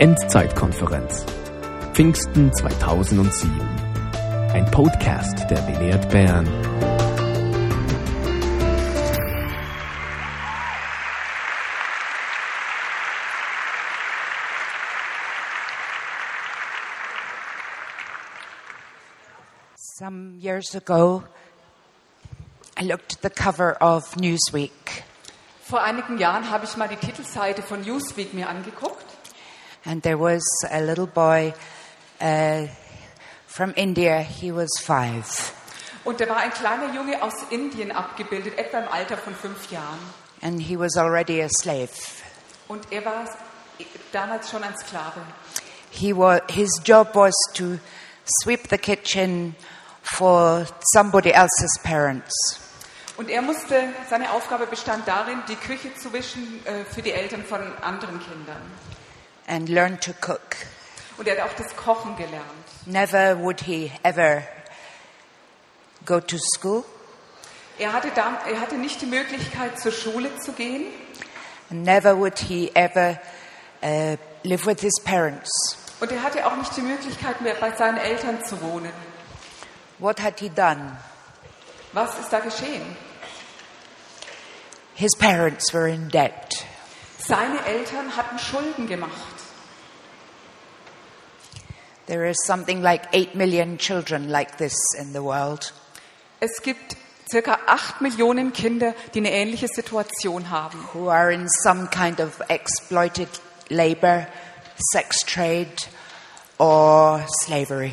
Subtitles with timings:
[0.00, 1.26] Endzeitkonferenz.
[1.92, 3.50] Pfingsten 2007.
[4.52, 6.46] Ein Podcast der Belehrt Bern.
[19.74, 21.24] Some years ago,
[22.80, 25.02] I looked at the cover of Newsweek,
[25.64, 29.07] Vor einigen Jahren habe ich mal die Titelseite von Newsweek mir angeguckt
[29.88, 31.52] and there was a little boy
[32.20, 32.66] uh,
[33.46, 34.22] from India.
[34.22, 35.52] He was five,
[36.04, 39.98] und da war ein kleiner Junge aus Indien abgebildet, etwa im Alter von fünf Jahren.
[40.42, 41.90] and he was already a slave.
[42.68, 43.24] Und er war
[44.12, 45.20] damals schon ein Sklave.
[45.90, 47.78] He was, his job was to
[48.42, 49.56] sweep the kitchen
[50.02, 52.32] for somebody else's parents.
[53.16, 57.42] Und er musste, seine Aufgabe bestand darin, die Küche zu wischen äh, für die Eltern
[57.42, 58.62] von anderen Kindern.
[59.48, 60.56] And learn to cook.
[61.16, 62.44] Und er hat auch das Kochen gelernt.
[62.86, 64.42] Never would he ever
[66.04, 66.84] go to school,
[67.78, 70.86] Er hatte, da, er hatte nicht die Möglichkeit, zur Schule zu gehen.
[71.70, 73.18] never would he ever
[73.82, 75.48] uh, live with his parents.
[76.00, 78.92] Und er hatte auch nicht die Möglichkeit, mehr bei seinen Eltern zu wohnen.
[79.98, 80.96] What had he done?
[81.92, 82.96] Was ist da geschehen?
[84.94, 86.64] His parents were in debt.
[87.18, 89.12] Seine Eltern hatten Schulden gemacht.
[92.08, 95.74] There is something like 8 million children like this in the world.
[96.40, 96.96] Es gibt
[97.30, 100.88] circa acht Millionen Kinder, die eine ähnliche Situation haben.
[100.94, 103.28] who are in some kind of exploited
[103.68, 104.26] labor,
[104.90, 105.76] sex trade,
[106.56, 107.92] or slavery.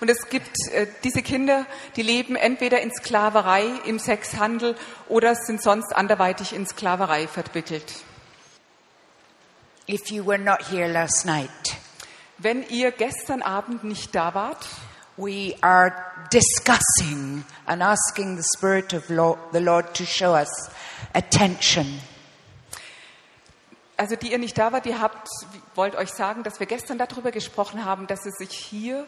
[0.00, 4.74] Und es gibt äh, diese Kinder, die leben entweder in Sklaverei, im Sexhandel
[5.08, 7.94] oder sind sonst anderweitig in Sklaverei verwickelt.
[9.88, 11.48] If you were not here last night,
[12.38, 14.66] Wenn ihr gestern Abend nicht da wart,
[15.16, 15.92] we are
[16.30, 20.50] discussing and asking the Spirit of Lo- the Lord to show us
[21.14, 22.00] attention.
[23.96, 25.26] also die ihr nicht da wart, ihr habt,
[25.74, 29.06] wollt euch sagen, dass wir gestern darüber gesprochen haben, dass es sich hier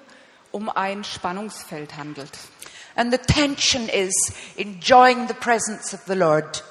[0.51, 2.31] um ein Spannungsfeld handelt.
[2.97, 4.15] And the tension is
[4.57, 6.65] enjoying the presence of the Lord,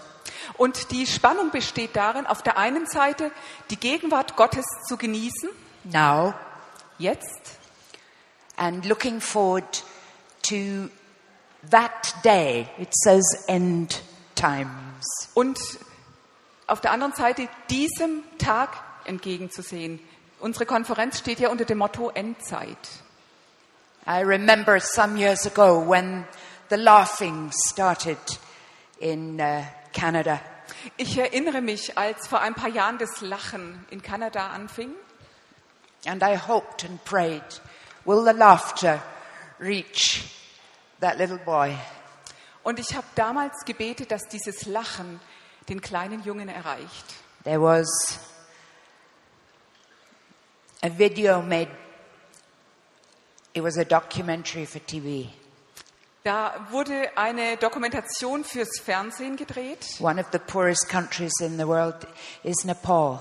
[0.58, 3.30] Und die Spannung besteht darin, auf der einen Seite
[3.70, 5.50] die Gegenwart Gottes zu genießen,
[5.84, 6.34] now
[6.98, 7.58] jetzt,
[8.56, 9.84] and looking forward
[10.44, 10.90] to
[11.70, 12.68] that day.
[12.78, 14.02] It says end
[14.36, 15.06] times.
[15.34, 15.60] und
[16.68, 18.70] auf der anderen Seite diesem Tag
[19.06, 20.00] entgegenzusehen.
[20.40, 22.78] Unsere Konferenz steht ja unter dem Motto Endzeit.
[24.06, 26.26] I remember some years ago when
[26.70, 28.18] the laughing started
[29.00, 30.40] in uh, Canada.
[30.98, 34.92] Ich erinnere mich, als vor ein paar Jahren das Lachen in Kanada anfing.
[36.06, 37.44] And I hoped and prayed,
[38.06, 39.02] will the laughter
[39.60, 40.24] reach
[41.00, 41.76] that little boy?
[42.64, 45.20] Und ich habe damals gebetet, dass dieses Lachen
[45.70, 47.06] den kleinen Jungen erreicht.
[47.44, 47.88] There was
[50.84, 51.70] a video made,
[53.54, 55.30] it was a documentary for TV.
[56.24, 59.86] Da wurde eine Dokumentation fürs Fernsehen gedreht.
[60.00, 62.06] One of the poorest countries in the world
[62.44, 63.20] is Nepal.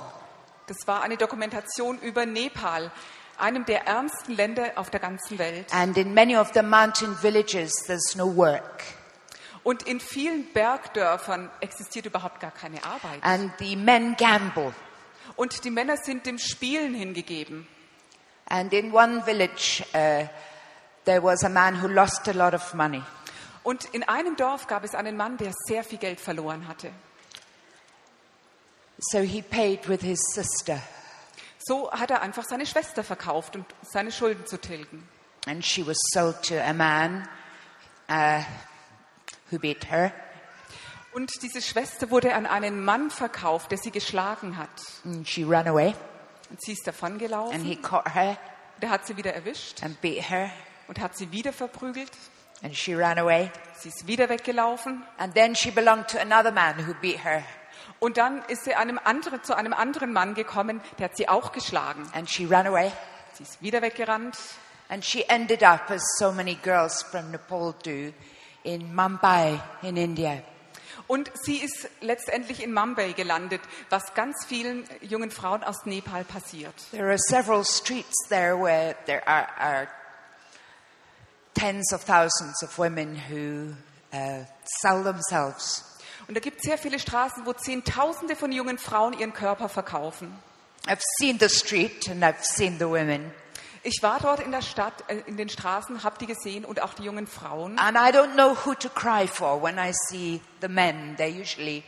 [0.66, 2.90] Das war eine Dokumentation über Nepal,
[3.38, 5.72] einem der ärmsten Länder auf der ganzen Welt.
[5.72, 8.82] And in many of the mountain villages, there's no work.
[9.62, 13.22] Und in vielen Bergdörfern existiert überhaupt gar keine Arbeit.
[13.22, 14.72] And the men gamble.
[15.36, 17.66] Und die Männer sind dem Spielen hingegeben.
[18.48, 20.26] And in one village, uh,
[21.04, 23.02] there was a man who lost a lot of money.
[23.64, 26.92] Und in einem Dorf gab es einen Mann, der sehr viel Geld verloren hatte.
[28.98, 30.80] So he paid with his sister,
[31.58, 35.06] So hat er einfach seine Schwester verkauft, um seine Schulden zu tilgen.
[35.46, 37.28] and she was sold to a man
[38.08, 38.42] uh,
[39.50, 40.12] who beat her.
[41.12, 44.68] Und diese Schwester wurde an einen Mann verkauft, der sie geschlagen hat.
[45.04, 45.94] And she ran away,
[46.50, 47.64] Und sie ist and davongelaufen.
[47.64, 48.36] he caught her
[48.82, 50.50] Der hat sie wieder erwischt and beat her,
[50.88, 52.10] und hat sie wieder verprügelt.
[52.62, 53.50] and she ran away.
[53.78, 55.02] Sie ist wieder weggelaufen.
[55.18, 57.42] And then she belonged to another man who beat her,
[57.98, 61.52] Und dann ist sie einem anderen, zu einem anderen Mann gekommen, der hat sie auch
[61.52, 62.06] geschlagen.
[62.14, 62.92] and she ran away.
[63.34, 64.36] Sie ist wieder weggerannt.
[64.88, 68.12] And she ended up, as so many girls from Nepal do,
[68.62, 70.42] in Mumbai in India.
[71.08, 73.60] Und sie ist letztendlich in Mumbai gelandet,
[73.90, 76.74] was ganz vielen jungen Frauen aus Nepal passiert.
[76.90, 79.88] There are several streets there where there are, are
[81.54, 83.74] tens of thousands of women who
[84.12, 84.44] uh,
[84.80, 85.84] sell themselves.
[86.28, 90.32] Und da gibt es sehr viele Straßen, wo Zehntausende von jungen Frauen ihren Körper verkaufen.
[90.86, 93.32] I've seen the street and I've seen the women.
[93.82, 96.94] Ich war dort in der Stadt, äh, in den Straßen, habe die gesehen und auch
[96.94, 97.78] die jungen Frauen.
[97.78, 101.16] And I don't know who to cry for when I see the men.
[101.16, 101.84] They're usually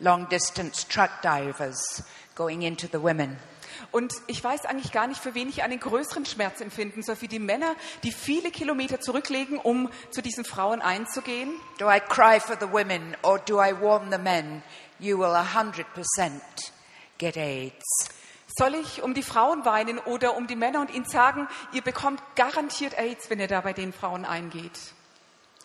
[0.00, 2.02] long distance truck drivers
[2.34, 3.38] going into the women.
[3.92, 7.16] Und ich weiß eigentlich gar nicht, für wen ich einen größeren Schmerz empfinden soll.
[7.16, 11.52] Für die Männer, die viele Kilometer zurücklegen, um zu diesen Frauen einzugehen.
[11.78, 14.62] Do I cry for the women or do I warn the men?
[14.98, 15.84] You will 100%
[17.18, 17.84] get AIDS.
[18.58, 22.22] Soll ich um die Frauen weinen oder um die Männer und ihnen sagen, ihr bekommt
[22.36, 24.78] garantiert AIDS, wenn ihr da bei den Frauen eingeht?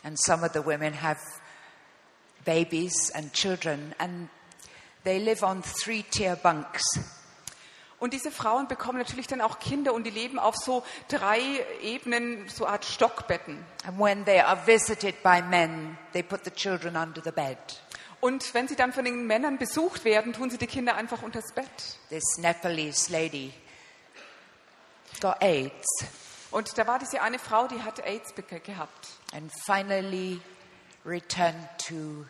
[0.04, 1.20] And some of the women have
[2.44, 4.30] babies and children and
[5.04, 6.84] they live on three tier bunks.
[8.02, 11.40] Und diese Frauen bekommen natürlich dann auch Kinder und die leben auf so drei
[11.84, 13.64] Ebenen, so Art Stockbetten.
[13.86, 17.58] And when they are visited by men, they put the children under the bed.
[18.20, 21.54] Und wenn sie dann von den Männern besucht werden, tun sie die Kinder einfach unters
[21.54, 21.68] Bett.
[22.10, 23.54] This Nepalese lady
[25.22, 25.86] got AIDS
[26.50, 28.34] Und da war diese eine Frau, die hatte AIDS
[28.64, 29.10] gehabt.
[29.34, 30.42] and finally
[31.06, 32.26] returned to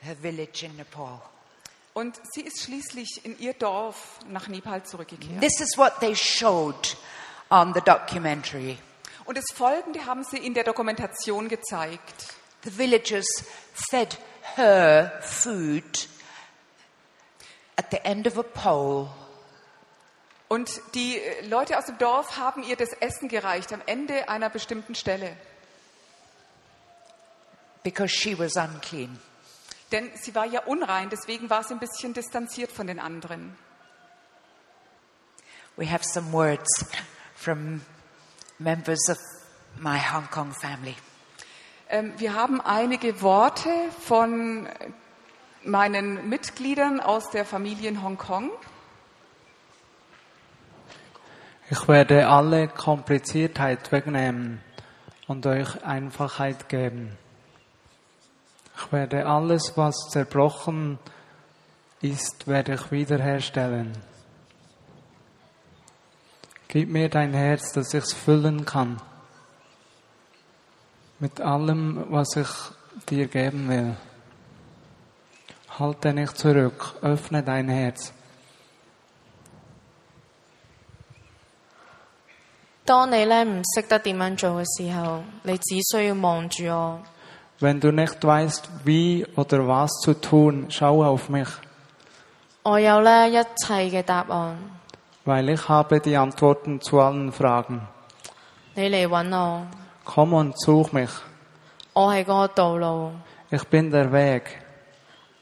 [0.00, 1.20] her village in Nepal.
[1.98, 5.40] Und sie ist schließlich in ihr Dorf nach Nepal zurückgekehrt.
[5.40, 6.96] This is what they showed
[7.50, 8.78] on the documentary.
[9.24, 12.36] Und das Folgende haben sie in der Dokumentation gezeigt.
[12.62, 13.26] The villagers
[13.90, 14.16] fed
[14.54, 16.08] her food
[17.74, 19.08] at the end of a pole
[20.46, 24.50] Und die äh, Leute aus dem Dorf haben ihr das Essen gereicht am Ende einer
[24.50, 25.36] bestimmten Stelle.
[27.82, 29.18] because she was unclean.
[29.92, 33.56] Denn sie war ja unrein, deswegen war sie ein bisschen distanziert von den anderen.
[35.76, 36.68] We have some words
[37.34, 37.80] from
[38.58, 39.18] members of
[39.78, 40.96] my Hong Kong family.
[41.88, 43.70] Ähm, wir haben einige Worte
[44.00, 44.68] von
[45.64, 48.50] meinen Mitgliedern aus der Familie in Hongkong.
[51.70, 54.60] Ich werde alle Kompliziertheit wegnehmen
[55.26, 57.16] und euch Einfachheit geben.
[58.77, 60.99] Ich werde alles, was zerbrochen
[62.01, 63.93] ist, werde ich wiederherstellen.
[66.67, 68.99] Gib mir dein Herz, dass ich's füllen kann.
[71.19, 72.49] Mit allem, was ich
[73.09, 73.95] dir geben will.
[75.79, 78.11] Halte nicht zurück, öffne dein Herz.
[82.85, 87.01] 当你咧唔识得点样做嘅时候，你只需要望住我，
[87.59, 91.49] Wenn du nicht weißt, wie oder was zu tun, schau auf mich,
[92.63, 94.57] 我有咧一切嘅答案。
[95.25, 97.81] weil ich habe die Antworten zu allen Fragen.
[98.75, 99.61] 你嚟揾我，
[100.05, 101.11] Komm und such mich.
[101.93, 103.11] 我系嗰个道路，
[103.51, 104.43] Ich bin der Weg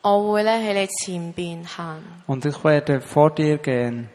[0.03, 4.07] 我会咧喺你前边行， und ich werde vor dir gehen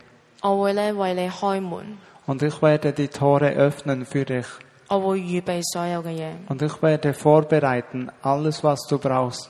[0.43, 4.47] 我会咧为你开门， und ich werde die Tore öffnen für dich
[4.91, 6.35] 我会预备所有嘅嘢。
[6.49, 9.49] und ich werde vorbereiten alles, was du brauchst.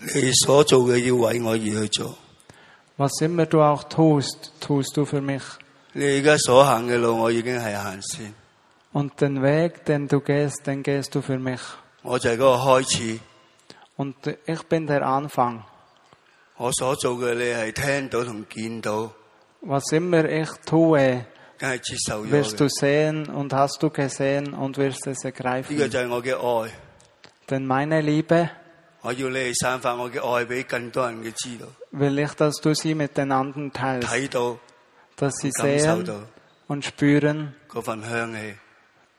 [0.00, 2.14] 你所做嘅要为我而去做，
[2.96, 5.42] Was immer du auch tust, tust du für mich.
[5.92, 8.34] 你而家所行嘅路我已经系行先，
[8.92, 11.60] Und den Weg, den du gehst, den gehst du für mich.
[12.02, 13.20] 我就系嗰个开始。
[13.96, 14.14] Und
[14.46, 15.62] ich bin der Anfang.
[16.56, 19.10] 我所做嘅你系听到同见到，
[19.66, 21.24] Was immer ich tue, 梗系接受咗
[21.63, 25.77] wirst du sehen und hast du gesehen und wirst es ergreifen.
[27.49, 28.49] Denn meine Liebe
[31.91, 34.37] will ich, dass du sie mit den anderen teilst,
[35.15, 36.25] dass sie sehen
[36.67, 37.55] und spüren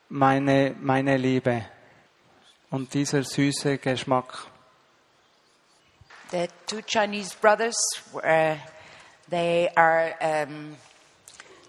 [0.09, 1.65] meine, meine Liebe
[2.69, 4.47] und dieser süße Geschmack.
[6.31, 7.77] The two Chinese brothers,
[8.15, 8.55] uh,
[9.29, 10.75] they are um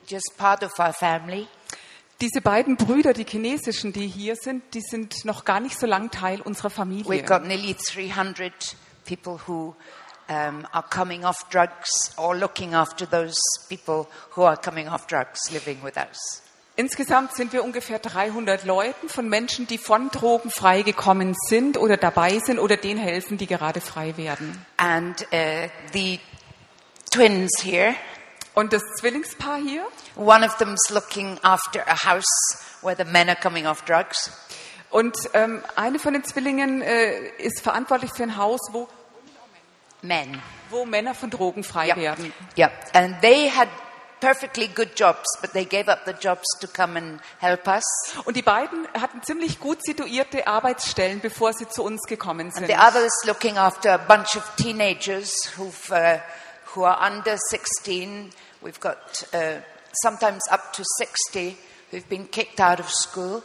[0.08, 1.46] just part of our family.
[2.20, 6.10] Diese beiden Brüder, die chinesischen, die hier sind, die sind noch gar nicht so lang
[6.10, 7.10] Teil unserer Familie.
[7.10, 8.52] We've got nearly 300
[9.04, 9.74] people who
[10.28, 13.36] um, are coming off drugs or looking after those
[13.68, 16.42] people who are coming off drugs living with us.
[16.78, 22.38] Insgesamt sind wir ungefähr 300 Leuten von Menschen, die von Drogen freigekommen sind oder dabei
[22.38, 24.64] sind oder denen helfen, die gerade frei werden.
[24.76, 26.20] And uh, the
[27.10, 27.94] twins here,
[28.58, 29.86] Und das Zwillingspaar hier,
[30.16, 32.24] one of them's looking after a house
[32.80, 34.30] where the men are coming off drugs.
[34.90, 38.88] und ähm, eine von den Zwillingen äh, ist verantwortlich für ein Haus, wo,
[40.00, 40.40] Men.
[40.70, 41.96] wo Männer von Drogen frei Yep.
[41.98, 42.32] werden.
[42.56, 42.72] Yep.
[42.94, 43.68] And they had
[44.20, 47.84] perfectly good jobs, but they gave up the jobs to come and help us.
[48.24, 52.66] Und die beiden hatten ziemlich gut situierte Arbeitsstellen, bevor sie zu uns gekommen And sind.
[52.68, 56.20] the other is looking after a bunch of teenagers who've, uh,
[56.74, 58.30] who are under 16.
[58.66, 58.96] We've got
[59.32, 59.60] uh,
[59.92, 61.56] sometimes up to 60
[61.92, 63.42] who've been kicked out of school.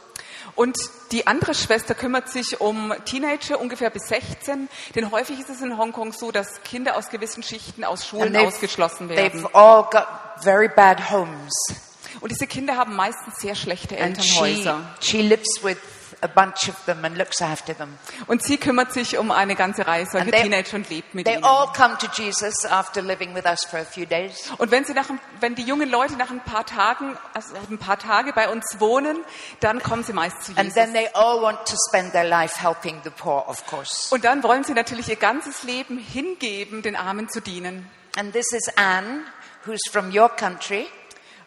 [0.56, 0.76] Und
[1.12, 4.68] die andere Schwester kümmert sich um Teenager, ungefähr bis 16.
[4.96, 9.08] Denn häufig ist es in Hongkong so, dass Kinder aus gewissen Schichten aus Schulen ausgeschlossen
[9.08, 9.44] werden.
[9.44, 10.08] they've all got
[10.42, 11.52] very bad homes.
[12.20, 14.80] Und diese Kinder haben meistens sehr schlechte And she, Elternhäuser.
[15.00, 15.78] she lives with
[16.22, 17.98] a bunch of them and looks after them.
[18.28, 21.34] Und sie kümmert sich um eine ganze Reihe solcher they- Teenager und lebt mit They
[21.34, 21.44] ihnen.
[21.44, 24.50] all come to Jesus after living with us for a few days.
[24.58, 25.06] Und wenn, sie nach,
[25.40, 29.18] wenn die jungen Leute nach ein paar Tagen, also ein paar Tage bei uns wohnen,
[29.60, 30.74] dann kommen sie meist zu And Jesus.
[30.74, 34.14] then they all want to spend their life helping the poor, of course.
[34.14, 37.90] Und dann wollen sie natürlich ihr ganzes Leben hingeben, den Armen zu dienen.
[38.16, 39.22] And this is Anne,
[39.66, 40.86] who's from your country,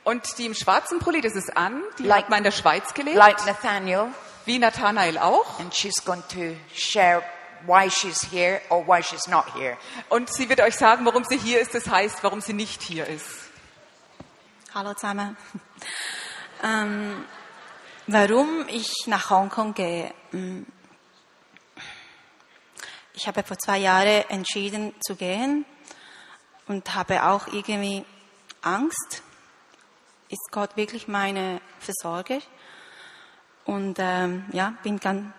[0.04, 2.94] Und die im schwarzen Pulli, das ist Anne, die Like- hat mal in der Schweiz
[2.94, 4.08] gelebt, like Nathaniel,
[4.46, 5.60] wie Nathanael auch.
[5.60, 7.24] and she's going to share
[7.66, 9.78] why she's here or why she's not here.
[10.10, 13.08] Und sie wird euch sagen, warum sie hier ist, das heißt, warum sie nicht hier
[13.08, 13.26] ist.
[14.74, 15.38] Hallo zusammen.
[16.64, 17.26] Ähm,
[18.08, 20.14] warum ich nach Hongkong gehe?
[20.32, 20.66] Hm.
[23.14, 25.66] Ich habe vor zwei Jahren entschieden zu gehen
[26.68, 28.06] und habe auch irgendwie
[28.62, 29.22] Angst.
[30.30, 32.40] Ist Gott wirklich meine Versorger?
[33.66, 35.34] Und ähm, ja, bin dann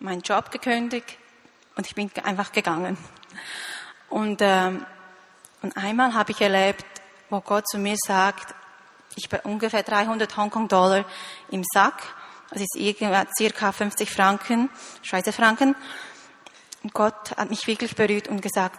[0.00, 1.18] meinen Job gekündigt
[1.76, 2.96] und ich bin einfach gegangen.
[4.08, 4.84] Und, ähm,
[5.62, 6.84] und einmal habe ich erlebt,
[7.28, 8.54] wo Gott zu mir sagt,
[9.14, 11.04] ich habe ungefähr 300 Hongkong-Dollar
[11.50, 12.02] im Sack.
[12.50, 12.78] Das ist
[13.38, 14.70] circa 50 Franken,
[15.02, 15.74] Schweizer Franken.
[16.82, 18.78] Und Gott hat mich wirklich berührt und gesagt,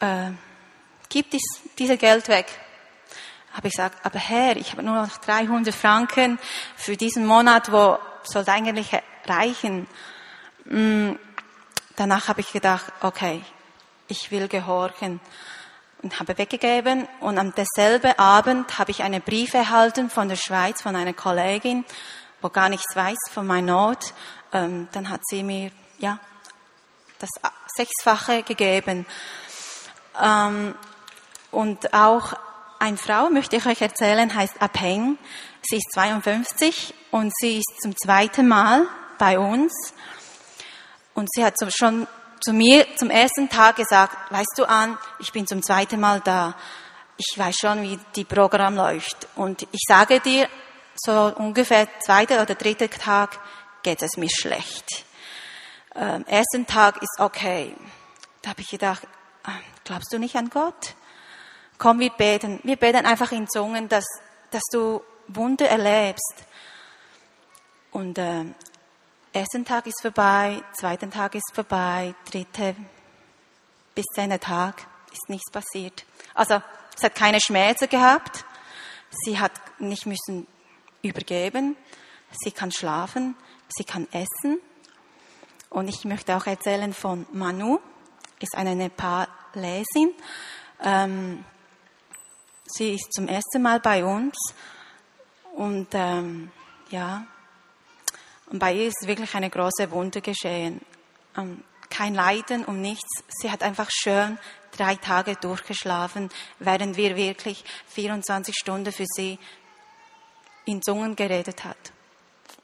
[0.00, 0.30] äh,
[1.08, 1.42] gib dies,
[1.78, 2.46] dieses Geld weg.
[3.52, 6.38] Habe ich gesagt, aber Herr, ich habe nur noch 300 Franken
[6.76, 8.90] für diesen Monat, wo sollte eigentlich
[9.26, 9.86] reichen.
[10.64, 11.12] Mm,
[11.96, 13.44] Danach habe ich gedacht, okay,
[14.08, 15.20] ich will gehorchen
[16.02, 17.06] und habe weggegeben.
[17.20, 21.84] Und am derselben Abend habe ich einen Brief erhalten von der Schweiz, von einer Kollegin,
[22.40, 24.14] wo gar nichts weiß von meiner Not.
[24.52, 26.18] Ähm, dann hat sie mir, ja,
[27.18, 27.30] das
[27.76, 29.06] Sechsfache gegeben.
[30.20, 30.74] Ähm,
[31.50, 32.32] und auch
[32.82, 35.16] eine Frau, möchte ich euch erzählen, heißt Apeng.
[35.62, 38.86] Sie ist 52 und sie ist zum zweiten Mal
[39.18, 39.72] bei uns.
[41.14, 42.08] Und sie hat schon
[42.40, 46.56] zu mir zum ersten Tag gesagt, weißt du an, ich bin zum zweiten Mal da.
[47.16, 49.28] Ich weiß schon, wie die Programm läuft.
[49.36, 50.48] Und ich sage dir,
[50.96, 53.38] so ungefähr zweiter oder dritter Tag
[53.84, 55.04] geht es mir schlecht.
[55.94, 57.76] Ähm, ersten Tag ist okay.
[58.40, 59.06] Da habe ich gedacht,
[59.44, 59.52] ah,
[59.84, 60.96] glaubst du nicht an Gott?
[61.82, 62.60] Komm, wir beten.
[62.62, 64.04] Wir beten einfach in Zungen, dass,
[64.52, 66.44] dass du Wunder erlebst.
[67.90, 68.44] Und äh,
[69.32, 72.76] ersten Tag ist vorbei, zweiten Tag ist vorbei, dritte
[73.96, 76.06] bis zehnter Tag ist nichts passiert.
[76.34, 76.62] Also
[76.96, 78.44] es hat keine Schmerzen gehabt.
[79.10, 80.46] Sie hat nicht müssen
[81.02, 81.74] übergeben.
[82.44, 83.34] Sie kann schlafen,
[83.70, 84.60] sie kann essen.
[85.68, 87.80] Und ich möchte auch erzählen von Manu,
[88.38, 90.14] ist eine Nepalesin.
[90.80, 91.44] Ähm,
[92.72, 94.36] sie ist zum ersten Mal bei uns
[95.54, 96.50] und ähm,
[96.90, 97.26] ja,
[98.46, 100.80] und bei ihr ist wirklich eine große Wunde geschehen.
[101.36, 103.22] Ähm, kein Leiden um nichts.
[103.28, 104.38] Sie hat einfach schön
[104.76, 109.38] drei Tage durchgeschlafen, während wir wirklich 24 Stunden für sie
[110.64, 111.92] in Zungen geredet hat.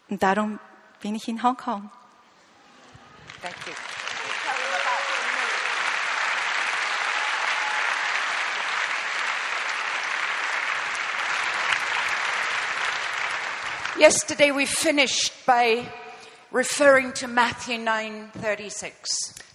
[0.08, 0.58] Und darum
[1.00, 1.90] bin ich in Hongkong.
[3.40, 3.87] Thank you.
[13.98, 15.84] Yesterday we finished by
[16.52, 18.92] referring to Matthew 9:36.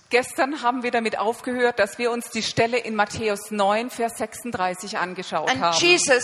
[0.10, 4.98] Gestern haben wir damit aufgehört, dass wir uns die Stelle in Matthäus 9, Vers 36
[4.98, 5.78] angeschaut And haben.
[5.80, 6.24] Jesus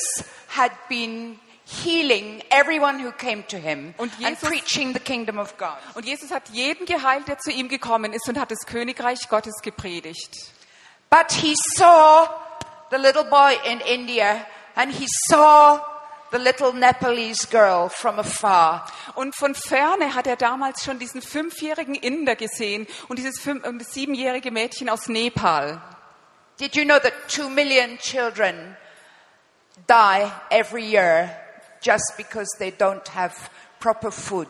[0.56, 1.40] had been
[1.84, 5.78] healing everyone who came to him Und and Jesus- preaching the kingdom of God.
[5.96, 9.56] Und Jesus hat jeden geheilt, der zu ihm gekommen ist und hat das Königreich Gottes
[9.64, 10.32] gepredigt.
[11.10, 12.28] But he saw
[12.92, 14.46] the little boy in India
[14.76, 15.80] and he saw
[16.32, 18.86] the little Nepalese girl from afar.
[19.16, 23.80] Und von ferne hat er damals schon diesen fünfjährigen Inder gesehen und dieses fünf, und
[23.80, 25.82] das siebenjährige Mädchen aus Nepal.
[26.60, 28.76] Did you know that two million children
[29.88, 31.30] die every year
[31.82, 34.50] just because they don't have proper food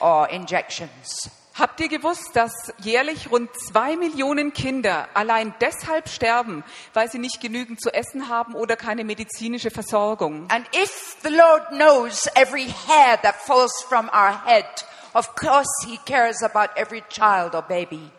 [0.00, 1.30] or injections?
[1.54, 6.64] Habt ihr gewusst, dass jährlich rund zwei Millionen Kinder allein deshalb sterben,
[6.94, 10.46] weil sie nicht genügend zu essen haben oder keine medizinische Versorgung?
[10.48, 14.64] And if the Lord knows every hair that falls from our head,
[15.12, 18.10] of course He cares about every child or baby.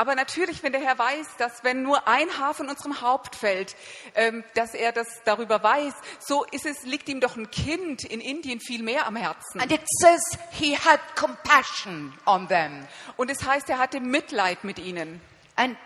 [0.00, 3.76] Aber natürlich, wenn der Herr weiß, dass wenn nur ein Haar von unserem Haupt fällt,
[4.14, 8.22] ähm, dass er das darüber weiß, so ist es, liegt ihm doch ein Kind in
[8.22, 9.60] Indien viel mehr am Herzen.
[9.60, 12.88] And it says he had compassion on them.
[13.18, 15.20] Und es heißt, er hatte Mitleid mit ihnen.
[15.56, 15.76] And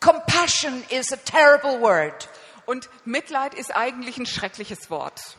[0.00, 2.30] compassion is a terrible word.
[2.64, 5.36] Und Mitleid ist eigentlich ein schreckliches Wort.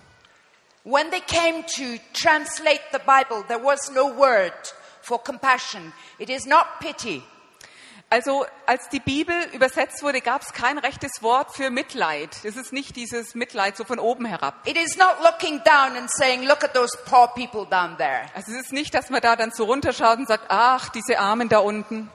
[0.84, 4.54] When they came to translate the Bible, there was no word
[5.02, 5.94] for compassion.
[6.20, 7.24] It is not pity.
[8.14, 12.30] Also als die Bibel übersetzt wurde, gab es kein rechtes Wort für Mitleid.
[12.44, 14.68] Es ist nicht dieses Mitleid so von oben herab.
[14.68, 18.30] It is not looking down and saying, look at those poor people down there.
[18.36, 21.50] Also es ist nicht, dass man da dann so runterschaut und sagt, ach, diese Armen
[21.50, 22.12] da unten.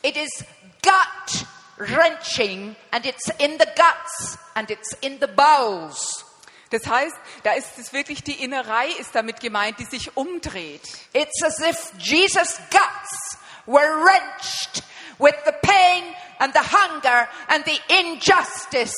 [0.00, 0.42] It is
[0.82, 6.24] gut wrenching and it's in the guts and it's in the bowels.
[6.70, 10.80] Das heißt, da ist es wirklich die Innerei ist damit gemeint, die sich umdreht.
[11.12, 14.82] It's as if Jesus' guts were wrenched
[15.18, 16.04] with the pain
[16.38, 18.94] and the hunger and the injustice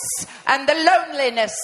[0.47, 1.55] and the loneliness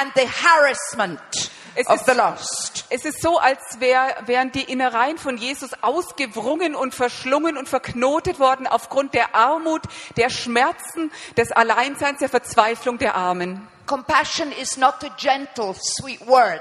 [0.00, 2.84] and the harassment Es of ist- the lost.
[2.90, 8.38] Es ist so, als wär, wären die Innereien von Jesus ausgewrungen und verschlungen und verknotet
[8.40, 9.82] worden aufgrund der Armut,
[10.16, 13.66] der Schmerzen, des Alleinseins, der Verzweiflung der Armen.
[13.86, 16.60] Compassion is not a gentle, sweet word.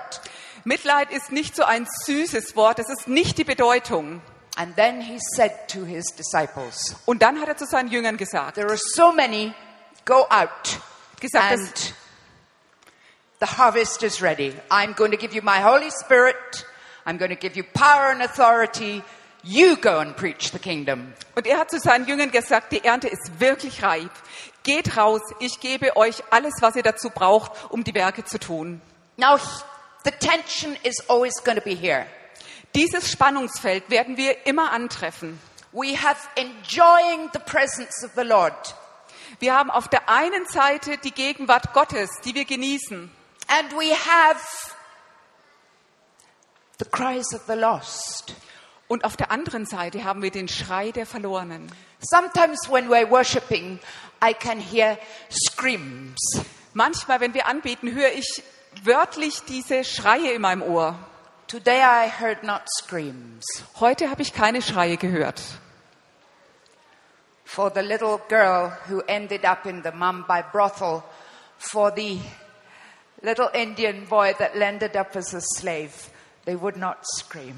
[0.65, 4.22] Mitleid ist nicht so ein süßes Wort, das ist nicht die Bedeutung.
[4.59, 8.55] And then he said to his disciples, Und dann hat er zu seinen Jüngern gesagt,
[8.55, 9.53] There are so many,
[10.05, 10.79] go out.
[11.19, 11.93] gesagt and
[13.39, 14.53] the harvest is ready.
[14.69, 16.65] I'm going to give you my Holy Spirit.
[17.05, 19.03] I'm going to give you power and authority.
[19.43, 21.13] You go and preach the kingdom.
[21.35, 24.09] und er hat zu seinen Jüngern gesagt, die Ernte ist wirklich reif.
[24.63, 28.81] Geht raus, ich gebe euch alles, was ihr dazu braucht, um die Werke zu tun.
[29.15, 29.37] Now,
[30.03, 32.07] the tension is always going to be here.
[32.75, 35.39] Dieses Spannungsfeld werden wir immer antreffen.
[35.71, 38.75] We have enjoying the presence of the Lord,
[39.39, 43.12] Wir haben auf der einen Seite die Gegenwart Gottes, die wir genießen.
[43.50, 44.41] and we have
[46.79, 48.33] the cries of the lost.
[48.87, 51.70] Und auf der anderen Seite haben wir den Schrei der Verlorenen.
[52.00, 53.79] Sometimes when we're worshiping,
[54.24, 54.98] I can hear
[55.29, 56.20] screams.
[56.74, 58.44] Manchmal, wenn wir anbeten, höre ich
[58.83, 60.96] wörtlich diese Schreie in meinem Ohr.
[61.48, 63.46] Today I heard not screams.
[63.79, 65.42] Heute habe ich keine Schreie gehört.
[67.46, 71.05] For the little girl who ended up in the Mumbai brothel,
[71.57, 72.20] for the
[73.22, 76.10] little Indian boy that landed up as a slave,
[76.44, 77.55] they would not scream.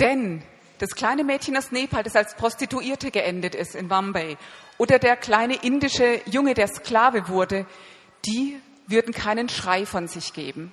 [0.00, 0.42] Denn
[0.78, 4.36] das kleine Mädchen aus Nepal, das als Prostituierte geendet ist in Bombay,
[4.76, 7.64] oder der kleine indische Junge, der Sklave wurde,
[8.26, 10.72] die würden keinen Schrei von sich geben.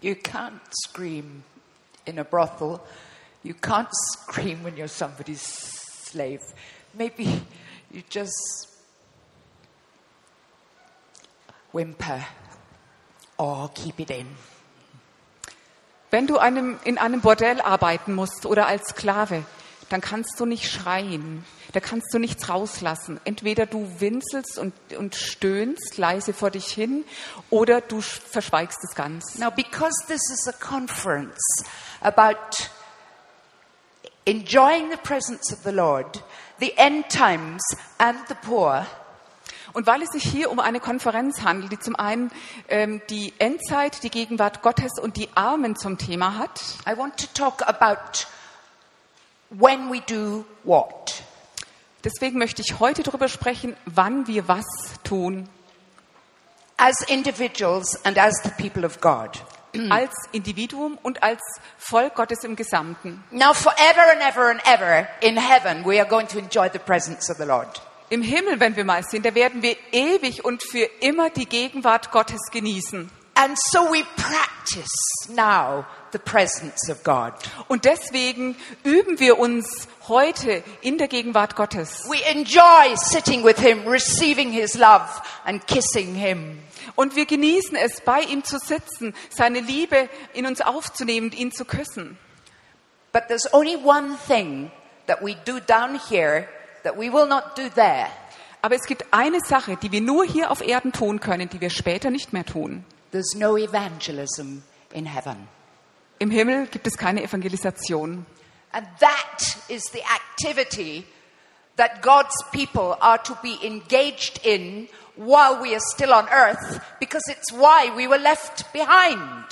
[0.00, 1.42] You can't scream
[2.04, 2.80] in a brothel.
[3.42, 6.42] You can't scream when you're somebody's slave.
[6.94, 7.42] Maybe
[7.90, 8.68] you just
[11.72, 12.24] whimper
[13.38, 14.26] or keep it in.
[16.10, 19.44] Wenn du einem, in einem Bordell arbeiten musst oder als Sklave,
[19.88, 21.44] dann kannst du nicht schreien,
[21.76, 23.20] da kannst du nichts rauslassen.
[23.24, 27.04] Entweder du winselst und, und stöhnst leise vor dich hin
[27.50, 29.34] oder du sch- verschweigst es ganz.
[29.38, 31.38] Now, because this is a conference
[32.00, 32.70] about
[34.24, 36.24] enjoying the presence of the Lord,
[36.60, 37.62] the end times,
[37.98, 38.86] and the poor,
[39.74, 42.30] Und weil es sich hier um eine Konferenz handelt, die zum einen
[42.70, 46.58] ähm, die Endzeit, die Gegenwart Gottes und die Armen zum Thema hat,
[46.88, 48.24] I want to talk about
[49.50, 51.22] when we do what.
[52.06, 54.64] Deswegen möchte ich heute darüber sprechen, wann wir was
[55.04, 55.48] tun,
[56.78, 59.30] As individuals and as the people of God.
[59.90, 61.40] als Individuum und als
[61.78, 63.22] Volk Gottes im Gesamten.
[63.30, 67.30] Now, forever and ever and ever in heaven, we are going to enjoy the presence
[67.30, 67.80] of the Lord.
[68.08, 72.12] Im Himmel, wenn wir mal sind, da werden wir ewig und für immer die Gegenwart
[72.12, 73.10] Gottes genießen.
[73.34, 75.84] And so we practice now
[76.16, 77.32] the presence of God.
[77.68, 82.08] Und deswegen üben wir uns heute in der Gegenwart Gottes.
[82.08, 85.08] We enjoy sitting with Him, receiving His love,
[85.44, 86.58] and kissing Him.
[86.94, 91.52] Und wir genießen es, bei ihm zu sitzen, seine Liebe in uns aufzunehmen und ihn
[91.52, 92.16] zu küssen.
[93.12, 94.70] But there's only one thing
[95.06, 96.48] that we do down here
[96.84, 98.06] that we will not do there.
[98.62, 101.70] Aber es gibt eine Sache, die wir nur hier auf Erden tun können, die wir
[101.70, 102.84] später nicht mehr tun.
[103.12, 105.48] There's no evangelism in heaven.
[106.18, 108.24] Im Himmel gibt es keine Evangelisation.
[108.72, 111.04] And that is the activity
[111.76, 117.22] that God's people are to be engaged in while we are still on earth, because
[117.28, 119.46] it's why we were left behind.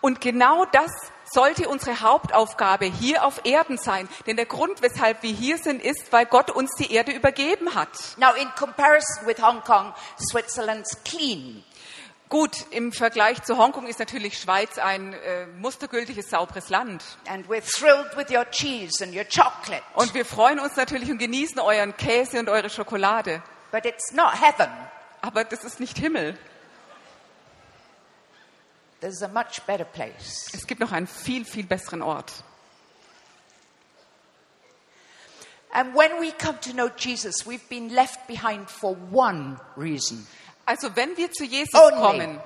[0.00, 0.90] Und genau das
[1.32, 4.08] sollte unsere Hauptaufgabe hier auf Erden sein.
[4.26, 7.90] Denn der Grund, weshalb wir hier sind, ist, weil Gott uns die Erde übergeben hat.
[8.16, 11.64] Now, in comparison with Hong Kong, Switzerland's clean.
[12.28, 17.04] Gut, im Vergleich zu Hongkong ist natürlich Schweiz ein äh, mustergültiges, sauberes Land.
[17.28, 19.82] And we're thrilled with your cheese and your chocolate.
[19.94, 23.42] Und wir freuen uns natürlich und genießen euren Käse und eure Schokolade.
[23.70, 24.70] But it's not heaven.
[25.22, 26.36] Aber das ist nicht Himmel.
[29.00, 30.48] There's a much better place.
[30.52, 32.32] Es gibt noch einen viel, viel besseren Ort.
[35.72, 40.26] And when we come to know Jesus, we've been left behind for one reason.
[40.66, 41.96] Also wenn wir zu Jesus Only.
[42.00, 42.40] kommen,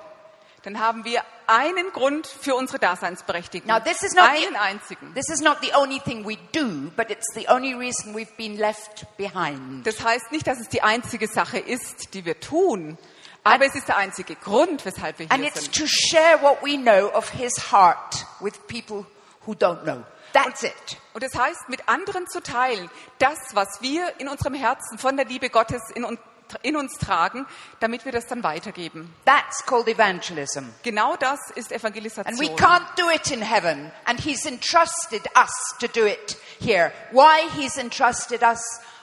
[0.63, 3.67] dann haben wir einen Grund für unsere Daseinsberechtigung.
[3.67, 5.15] Now, this is not einen the, einzigen.
[5.15, 8.57] this is not the only thing we do, but it's the only reason we've been
[8.57, 9.87] left behind.
[9.87, 12.99] Das heißt nicht, dass es die einzige Sache ist, die wir tun,
[13.43, 15.75] aber es ist der einzige Grund, weshalb wir And hier it's sind.
[15.77, 19.07] to share what we know of his heart with people
[19.47, 20.05] who don't know.
[20.35, 20.73] That's it.
[21.15, 25.25] Und das heißt, mit anderen zu teilen, das, was wir in unserem Herzen von der
[25.27, 26.19] Liebe Gottes in, un-
[26.63, 27.47] in uns tragen,
[27.81, 29.15] damit wir das dann weitergeben.
[29.25, 30.65] That's called evangelism.
[30.83, 32.57] Genau das ist And we Evangelisation.
[32.57, 33.91] can't do it in heaven.
[34.05, 36.93] And he's entrusted us to do it here.
[37.13, 38.61] Why he's entrusted us,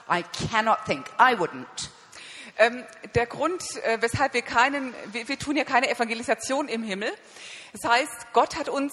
[0.09, 1.05] I cannot think.
[1.19, 1.89] I wouldn't.
[2.59, 2.83] Ähm,
[3.13, 7.11] der Grund, äh, weshalb wir keinen, wir, wir tun ja keine Evangelisation im Himmel.
[7.73, 8.91] Das heißt, Gott hat uns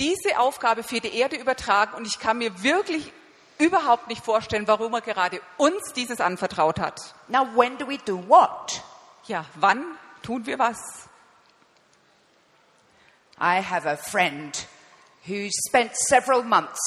[0.00, 3.12] diese Aufgabe für die Erde übertragen und ich kann mir wirklich
[3.58, 7.00] überhaupt nicht vorstellen, warum er gerade uns dieses anvertraut hat.
[7.28, 8.82] Now, when do we do what?
[9.26, 9.84] Ja, wann
[10.22, 11.08] tun wir was?
[13.38, 14.66] I have a friend
[15.26, 16.80] who spent several months,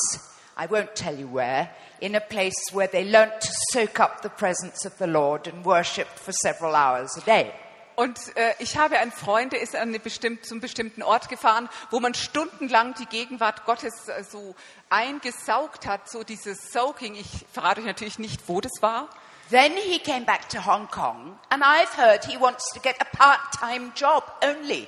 [0.56, 4.30] I won't tell you where, in a place where they learnt to soak up the
[4.30, 7.54] presence of the Lord and worshipped for several hours a day.
[8.00, 11.68] Und äh, ich habe einen Freund, der ist an eine bestimmt, zum bestimmten Ort gefahren,
[11.90, 14.54] wo man stundenlang die Gegenwart Gottes äh, so
[14.92, 17.16] eingesaugt hat, so dieses Soaking.
[17.16, 19.10] Ich verrate euch natürlich nicht, wo das war.
[19.50, 23.18] Then he came back to Hong Kong, and I've heard he wants to get a
[23.18, 24.88] part time job only.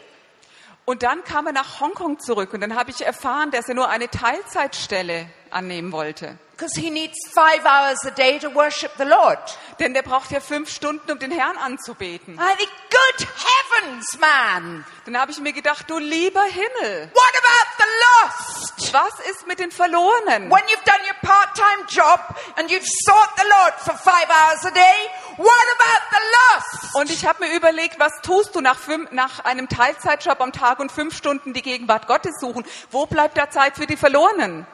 [0.86, 3.90] Und dann kam er nach Hongkong zurück und dann habe ich erfahren, dass er nur
[3.90, 6.38] eine Teilzeitstelle annehmen wollte.
[6.60, 9.40] Because he needs five hours a day to worship the Lord.
[9.80, 12.34] Denn der braucht ja fünf Stunden, um den Herrn anzubeten.
[12.34, 14.86] I think, good heavens, man!
[15.06, 18.94] Dann habe ich mir gedacht, du lieber Himmel, What about the lost?
[18.94, 20.52] was ist mit den Verlorenen?
[20.52, 22.20] When you've done your part time job
[22.58, 26.96] and you've sought the Lord for five hours a day, what about the lost?
[26.96, 30.80] Und ich habe mir überlegt, was tust du nach, fünf, nach einem Teilzeitjob am Tag
[30.80, 32.66] und fünf Stunden die Gegenwart Gottes suchen?
[32.92, 34.68] Wo bleibt da Zeit für die Verlorenen?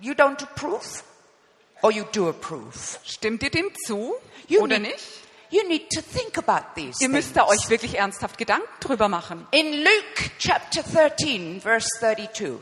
[0.00, 1.02] You don't approve?
[1.82, 2.98] Or you do approve?
[3.04, 4.14] Stimmt ihr dem zu
[4.48, 5.04] You oder need, nicht?
[5.50, 9.46] You need to think about these Ihr müsst da euch wirklich ernsthaft Gedanken drüber machen.
[9.50, 12.58] In Luke chapter 13, verse 32,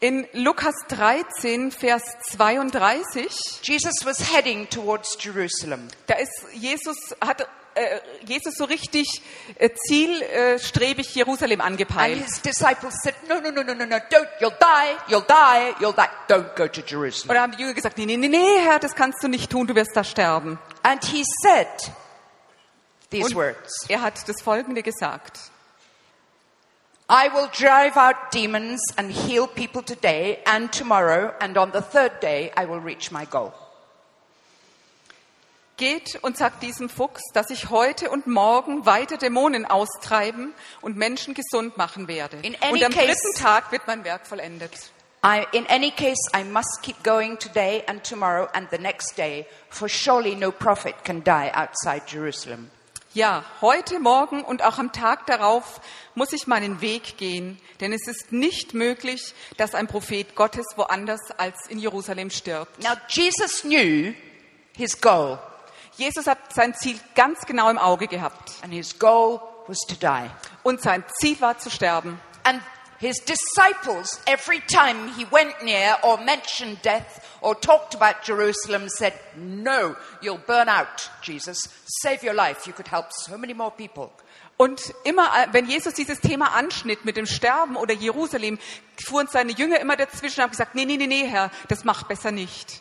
[0.00, 3.26] In Lukas 13, Vers 32,
[3.62, 5.88] Jesus was heading towards Jerusalem.
[6.06, 9.06] da ist Jesus, hat äh, Jesus so richtig
[9.58, 12.18] äh, zielstrebig Jerusalem And angepeilt.
[12.24, 15.92] his disciples said, No, no, no, no, no, no, don't, you'll die, you'll die, you'll
[15.94, 16.08] die.
[16.28, 17.34] Don't go to Und Jerusalem.
[17.34, 19.66] da haben die Jünger gesagt, nee, nee, nee, nee, Herr, das kannst du nicht tun,
[19.66, 20.58] du wirst da sterben.
[20.82, 21.68] And he said
[23.10, 25.38] these Und words er hat das Folgende gesagt.
[27.08, 32.20] I will drive out demons and heal people today and tomorrow, and on the third
[32.20, 33.52] day I will reach my goal.
[35.76, 41.34] Geht und sagt diesem Fuchs, dass ich heute und morgen weiter Dämonen austreiben und Menschen
[41.34, 42.38] gesund machen werde.
[42.42, 44.72] In any Und am case- dritten Tag wird mein Werk vollendet.
[45.24, 49.44] I, in any case, I must keep going today and tomorrow and the next day,
[49.68, 52.70] for surely no prophet can die outside Jerusalem.
[53.12, 55.80] Ja, heute, morgen und auch am Tag darauf
[56.14, 61.20] muss ich meinen Weg gehen, denn es ist nicht möglich, dass ein Prophet Gottes woanders
[61.36, 62.82] als in Jerusalem stirbt.
[62.82, 64.14] Now, Jesus knew
[64.76, 65.38] his goal,
[65.96, 70.30] Jesus hat sein Ziel ganz genau im Auge gehabt and his goal was to die.
[70.62, 72.20] und sein Ziel war zu sterben.
[72.44, 72.60] And
[72.98, 79.12] his disciples, every time he went near or mentioned death or talked about Jerusalem, said,
[79.36, 81.68] No, you'll burn out, Jesus.
[81.84, 82.66] Save your life.
[82.66, 84.10] You could help so many more people.
[84.56, 88.58] Und immer, äh, wenn Jesus dieses Thema anschnitt mit dem Sterben oder Jerusalem,
[89.06, 92.08] fuhren seine Jünger immer dazwischen und haben gesagt, nee, nee, nee, nee, Herr, das macht
[92.08, 92.80] besser nicht.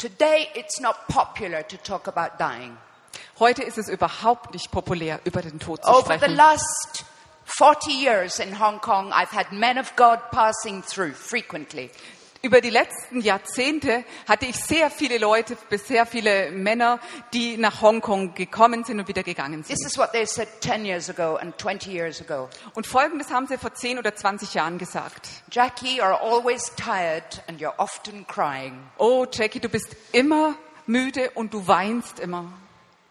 [0.00, 2.78] Today, it's not popular to talk about dying.
[3.38, 6.36] Heute ist es überhaupt nicht populär, über den Tod zu Over the sprechen.
[6.36, 7.04] last
[7.44, 11.90] 40 years in Hong Kong, I've had men of God passing through frequently.
[12.42, 16.98] Über die letzten Jahrzehnte hatte ich sehr viele Leute, sehr viele Männer,
[17.34, 19.76] die nach Hongkong gekommen sind und wieder gegangen sind.
[19.76, 22.48] This is what they said 10 years ago and 20 years ago.
[22.72, 25.28] Und Folgendes haben sie vor 10 oder 20 Jahren gesagt.
[25.50, 28.72] Jackie, you're always tired and you're often crying.
[28.96, 30.54] Oh, Jackie, du bist immer
[30.86, 32.50] müde und du weinst immer.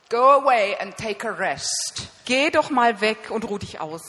[0.09, 2.09] Go away and take a rest.
[2.25, 4.01] Geh doch mal weg und ruh dich aus.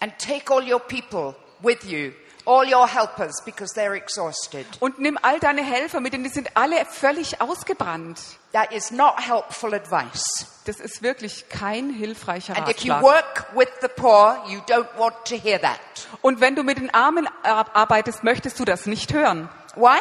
[0.00, 2.12] And take all your people with you,
[2.46, 4.66] all your helpers, because they're exhausted.
[4.80, 8.18] Und nimm all deine Helfer mit, denn die sind alle völlig ausgebrannt.
[8.52, 10.46] That is not helpful advice.
[10.66, 15.14] Das ist wirklich kein hilfreicher And if you work with the poor, you don't want
[15.26, 15.78] to hear that.
[16.22, 19.48] Und wenn du mit den Armen ar- arbeitest, möchtest du das nicht hören.
[19.74, 19.98] Why?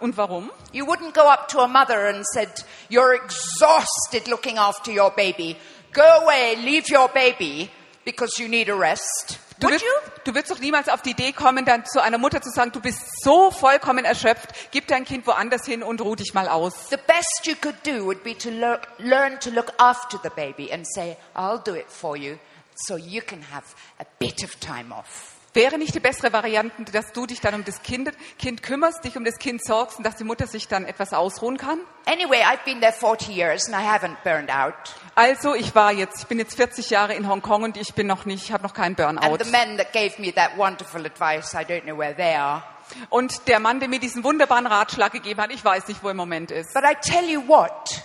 [0.00, 0.50] Und warum?
[0.72, 2.48] You wouldn't go up to a mother and said,
[2.88, 5.56] "You're exhausted looking after your baby.
[5.92, 7.70] Go away, leave your baby
[8.08, 10.10] because you need a rest." Du Would wirst, you?
[10.24, 12.80] du wirst doch niemals auf die Idee kommen, dann zu einer Mutter zu sagen, du
[12.80, 16.90] bist so vollkommen erschöpft, gib dein Kind woanders hin und ruh dich mal aus.
[16.90, 20.72] The best you could do would be to lear- learn to look after the baby
[20.72, 22.38] and say, "I'll do it for you
[22.76, 23.64] so you can have
[23.98, 27.64] a bit of time off." Wäre nicht die bessere Variante, dass du dich dann um
[27.64, 30.84] das kind, kind kümmerst, dich um das Kind sorgst und dass die Mutter sich dann
[30.84, 31.80] etwas ausruhen kann?
[32.06, 34.74] Anyway, I've been there 40 years and I haven't burned out.
[35.16, 38.24] Also, ich war jetzt, ich bin jetzt 40 Jahre in Hongkong und ich bin noch
[38.24, 39.26] nicht, habe noch keinen Burnout.
[39.26, 42.62] And the men that gave me that wonderful advice, I don't know where they are.
[43.10, 46.12] Und der Mann, der mir diesen wunderbaren Ratschlag gegeben hat, ich weiß nicht, wo er
[46.12, 46.72] im Moment ist.
[46.72, 48.04] But I tell you what,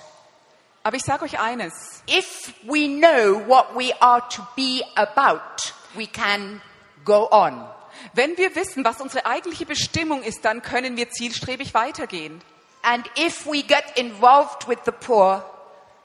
[0.82, 2.02] Aber ich sage euch eines.
[2.08, 6.60] if we know what we are to be about, we can
[7.04, 7.68] go on.
[8.14, 12.42] Wenn wir wissen, was unsere eigentliche Bestimmung ist, dann können wir zielstrebig weitergehen.
[12.82, 15.44] And if we get involved with the poor,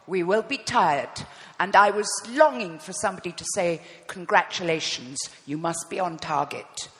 [0.07, 1.27] we will be tired.
[1.59, 6.91] And I was longing for somebody to say, Congratulations, you must be on target.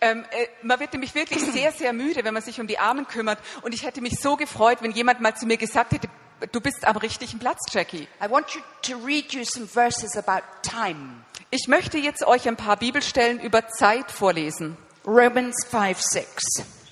[0.00, 3.06] Ähm, äh, man wird nämlich wirklich sehr, sehr müde, wenn man sich um die Armen
[3.06, 3.38] kümmert.
[3.62, 6.08] Und ich hätte mich so gefreut, wenn jemand mal zu mir gesagt hätte,
[6.52, 8.06] du bist am richtigen Platz, Jackie.
[8.22, 11.24] I want you to read you some verses about time.
[11.50, 14.76] Ich möchte jetzt euch ein paar Bibelstellen über Zeit vorlesen.
[15.06, 16.42] Romans 5 6.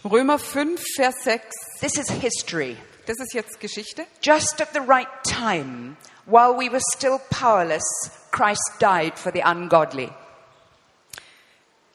[0.05, 1.45] Römer 5, Vers 6.
[1.81, 2.77] This is history.
[3.07, 4.07] Das ist jetzt Geschichte.
[4.23, 7.83] Just at the right time, while we were still powerless,
[8.31, 10.09] Christ died for the ungodly.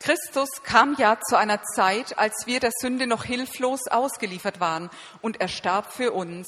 [0.01, 4.89] Christus kam ja zu einer Zeit, als wir der Sünde noch hilflos ausgeliefert waren.
[5.21, 6.47] Und er starb für uns.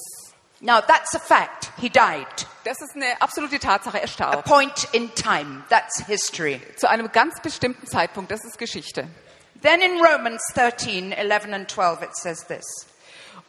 [0.61, 1.71] Now that's a fact.
[1.79, 2.47] He died.
[2.63, 3.99] Das ist eine absolute Tatsache.
[3.99, 5.63] Er A point in time.
[5.69, 6.61] That's history.
[6.75, 8.31] Zu einem ganz bestimmten Zeitpunkt.
[8.31, 9.07] Das ist Geschichte.
[9.63, 12.87] Then in Romans 13, 11 and 12, it says this.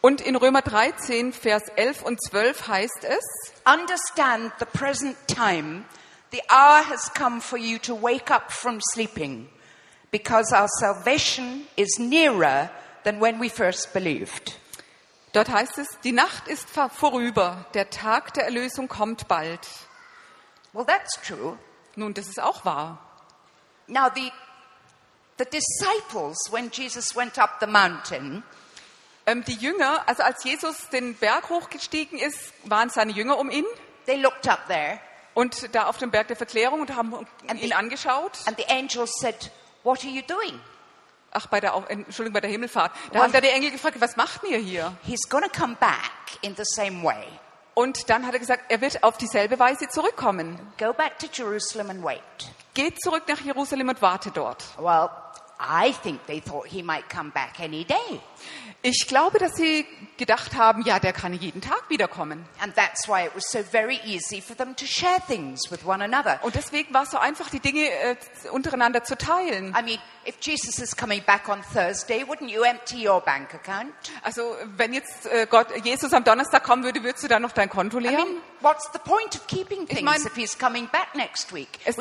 [0.01, 3.25] Und in Römer 13, Vers 11 und 12 heißt es,
[3.64, 5.85] Understand the present time.
[6.33, 9.48] The hour has come for you to wake up from sleeping,
[10.11, 12.70] because our salvation is nearer
[13.05, 14.57] than when we first believed.
[15.33, 19.66] Dort heißt es, die Nacht ist vor- vorüber, der Tag der Erlösung kommt bald.
[20.73, 21.59] Well, that's true.
[21.97, 22.99] Nun, das ist auch wahr.
[23.87, 24.33] Now, the,
[25.38, 28.42] the disciples, when Jesus went up the mountain,
[29.25, 33.64] Ähm, die Jünger, also als Jesus den Berg hochgestiegen ist, waren seine Jünger um ihn
[34.07, 34.99] they looked up there,
[35.35, 37.14] und da auf dem Berg der Verklärung und haben
[37.47, 38.33] And ihn the- angeschaut.
[38.47, 39.53] and the angel said,
[39.85, 40.61] What are you doing?
[41.33, 42.92] Ach, bei der, Entschuldigung, bei der Himmelfahrt.
[43.11, 43.23] Da Was?
[43.23, 44.92] haben da die Engel gefragt, was macht ihr hier?
[45.03, 47.25] He's going to come back in the same way.
[47.75, 50.59] Und dann hat er gesagt, er wird auf dieselbe Weise zurückkommen.
[50.79, 52.21] Go back to Jerusalem and wait.
[52.75, 54.62] Geht zurück nach Jerusalem und warte dort.
[54.79, 55.09] Well,
[55.62, 58.20] I think they thought he might come back any day.
[58.85, 62.44] Ich glaube, dass sie gedacht haben, ja, der kann jeden Tag wiederkommen.
[62.61, 66.03] And that's why it was so very easy for them to share things with one
[66.03, 66.40] another.
[66.42, 68.16] Und deswegen war es so einfach, die Dinge äh,
[68.51, 69.68] untereinander zu teilen.
[69.79, 73.92] I mean, if Jesus is coming back on Thursday, wouldn't you empty your bank account?
[74.22, 77.68] Also wenn jetzt äh, Gott, Jesus am Donnerstag kommen würde, würdest du dann noch dein
[77.70, 78.16] Konto I leeren?
[78.16, 81.68] mean, what's the point of keeping things mein- if he's coming back next week?
[81.85, 81.96] Es,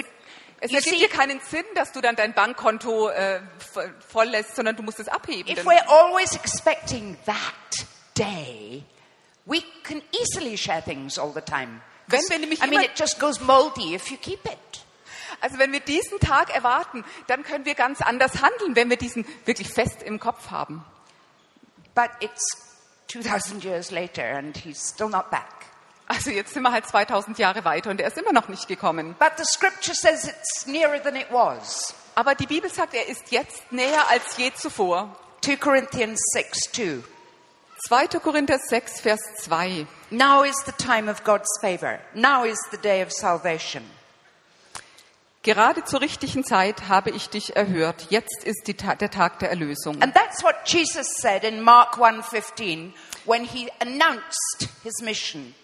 [0.62, 3.42] es you ergibt see, dir keinen Sinn, dass du dann dein Bankkonto äh,
[3.74, 5.52] vo- voll lässt, sondern du musst es abheben.
[5.52, 7.86] if we're always expecting that
[8.18, 8.84] day,
[9.46, 11.82] we can easily share things all the time.
[12.08, 14.58] Wenn wir nämlich I mean, it just goes moldy if you keep it.
[15.40, 19.26] Also wenn wir diesen Tag erwarten, dann können wir ganz anders handeln, wenn wir diesen
[19.46, 20.86] wirklich fest im Kopf haben.
[21.96, 22.44] But it's
[23.08, 25.46] 2,000 years later and he's still not back.
[26.12, 29.16] Also jetzt sind wir halt 2000 Jahre weiter und er ist immer noch nicht gekommen.
[29.18, 31.96] But the scripture says it's nearer than it was.
[32.16, 35.16] Aber die Bibel sagt, er ist jetzt näher als je zuvor.
[35.40, 37.04] 2 Corinthians 6 2.
[37.88, 38.20] 2.
[38.20, 39.88] Korinther 6, Vers 2.
[40.10, 42.00] Now is the time of God's favor.
[42.14, 43.82] Now is the day of salvation.
[45.44, 48.08] Gerade zur richtigen Zeit habe ich dich erhört.
[48.10, 50.02] Jetzt ist Ta der Tag der Erlösung.
[50.02, 52.92] And that's what Jesus said in Mark 1:15
[53.24, 55.56] when he announced his mission.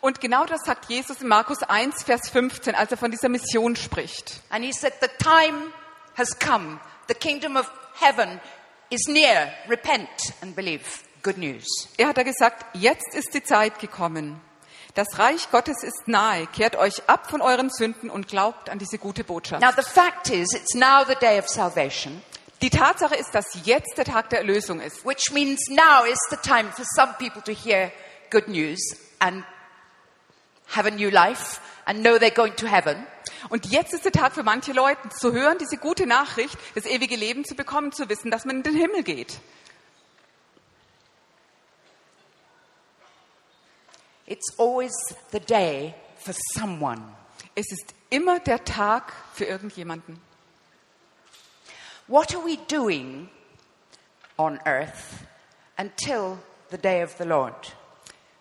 [0.00, 3.76] Und genau das sagt Jesus in Markus 1, Vers 15, als er von dieser Mission
[3.76, 4.40] spricht.
[4.50, 5.72] And he said the time
[6.16, 6.78] has come.
[7.08, 7.70] The kingdom of
[8.00, 8.40] heaven
[8.90, 9.52] is near.
[9.68, 10.08] Repent
[10.42, 10.82] and believe.
[11.22, 11.66] Good news.
[11.96, 14.40] Er hat da gesagt, jetzt ist die Zeit gekommen.
[14.94, 16.46] Das Reich Gottes ist nahe.
[16.46, 19.60] Kehrt euch ab von euren Sünden und glaubt an diese gute Botschaft.
[19.60, 22.22] Now the fact is it's now the day of salvation,
[22.62, 25.04] Die Tatsache ist, dass jetzt der Tag der Erlösung ist.
[25.04, 27.92] which means now is the time for some people to hear
[28.30, 28.78] good news
[29.18, 29.44] and
[30.74, 33.06] have a new life and know they're going to heaven.
[33.48, 37.16] Und jetzt ist der Tag für manche Leute zu hören, diese gute Nachricht, das ewige
[37.16, 39.38] Leben zu bekommen, zu wissen, dass man in den Himmel geht.
[44.26, 44.92] It's always
[45.30, 47.00] the day for someone.
[47.54, 50.20] Es ist immer der Tag für irgendjemanden.
[52.08, 53.28] What are we doing
[54.36, 55.26] on earth
[55.78, 56.38] until
[56.70, 57.74] the day of the Lord?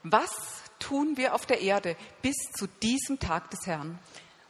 [0.04, 4.00] Was tun wir auf der Erde bis zu diesem Tag des Herrn?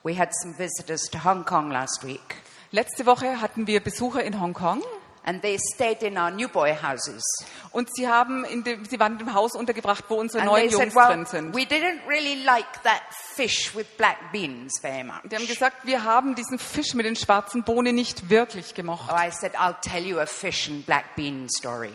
[0.04, 2.36] We had some visitors to Hong Kong last week,
[2.72, 4.84] Letzte Woche hatten wir Besucher in Hongkong
[5.24, 7.24] and they stayed in our new boy houses.
[7.72, 10.70] und sie, haben in dem, sie waren in dem Haus untergebracht, wo unsere And neuen
[10.70, 11.56] they said, Jungs well, drin sind.
[11.56, 15.22] we didn't really like that fish with black beans very much.
[15.24, 19.10] Die haben gesagt, wir haben diesen Fisch mit den schwarzen Bohnen nicht wirklich gemocht.
[19.12, 21.94] Oh, I said, I'll tell you a fish and black bean story.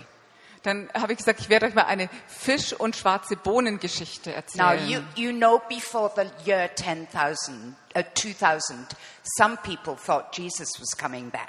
[0.63, 4.37] Dann habe ich gesagt, ich werde euch mal eine Fisch- und schwarze Bohnen-Geschichte Now,
[4.75, 4.89] erzählen.
[4.89, 8.87] you, you know, before the year 10,000, uh, 2000,
[9.39, 11.49] some people thought Jesus was coming back.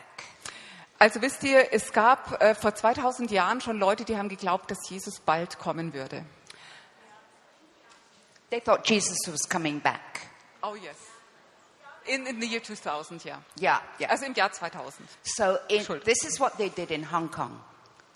[0.98, 4.78] Also wisst ihr, es gab äh, vor 2000 Jahren schon Leute, die haben geglaubt, dass
[4.90, 6.24] Jesus bald kommen würde.
[8.50, 10.00] They thought Jesus was coming back.
[10.62, 10.98] Oh yes.
[12.06, 13.42] In, in the year 2000, ja.
[13.60, 14.10] Yeah, yeah.
[14.10, 15.08] Also im Jahr 2000.
[15.24, 17.60] So in, this is what they did in Hong Kong.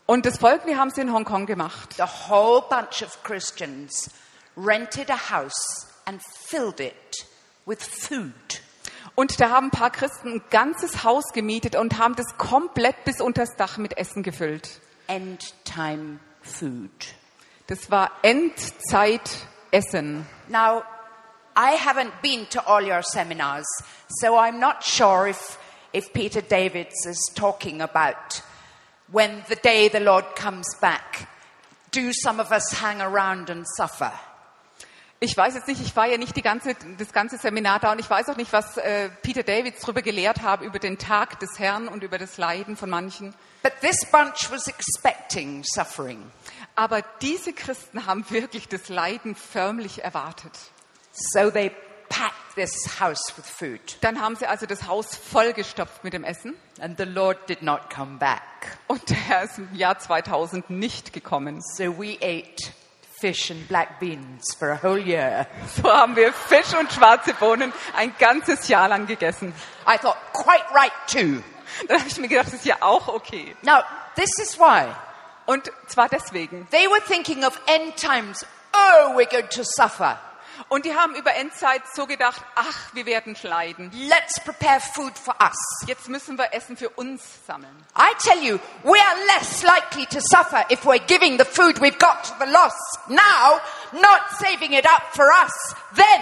[0.06, 1.96] Und das Folgende haben sie in Hongkong gemacht.
[1.98, 4.10] The whole bunch of Christians
[4.56, 7.26] rented a house and filled it
[7.66, 8.34] with food.
[9.16, 13.22] Und da haben ein paar Christen ein ganzes Haus gemietet und haben das komplett bis
[13.22, 14.82] unters Dach mit Essen gefüllt.
[15.08, 16.92] End time food.
[17.68, 20.28] Das war Endzeitessen.
[20.50, 20.84] Now,
[21.58, 23.66] I haven't been to all your seminars,
[24.20, 25.58] so I'm not sure if,
[25.94, 28.44] if Peter Davids is talking about
[29.08, 31.28] when the day the Lord comes back,
[31.92, 34.12] do some of us hang around and suffer?
[35.22, 38.10] Ich weiß jetzt nicht, ich war ja nicht ganze, das ganze Seminar da und ich
[38.10, 41.88] weiß auch nicht, was äh, Peter Davids darüber gelehrt hat, über den Tag des Herrn
[41.88, 43.34] und über das Leiden von manchen.
[43.64, 46.22] But this bunch was expecting suffering.
[46.76, 50.52] Aber diese Christen haben wirklich das Leiden förmlich erwartet.
[51.14, 51.72] So they
[52.10, 53.80] packed this house with food.
[54.02, 57.90] Dann haben sie also das Haus vollgestopft mit dem Essen And the Lord did not
[57.94, 58.78] come back.
[58.88, 61.62] und der Herr ist im Jahr 2000 nicht gekommen.
[61.78, 62.72] So we ate
[63.20, 65.48] fish and black beans for a whole year.
[65.82, 69.54] So haben wir Fisch und schwarze Bohnen ein ganzes Jahr lang gegessen.
[69.88, 71.42] I thought, quite right too.
[71.88, 73.56] Dann habe ich mir gedacht, das ist ja auch okay.
[73.64, 73.80] Now,
[74.16, 74.86] this is why.
[75.46, 76.68] Und zwar deswegen.
[76.72, 78.46] They were thinking of end times.
[78.74, 80.20] Oh, we're going to suffer.
[80.70, 83.92] Und die haben über Endzeit so gedacht, ach, wir werden leiden.
[83.94, 85.58] Let's prepare food for us.
[85.88, 87.76] Jetzt müssen wir Essen für uns sammeln.
[87.98, 92.00] I tell you, we are less likely to suffer if we're giving the food we've
[92.00, 93.60] got to the lost now,
[93.94, 96.22] not saving it up for us then.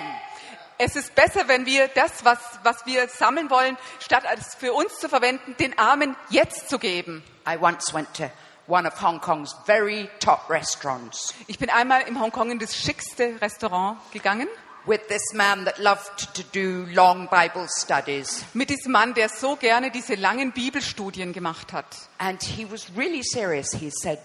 [0.78, 5.00] Es ist besser, wenn wir das, was, was wir sammeln wollen, statt es für uns
[5.00, 7.24] zu verwenden, den Armen jetzt zu geben.
[7.48, 8.30] I once went to
[8.68, 13.40] one of Hong Kong's very top restaurants Ich bin einmal im Hongkong in das schickste
[13.42, 14.48] Restaurant gegangen
[14.86, 18.44] with this man that loved to do long Bible studies.
[18.54, 21.86] mit diesem Mann, der so gerne diese langen Bibelstudien gemacht hat.
[22.18, 23.72] And he was really serious.
[23.74, 24.20] He said,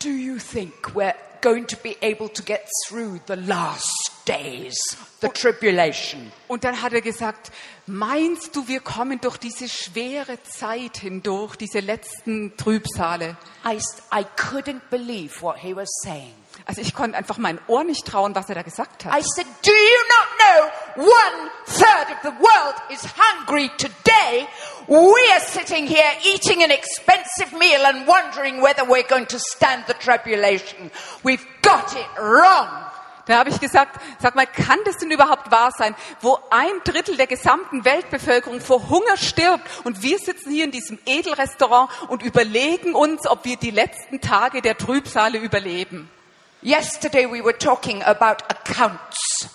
[0.00, 4.76] Do you think we're going to be able to get through the last days,
[5.20, 6.30] the tribulation?
[6.48, 7.50] Und dann hat er gesagt,
[7.86, 13.36] meinst du, wir kommen durch diese schwere Zeit hindurch, diese letzten Trübsale?
[13.64, 13.78] I,
[14.12, 16.34] I couldn't believe what he was saying.
[16.66, 19.24] Also ich konnte einfach mein Ohr nicht trauen, was er da gesagt I hat.
[19.34, 24.46] said, Do you not know one third of the world is hungry today?
[24.88, 29.84] We are sitting here eating an expensive meal and wondering whether we're going to stand
[29.86, 30.90] the tribulation.
[31.22, 32.86] We've got it wrong.
[33.28, 37.16] Da habe ich gesagt, sag mal, kann das denn überhaupt wahr sein, wo ein Drittel
[37.18, 42.94] der gesamten Weltbevölkerung vor Hunger stirbt und wir sitzen hier in diesem Edelrestaurant und überlegen
[42.94, 46.10] uns, ob wir die letzten Tage der Trübsale überleben.
[46.62, 49.48] Yesterday we were talking about accounts.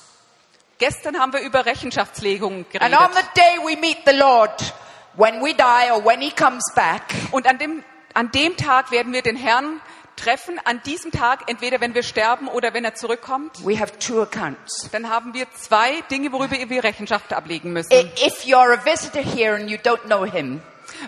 [0.77, 2.99] Gestern haben wir über Rechenschaftslegung And geredet.
[2.99, 4.73] on the day we meet the Lord,
[5.15, 7.01] when we die or when he comes back,
[7.31, 9.81] Und an dem, an dem Tag werden wir den Herrn
[10.15, 10.59] treffen.
[10.63, 14.89] An diesem Tag, entweder wenn wir sterben oder wenn er zurückkommt, we have two accounts.
[14.91, 17.91] dann haben wir zwei Dinge, worüber wir Rechenschaft ablegen müssen.
[17.91, 20.61] I- If you're a visitor here and you don't know him,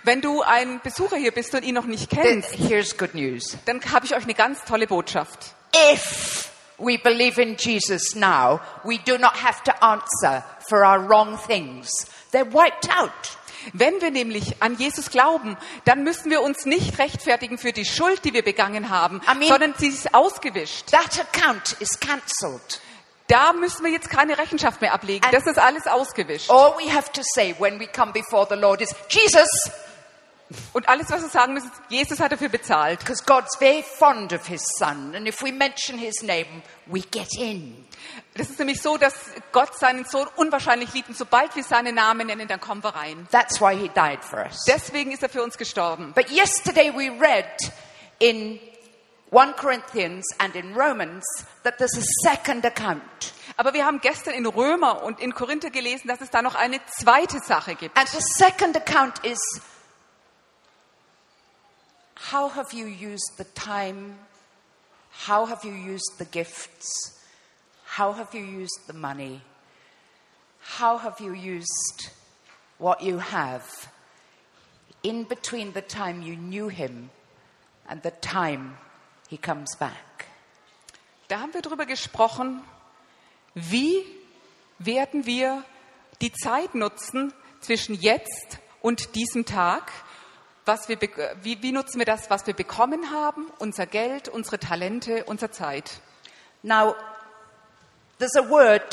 [0.03, 3.57] Wenn du ein Besucher hier bist und ihn noch nicht kennst, here's good news.
[3.65, 5.53] dann habe ich euch eine ganz tolle Botschaft.
[5.93, 11.37] If we believe in Jesus now, we do not have to answer for our wrong
[11.47, 11.89] things.
[12.31, 13.11] They're wiped out.
[13.73, 18.23] Wenn wir nämlich an Jesus glauben, dann müssen wir uns nicht rechtfertigen für die Schuld,
[18.25, 20.91] die wir begangen haben, I mean- sondern sie ist ausgewischt.
[20.91, 22.81] That account is cancelled.
[23.27, 25.25] Da müssen wir jetzt keine Rechenschaft mehr ablegen.
[25.25, 26.49] And- Das ist alles ausgewischt.
[26.51, 29.47] All we have to say when we come before the Lord is, Jesus,
[30.73, 32.99] Und alles, was wir sagen müssen, ist, Jesus hat dafür bezahlt.
[32.99, 37.33] because God's very fond of his son, and if we mention his name, we get
[37.35, 37.83] in.
[38.37, 39.13] Das ist nämlich so, dass
[39.53, 41.07] Gott seinen Sohn unwahrscheinlich liebt.
[41.07, 43.27] Und sobald wir seinen Namen nennen, dann kommen wir rein.
[43.31, 44.65] That's why he died for us.
[44.67, 46.11] Deswegen ist er für uns gestorben.
[46.13, 47.45] But yesterday we read
[48.19, 48.59] in
[49.31, 51.25] 1 Corinthians and in Romans
[51.63, 53.01] that there's a second account.
[53.55, 56.81] Aber wir haben gestern in Römer und in Korinther gelesen, dass es da noch eine
[56.87, 57.97] zweite Sache gibt.
[57.97, 59.39] And the second account is
[62.33, 64.17] how have you used the time?
[65.25, 67.14] How have you used the gifts?
[67.97, 69.41] How have you used the money?
[70.79, 72.11] How have you used
[72.77, 73.63] what you have
[75.01, 77.09] in between the time you knew him
[77.87, 78.77] and the time
[79.29, 80.27] he comes back?
[81.29, 82.61] Da haben wir darüber gesprochen,
[83.53, 84.03] wie
[84.77, 85.63] werden wir
[86.21, 89.91] die Zeit nutzen zwischen jetzt und diesem Tag.
[90.65, 90.99] Was wir,
[91.43, 96.01] wie, wie nutzen wir das, was wir bekommen haben, unser Geld, unsere Talente, unsere Zeit?
[96.63, 96.95] Now,
[98.19, 98.83] there's a word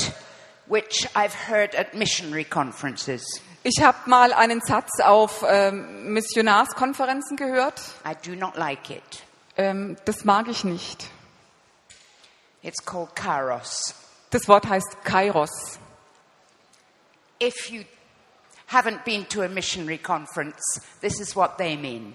[0.67, 3.23] which I've heard at missionary conferences.
[3.65, 7.81] Ich habe mal einen Satz auf ähm, Missionarskonferenzen gehört.
[8.05, 9.23] I do not like it.
[9.57, 11.09] Ähm, das mag ich nicht.
[12.63, 13.95] It's called kairos.
[14.31, 15.79] Das Wort heißt Kairos.
[17.41, 17.85] If you
[18.69, 22.15] haven't been to a missionary conference, this is what they mean.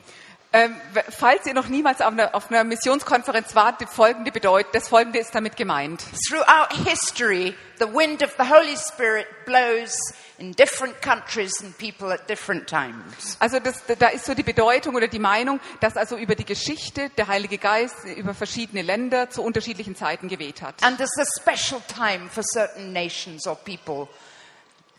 [0.58, 0.76] Ähm,
[1.10, 5.20] falls ihr noch niemals auf einer, auf einer Missionskonferenz wart, die folgende bedeutet, das folgende
[5.20, 6.04] ist damit gemeint.
[6.28, 9.96] Throughout history, the wind of the Holy Spirit blows
[10.40, 13.38] in different countries and people at different times.
[13.40, 17.12] Also das, da ist so die Bedeutung oder die Meinung, dass also über die Geschichte
[17.18, 20.82] der Heilige Geist über verschiedene Länder zu unterschiedlichen Zeiten geweht hat.
[20.84, 24.08] And there's a special time for certain nations or people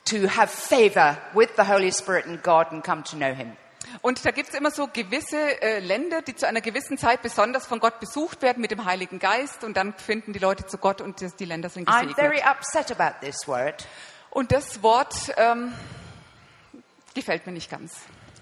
[0.04, 3.56] to have favor with the Holy Spirit and God and come to know Him.
[4.02, 7.66] Und da gibt es immer so gewisse äh, Länder, die zu einer gewissen Zeit besonders
[7.66, 11.00] von Gott besucht werden mit dem Heiligen Geist und dann finden die Leute zu Gott
[11.00, 12.44] und das, die Länder sind I'm very gesegnet.
[12.46, 13.86] upset about this word.
[14.30, 15.72] Und das Wort ähm,
[17.14, 17.94] gefällt mir nicht ganz.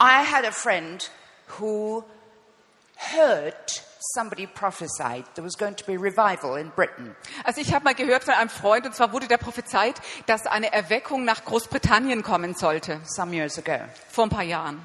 [0.02, 1.10] I had a friend
[1.58, 2.04] who
[3.14, 3.82] heard
[4.14, 7.14] somebody prophesied there was going to be revival in Britain.
[7.44, 9.94] Also ich habe mal gehört von einem Freund, und zwar wurde der prophezeit,
[10.26, 13.78] dass eine Erweckung nach Großbritannien kommen sollte, some years ago.
[14.10, 14.80] vor ein paar Jahren.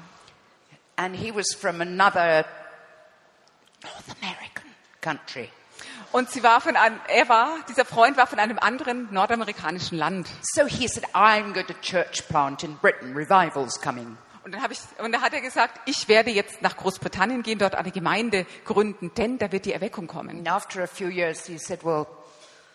[0.96, 2.44] And he was from another
[3.82, 4.70] North American
[5.00, 5.50] country.
[6.12, 10.28] Und sie war von einem, er war, dieser Freund war von einem anderen nordamerikanischen Land.
[10.42, 14.18] So he said, I'm going to church plant in Britain, revival's coming.
[14.44, 17.76] Und dann ich, und da hat er gesagt, ich werde jetzt nach Großbritannien gehen, dort
[17.76, 20.30] eine Gemeinde gründen, denn da wird die Erweckung kommen.
[20.30, 22.06] And after a few years, he said, Well,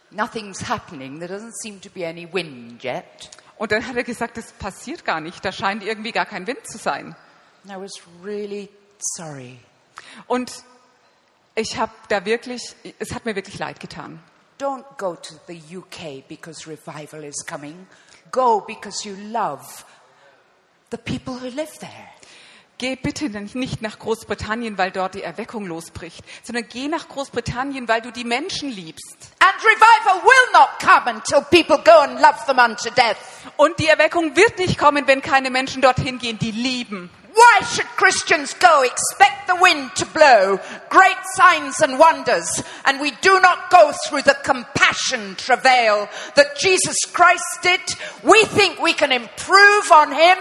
[0.10, 1.20] nothing's happening.
[1.20, 3.04] There doesn't seem to be any wind yet.
[3.58, 6.66] Und dann hat er gesagt, das passiert gar nicht, da scheint irgendwie gar kein Wind
[6.68, 7.16] zu sein.
[7.68, 8.70] And I was really
[9.18, 9.60] sorry.
[10.28, 10.50] Und
[11.54, 12.62] ich habe da wirklich,
[12.98, 14.24] es hat mir wirklich leid getan.
[14.58, 17.86] Don't go to the UK because revival is coming.
[18.32, 19.84] Go because you love
[20.92, 22.08] the people who live there.
[22.78, 28.02] Geh bitte nicht nach Großbritannien, weil dort die Erweckung losbricht, sondern geh nach Großbritannien, weil
[28.02, 29.18] du die Menschen liebst.
[29.40, 33.18] And revival will not come until people go and love them unto death.
[33.58, 37.10] Und die Erweckung wird nicht kommen, wenn keine Menschen dorthin gehen, die lieben.
[37.38, 38.82] Why should Christians go?
[38.82, 40.60] Expect the wind to blow,
[40.90, 46.98] great signs and wonders, and we do not go through the compassion travail that Jesus
[47.14, 47.82] Christ did.
[48.24, 50.38] We think we can improve on him.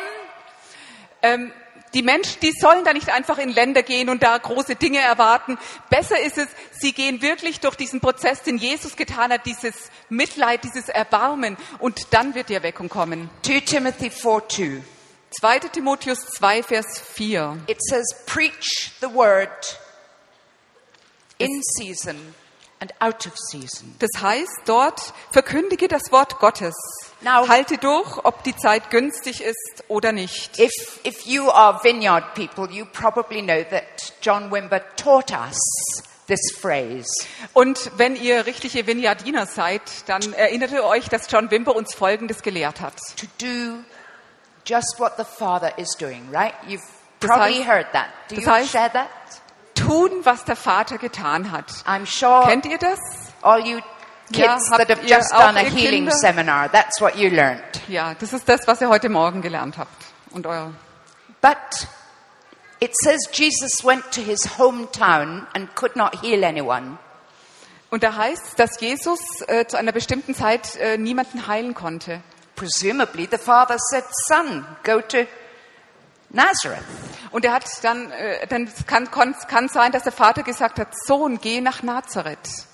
[1.22, 1.52] Ähm,
[1.92, 5.58] die Menschen, die sollen da nicht einfach in Länder gehen und da große Dinge erwarten.
[5.90, 10.64] Besser ist es, sie gehen wirklich durch diesen Prozess, den Jesus getan hat, dieses Mitleid,
[10.64, 13.28] dieses Erbarmen, und dann wird die Erweckung kommen.
[13.42, 14.95] 2 Timothy 4 2.
[15.30, 15.68] 2.
[15.72, 17.58] Timotheus 2, Vers 4.
[17.68, 19.50] It says, Preach the word
[21.38, 22.34] in season
[22.80, 23.94] and out of season.
[23.98, 25.00] Das heißt dort,
[25.32, 26.74] verkündige das Wort Gottes
[27.22, 30.58] Now- Halte durch, ob die Zeit günstig ist oder nicht.
[30.58, 30.70] If,
[31.04, 35.58] if you are vineyard people, you probably know that John Wimber taught us
[36.26, 37.06] this phrase.
[37.54, 42.42] Und wenn ihr richtige Vineyardiner seid, dann erinnert ihr euch, dass John Wimber uns Folgendes
[42.42, 42.96] gelehrt hat.
[43.16, 43.78] To do
[44.66, 46.54] just what the Father is doing, right?
[46.66, 46.82] You've
[47.20, 48.08] Das probably heißt- heard that.
[48.28, 49.08] Do das you heißt- share that?
[49.74, 51.66] Tun, was der Vater getan hat.
[51.86, 52.98] I'm sure Kennt ihr das?
[53.42, 53.80] all you
[54.30, 56.12] Ja, kids habt that have just done a healing Kinder?
[56.16, 57.62] seminar, that's what you learned.
[57.88, 60.04] Ja, das ist das, was ihr heute Morgen gelernt habt.
[60.32, 60.72] Und euer
[61.40, 61.86] But
[62.80, 66.98] it says Jesus went to his hometown and could not heal anyone.
[67.90, 72.20] Und da heißt, dass Jesus äh, zu einer bestimmten Zeit äh, niemanden heilen konnte.
[72.56, 75.26] Presumably, the father said, Son, go to
[76.30, 76.84] Nazareth.
[77.30, 81.38] Und er hat dann, äh, dann kann, kann sein, dass der Vater gesagt hat, Sohn,
[81.38, 82.66] geh nach Nazareth.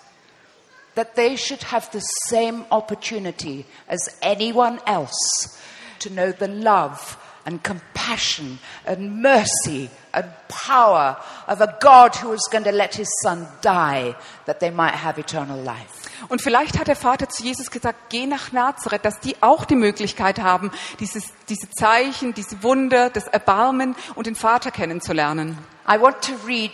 [0.94, 5.58] That they should have the same opportunity as anyone else
[6.00, 11.16] to know the love and compassion and mercy and power
[11.48, 14.14] of a God who was going to let his son die
[14.44, 16.01] that they might have eternal life.
[16.28, 19.76] Und vielleicht hat der Vater zu Jesus gesagt, geh nach Nazareth, dass die auch die
[19.76, 20.70] Möglichkeit haben,
[21.00, 25.58] dieses, diese Zeichen, diese Wunder, das Erbarmen und den Vater kennenzulernen.
[25.88, 26.72] I want to read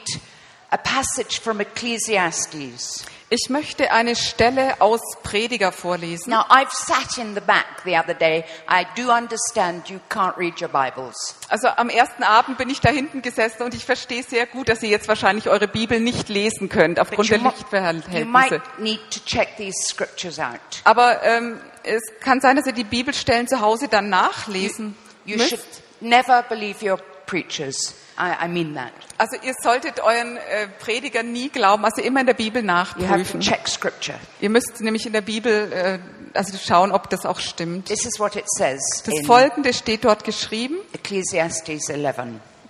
[0.70, 3.04] a passage from Ecclesiastes.
[3.30, 6.30] Ich möchte eine Stelle aus Prediger vorlesen.
[6.30, 8.42] Now, I've sat in the back the other day.
[8.70, 11.34] I do understand you can't read your Bibles.
[11.50, 14.82] Also am ersten Abend bin ich da hinten gesessen und ich verstehe sehr gut, dass
[14.82, 18.24] ihr jetzt wahrscheinlich eure Bibel nicht lesen könnt aufgrund you, der you Lichtverhältnisse.
[18.24, 20.58] might need to check these scriptures out.
[20.84, 25.50] Aber ähm, es kann sein, dass ihr die Bibelstellen zu Hause dann nachlesen You müsst.
[25.50, 25.60] should
[26.00, 26.98] never believe your
[27.28, 27.94] preachers.
[28.18, 28.90] I, I mean that.
[29.16, 32.94] Also ihr solltet euren äh, Prediger nie glauben, also immer in der Bibel You have
[32.94, 33.40] to nachprüfen.
[33.40, 34.18] check scripture.
[34.40, 35.98] Ihr müsst nämlich in der Bibel äh,
[36.34, 37.86] also schauen, ob das auch stimmt.
[37.86, 42.16] This is what it says Das Folgende steht dort geschrieben, Ecclesiastes 11.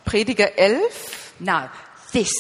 [0.05, 1.33] Prediger 11.
[1.39, 1.71] Now,
[2.13, 2.31] this,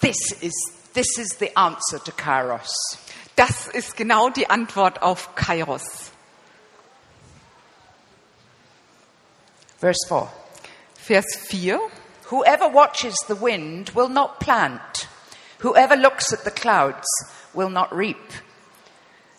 [0.00, 0.54] this is,
[0.94, 2.98] this is the answer to Kairos.
[3.36, 5.82] Das ist genau die Antwort auf Kairos.
[9.78, 10.28] Verse 4.
[11.06, 11.78] Vers 4.
[12.30, 15.06] Whoever watches the wind will not plant.
[15.60, 17.06] Whoever looks at the clouds
[17.54, 18.32] will not reap.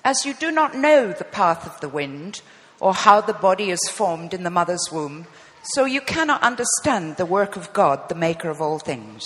[0.02, 2.42] As you do not know the path of the wind
[2.80, 5.28] or how the body is formed in the mother's womb,
[5.74, 9.26] so you cannot understand the work of God, the maker of all things.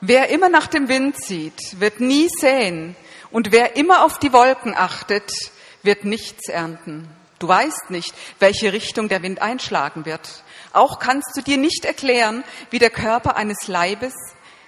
[0.00, 2.96] Wer immer nach dem Wind sieht, wird nie säen.
[3.30, 5.30] Und wer immer auf die Wolken achtet,
[5.82, 7.06] wird nichts ernten.
[7.38, 10.42] Du weißt nicht, welche Richtung der Wind einschlagen wird.
[10.76, 14.12] Auch kannst du dir nicht erklären, wie der Körper eines Leibes,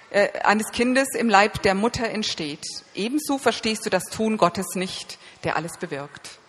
[0.09, 2.65] äh, eines Kindes im Leib der Mutter entsteht.
[2.95, 6.39] Ebenso verstehst du das Tun Gottes nicht, der alles bewirkt.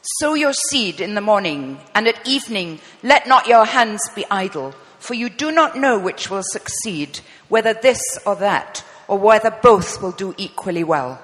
[0.00, 4.72] Sow your seed in the morning, and at evening let not your hands be idle,
[4.98, 7.20] for you do not know which will succeed,
[7.50, 11.18] whether this or that, or whether both will do equally well.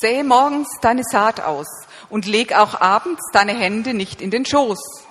[0.00, 1.66] Säe morgens deine Saat aus
[2.08, 5.08] und leg auch abends deine Hände nicht in den Schoß.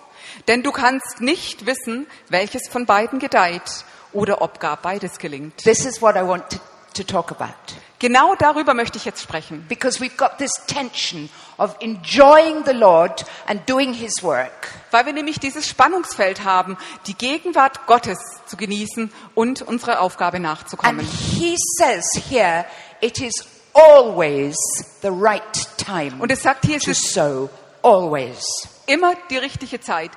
[0.48, 5.58] Denn du kannst nicht wissen, welches von beiden gedeiht oder ob gar beides gelingt.
[5.58, 6.60] This is what I want to,
[6.96, 7.54] to talk about.
[8.00, 9.64] Genau darüber möchte ich jetzt sprechen.
[9.70, 15.14] Because we've got this tension of enjoying the Lord and doing His work, Weil wir
[15.14, 18.18] nämlich dieses Spannungsfeld haben, die Gegenwart Gottes
[18.48, 21.06] zu genießen und unserer Aufgabe and nachzukommen.
[21.06, 22.66] He says here
[23.02, 24.56] it is always
[25.04, 27.50] the right time Und es sagt hier, es ist sow.
[27.84, 28.71] Always.
[28.86, 30.12] Immer die richtige Zeit,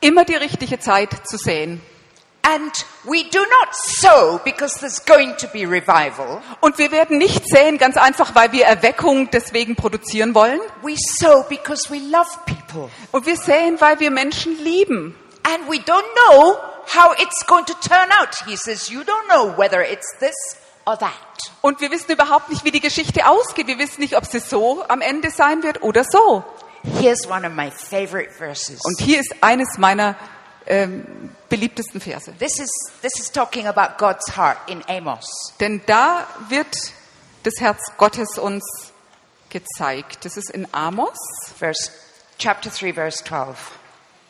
[0.00, 1.80] immer die richtige Zeit zu säen.
[2.42, 2.72] And
[3.04, 6.40] we do not sow because there's going to be revival.
[6.60, 10.60] Und wir werden nicht säen, ganz einfach, weil wir Erweckung deswegen produzieren wollen.
[10.82, 12.90] We sow because we love people.
[13.12, 15.14] Und wir säen, weil wir Menschen lieben.
[15.42, 16.56] And we don't know
[16.94, 18.34] how it's going to turn out.
[18.46, 20.34] He says, You don't know whether it's this
[20.86, 21.12] or that.
[21.60, 23.66] Und wir wissen überhaupt nicht, wie die Geschichte ausgeht.
[23.66, 26.44] Wir wissen nicht, ob sie so am Ende sein wird oder so.
[27.00, 28.80] Here's one of my favorite verses.
[28.84, 30.16] Und hier ist eines meiner
[30.66, 32.32] ähm, beliebtesten Verse.
[32.38, 32.70] This is,
[33.02, 35.26] this is talking about God's heart in Amos.
[35.60, 36.74] Denn da wird
[37.42, 38.64] das Herz Gottes uns
[39.50, 40.24] gezeigt.
[40.24, 41.18] Das ist in Amos,
[41.58, 41.90] Verse,
[42.38, 43.56] chapter 3, verse 12.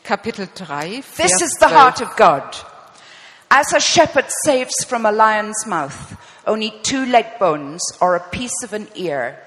[0.03, 2.43] Kapitel 3, Vers This is the heart of God.
[3.49, 6.17] As a shepherd saves from a lion's mouth
[6.49, 9.39] only two leg bones or a piece of an ear,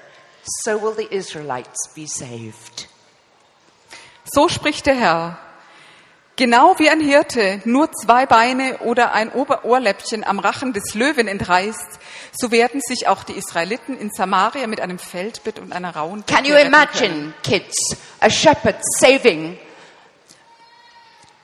[0.63, 2.87] so will the Israelites be saved.
[4.25, 5.37] So spricht der Herr.
[6.35, 11.99] Genau wie ein Hirte nur zwei Beine oder ein Oberohrläppchen am Rachen des Löwen entreißt,
[12.33, 16.45] so werden sich auch die Israeliten in Samaria mit einem Feldbett und einer rauen Can
[16.45, 17.75] you imagine, kids,
[18.19, 19.59] a shepherd saving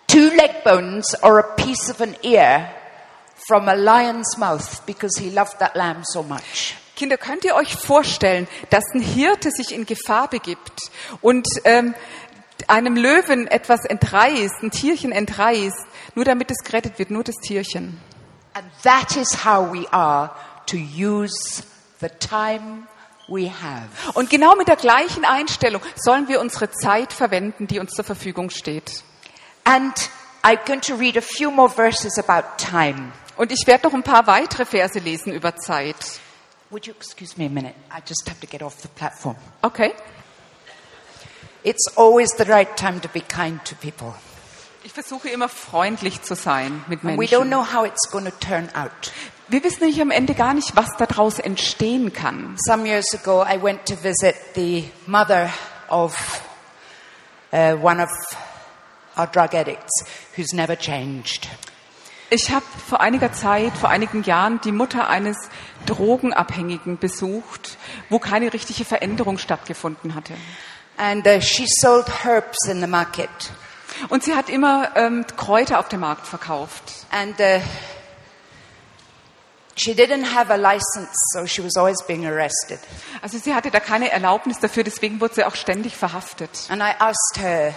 [0.07, 2.71] two leg bones or a piece of an ear
[3.47, 6.75] from a lion's mouth because he loved that lamb so much?
[6.95, 11.93] Kinder, könnt ihr euch vorstellen, dass ein Hirte sich in Gefahr begibt und ähm,
[12.69, 17.99] einem Löwen etwas entreißt, ein Tierchen entreißt, nur damit es gerettet wird, nur das Tierchen.
[18.53, 20.31] And that is how we are
[20.67, 21.63] to use
[21.99, 22.87] the time
[23.27, 23.89] we have.
[24.13, 28.49] Und genau mit der gleichen Einstellung sollen wir unsere Zeit verwenden, die uns zur Verfügung
[28.49, 29.03] steht.
[29.63, 29.93] And
[30.43, 33.11] I'm going to read a few more verses about time.
[33.37, 35.95] Und ich werde noch ein paar weitere Verse lesen über Zeit.
[36.71, 37.73] Would you excuse me a minute?
[37.91, 39.35] I just have to get off the platform.
[39.61, 39.93] Okay?
[41.63, 44.13] It's always the right time to be kind to people.
[44.83, 47.49] Ich versuche immer freundlich zu sein mit And we don't Menschen.
[47.49, 49.11] know how it's going to turn out.
[49.49, 52.55] Wir wissen nämlich am Ende gar nicht, was daraus entstehen kann.
[52.65, 55.51] Some years ago, I went to visit the mother
[55.89, 56.15] of
[57.51, 58.09] uh, one of
[59.17, 60.05] our drug addicts
[60.37, 61.49] who's never changed.
[62.29, 65.35] Ich habe vor einiger Zeit, vor einigen Jahren, die Mutter eines
[65.87, 67.77] Drogenabhängigen besucht,
[68.09, 70.35] wo keine richtige Veränderung stattgefunden hatte.
[70.99, 73.29] And uh, she sold herbs in the market.
[74.09, 76.83] Und sie hat immer ähm, Kräuter auf dem Markt verkauft.
[77.09, 77.59] And uh,
[79.75, 82.79] she didn't have a license, so she was always being arrested.
[83.21, 86.49] Also sie hatte da keine Erlaubnis dafür, deswegen wurde sie auch ständig verhaftet.
[86.69, 87.73] And I asked her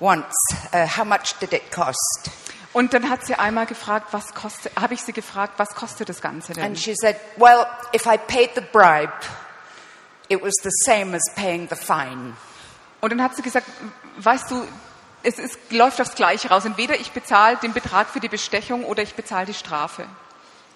[0.00, 0.34] once,
[0.72, 2.30] uh, how much did it cost?
[2.72, 6.22] Und dann hat sie einmal gefragt, was kostet, habe ich sie gefragt, was kostet das
[6.22, 6.64] Ganze denn?
[6.64, 9.12] And she said, well, if I paid the bribe,
[10.28, 12.34] it was the same as paying the fine.
[13.00, 13.66] Und dann hat sie gesagt,
[14.18, 14.66] weißt du,
[15.22, 16.64] es ist, läuft aufs Gleiche raus.
[16.64, 20.06] Entweder ich bezahle den Betrag für die Bestechung oder ich bezahle die Strafe.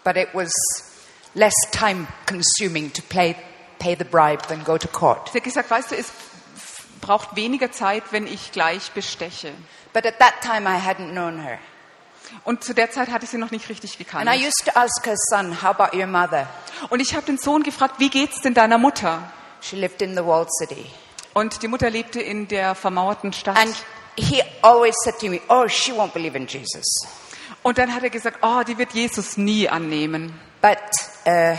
[0.04, 0.52] But it was
[1.34, 3.36] less time consuming to pay,
[3.78, 5.30] pay the bribe than go to court.
[5.30, 6.10] Sie hat gesagt, weißt du, es
[7.00, 9.52] braucht weniger Zeit, wenn ich gleich besteche.
[9.92, 11.58] But at that time, I hadn't known her.
[12.44, 14.28] Und zu der Zeit hatte ich sie noch nicht richtig gekannt.
[14.28, 16.48] And I used to ask her son, how about your mother?
[16.90, 19.22] Und ich habe den Sohn gefragt, wie geht's denn deiner Mutter?
[19.60, 20.86] She lived in the walled city.
[21.34, 23.56] Und die Mutter lebte in der vermauerten Stadt.
[23.56, 23.74] And
[24.16, 27.06] he always said to me, oh, she won't believe in Jesus.
[27.62, 30.38] Und dann hat er gesagt, oh, die wird Jesus nie annehmen.
[30.62, 30.78] But
[31.26, 31.56] uh,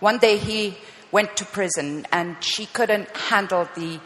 [0.00, 0.74] one day he
[1.12, 4.00] went to prison and she couldn't handle the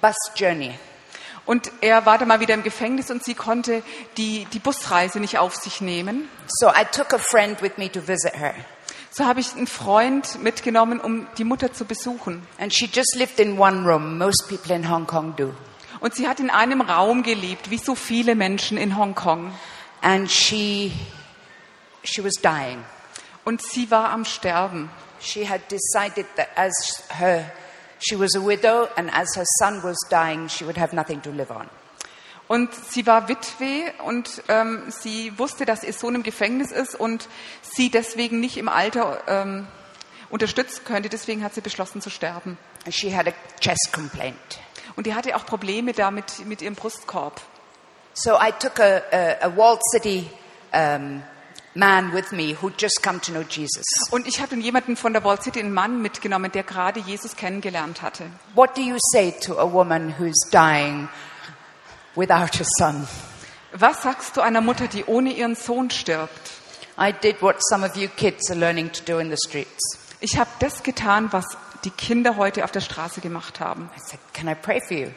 [0.00, 0.74] bus journey.
[1.44, 3.82] Und er war da mal wieder im Gefängnis und sie konnte
[4.16, 6.28] die, die Busreise nicht auf sich nehmen.
[6.46, 8.54] So I took a friend with me to visit her.
[9.10, 12.46] So habe ich einen Freund mitgenommen, um die Mutter zu besuchen.
[12.58, 14.16] And she just lived in one room.
[14.18, 15.52] Most people in Hong Kong do.
[16.00, 19.52] Und sie hat in einem Raum gelebt, wie so viele Menschen in Hongkong.
[20.00, 20.92] And she,
[22.02, 22.84] she was dying.
[23.44, 24.90] Und sie war am Sterben.
[25.20, 27.52] She had decided that as her,
[28.02, 31.30] she was a widow and as her son was dying, she would have nothing to
[31.30, 31.68] live on.
[32.48, 37.28] Und sie war Witwe und ähm, sie wusste, dass ihr Sohn im Gefängnis ist und
[37.62, 39.66] sie deswegen nicht im Alter ähm,
[40.28, 41.08] unterstützen könnte.
[41.08, 42.58] Deswegen hat sie beschlossen zu sterben.
[42.90, 44.36] She had a chest complaint.
[44.96, 47.40] Und die hatte auch Probleme damit mit ihrem Brustkorb.
[48.12, 50.28] So I took a, a, a walled city
[50.74, 51.22] um,
[51.74, 53.84] man with me who'd just come to know Jesus.
[54.10, 58.02] Und ich hatte jemanden von der Wall City, einen Mann mitgenommen, der gerade Jesus kennengelernt
[58.02, 58.30] hatte.
[58.54, 61.08] What do you say to a woman who's dying
[62.14, 63.06] without a son?
[63.72, 66.52] Was sagst du einer Mutter, die ohne ihren Sohn stirbt?
[66.98, 69.98] I did what some of you kids are learning to do in the streets.
[70.20, 71.46] Ich habe das getan, was
[71.84, 73.90] die Kinder heute auf der Straße gemacht haben.
[73.96, 75.08] I said, Can I pray for you?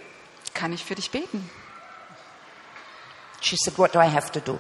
[0.54, 1.50] Kann ich für dich beten?
[3.42, 4.58] She said, What do I have to do?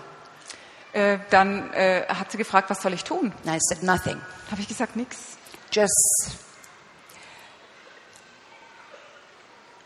[0.95, 3.33] Äh, dann äh, hat sie gefragt, was soll ich tun?
[3.45, 4.21] I said, Nothing.
[4.49, 5.17] Habe ich gesagt, nix.
[5.69, 6.37] Just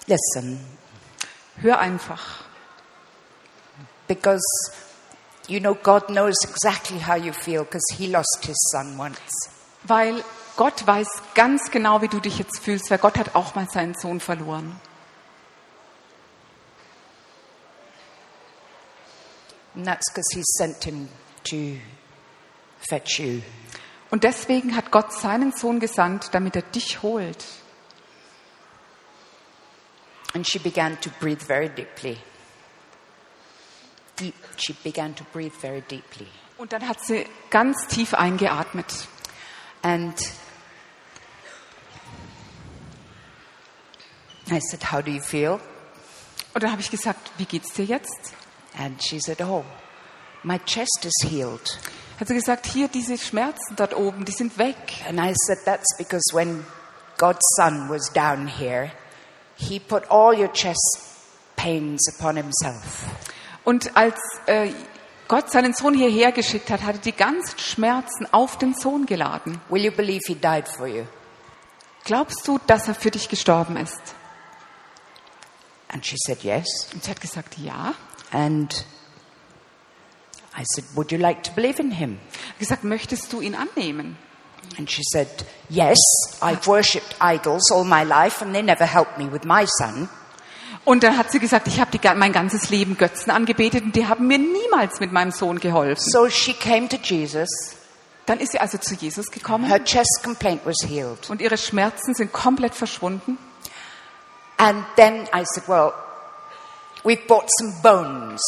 [0.06, 0.64] listen.
[1.62, 2.44] Hör einfach.
[4.08, 4.44] Because
[5.48, 9.50] you know, God knows exactly how you feel because He lost His son once.
[9.86, 10.24] Weil
[10.58, 13.96] Gott weiß ganz genau, wie du dich jetzt fühlst, weil Gott hat auch mal seinen
[13.96, 14.80] Sohn verloren.
[19.76, 21.08] And that's because He sent Him
[21.46, 21.78] to
[22.90, 23.42] fetch you.
[24.12, 27.46] Und deswegen hat Gott seinen Sohn gesandt, damit er dich holt.
[30.34, 32.18] And she began to breathe very deeply.
[34.18, 34.36] Deep.
[34.58, 36.28] She began to breathe very deeply.
[36.58, 39.08] Und dann hat sie ganz tief eingeatmet.
[39.82, 40.16] And
[44.52, 45.60] I said, How do you feel?
[46.54, 48.34] Und dann habe ich gesagt, wie geht's dir jetzt?
[48.78, 49.66] And she said, Oh,
[50.44, 51.78] my chest is healed.
[52.20, 54.76] Hat sie gesagt, hier diese Schmerzen dort oben, die sind weg.
[55.08, 56.66] And I said, That's because when
[57.18, 58.92] God's Son was down here,
[59.56, 61.00] he put all your chest
[61.56, 63.06] pains upon himself.
[63.64, 64.72] Und als äh,
[65.28, 69.62] Gott seinen Sohn hierher geschickt hat, hat er die ganzen Schmerzen auf den Sohn geladen.
[69.70, 71.06] Will you believe he died for you?
[72.04, 74.02] Glaubst du, dass er für dich gestorben ist?
[75.90, 76.90] And she said, Yes.
[76.94, 77.94] Und sie hat gesagt, ja.
[78.32, 78.72] And
[80.58, 82.20] I said, Would you like to believe in him?
[82.60, 84.18] Gesagt, möchtest du ihn annehmen?
[84.78, 85.28] And she said,
[85.70, 85.98] Yes,
[86.42, 90.10] I've worshipped idols all my life and they never helped me with my son.
[90.86, 94.28] Und dann hat sie gesagt, ich habe mein ganzes Leben Götzen angebetet und die haben
[94.28, 96.02] mir niemals mit meinem Sohn geholfen.
[96.12, 97.50] So she came to Jesus.
[98.26, 101.30] Dann ist sie also zu Jesus gekommen Her chest complaint was healed.
[101.30, 103.38] und ihre Schmerzen sind komplett verschwunden.
[104.58, 105.94] And then I said, Well,
[107.04, 108.42] we've bought some bones.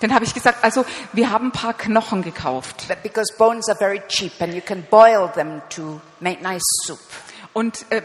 [0.00, 2.86] Dann habe ich gesagt, also wir haben ein paar Knochen gekauft.
[2.86, 7.00] But because bones are very cheap and you can boil them to make nice soup.
[7.52, 8.02] Und äh,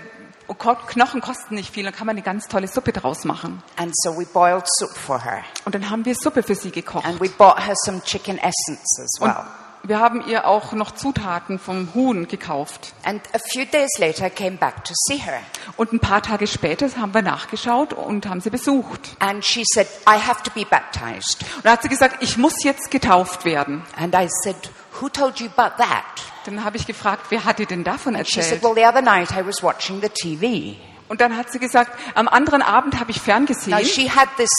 [0.57, 3.61] Ko- Knochen kosten nicht viel, dann kann man eine ganz tolle Suppe draus machen.
[3.78, 5.43] And so we boiled soup for her.
[5.65, 7.05] Und dann haben wir Suppe für sie gekocht.
[7.05, 9.45] And we bought her some chicken essence as Und well.
[9.86, 12.94] Wir haben ihr auch noch Zutaten vom Huhn gekauft.
[13.04, 15.42] And a few days later, I came back to see her.
[15.76, 19.18] Und ein paar Tage später haben wir nachgeschaut und haben sie besucht.
[19.20, 21.44] And she said, I have to be baptized.
[21.58, 23.84] Und dann hat sie gesagt, ich muss jetzt getauft werden.
[23.98, 24.56] And I said,
[25.02, 26.04] Who told you about that?
[26.46, 28.64] Dann habe ich gefragt, wer hat dir denn davon She said, erzählt?
[28.64, 30.78] Well, the other night I was watching the TV.
[31.10, 34.50] Und dann hat sie gesagt, am anderen Abend habe ich Now, ferngesehen she had this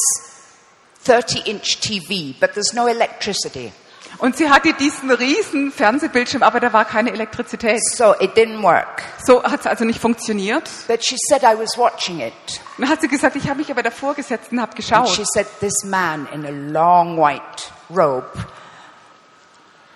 [1.04, 3.72] 30 inch TV, but there's no electricity.
[4.18, 7.80] Und sie hatte diesen riesen Fernsehbildschirm, aber da war keine Elektrizität.
[7.84, 9.02] So it didn't work.
[9.24, 10.68] So hat es also nicht funktioniert.
[10.86, 12.32] But she said, I was watching it.
[12.78, 15.08] Dann hat sie gesagt, ich habe mich aber davor gesetzt und habe And geschaut.
[15.08, 18.30] she said, This man in a long white robe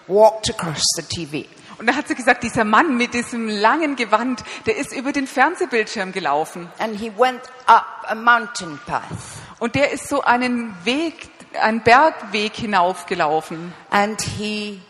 [0.07, 1.47] walked across the TV.
[1.79, 5.29] Und dann hat sie gesagt, dieser Mann mit diesem langen Gewand, der ist über den
[5.29, 6.69] Fernsehbildschirm gelaufen.
[6.79, 9.03] And he went up a mountain path.
[9.61, 11.31] Und der ist so einen Weg,
[11.61, 13.73] einen Bergweg hinaufgelaufen.
[13.91, 14.81] And he,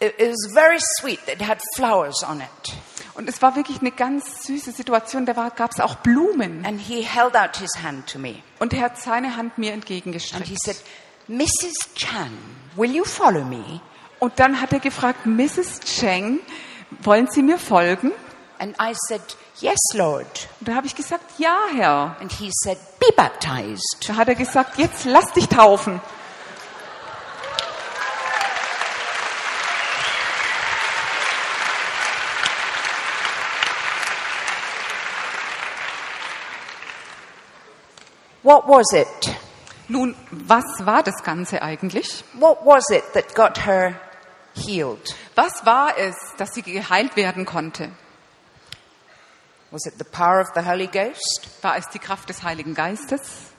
[0.00, 1.20] it, was very sweet.
[1.28, 2.72] It had flowers on it.
[3.14, 5.24] Und es war wirklich eine ganz süße Situation.
[5.24, 6.64] Da gab es auch Blumen.
[6.66, 8.36] And he held out his hand to me.
[8.58, 10.46] Und er hat seine Hand mir And entgegengestreckt.
[10.46, 10.76] he said,
[11.28, 11.94] Mrs.
[11.94, 12.30] Chan,
[12.76, 13.80] will you follow me?
[14.18, 15.80] Und dann hat er gefragt, Mrs.
[15.80, 16.40] Cheng,
[17.00, 18.12] wollen Sie mir folgen?
[18.58, 19.20] And I said,
[19.60, 20.48] Yes, Lord.
[20.60, 22.16] Und da habe ich gesagt, ja, Herr.
[22.20, 24.04] And he said, Be baptized.
[24.06, 26.00] Da hat er gesagt, jetzt lass dich taufen.
[38.42, 39.36] What was it?
[39.88, 42.22] Nun, was war das Ganze eigentlich?
[42.34, 44.00] What was it that got her
[44.54, 45.16] healed?
[45.34, 47.90] Was war es, dass sie geheilt werden konnte?
[49.76, 51.50] Was it the power of the Holy Ghost?
[51.60, 53.50] War es die Kraft des Heiligen Geistes?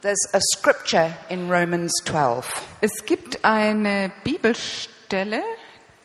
[0.00, 2.46] There's a scripture in Romans 12.
[2.80, 5.42] Es gibt eine Bibelstelle,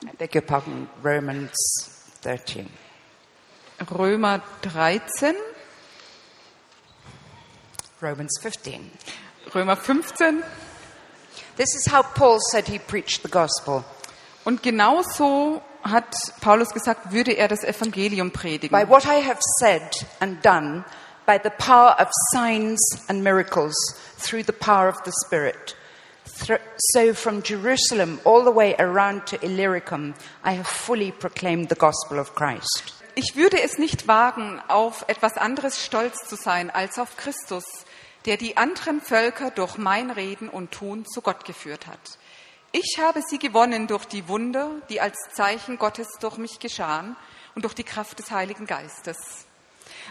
[0.03, 1.53] I beg your pardon, Romans
[2.23, 2.71] 13.
[3.91, 5.36] Römer 13,
[8.01, 8.89] Romans 15.
[9.53, 10.43] Römer 15.
[11.55, 13.86] This is how Paul said he preached the gospel.
[14.43, 18.77] Und genauso hat Paulus gesagt, würde er das Evangelium predigen.
[18.77, 19.84] By what I have said
[20.19, 20.84] and done,
[21.25, 23.75] by the power of signs and miracles,
[24.17, 25.75] through the power of the Spirit.
[26.93, 30.13] So from Jerusalem all the way around to Illyricum,
[30.43, 32.93] I have fully proclaimed the gospel of Christ.
[33.15, 37.65] Ich würde es nicht wagen, auf etwas anderes stolz zu sein als auf Christus,
[38.25, 41.99] der die anderen Völker durch mein Reden und Tun zu Gott geführt hat.
[42.72, 47.15] Ich habe sie gewonnen durch die Wunder, die als Zeichen Gottes durch mich geschahen
[47.55, 49.17] und durch die Kraft des Heiligen Geistes.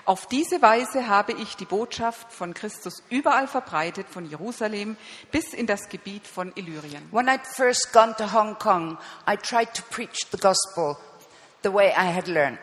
[0.05, 4.97] Auf diese Weise habe ich die Botschaft von Christus überall verbreitet, von Jerusalem
[5.31, 7.07] bis in das Gebiet von Illyrien.
[7.13, 8.99] When I'd first gone to Hong Kong,
[9.29, 10.97] I tried to preach the gospel
[11.63, 12.59] the way I had learned.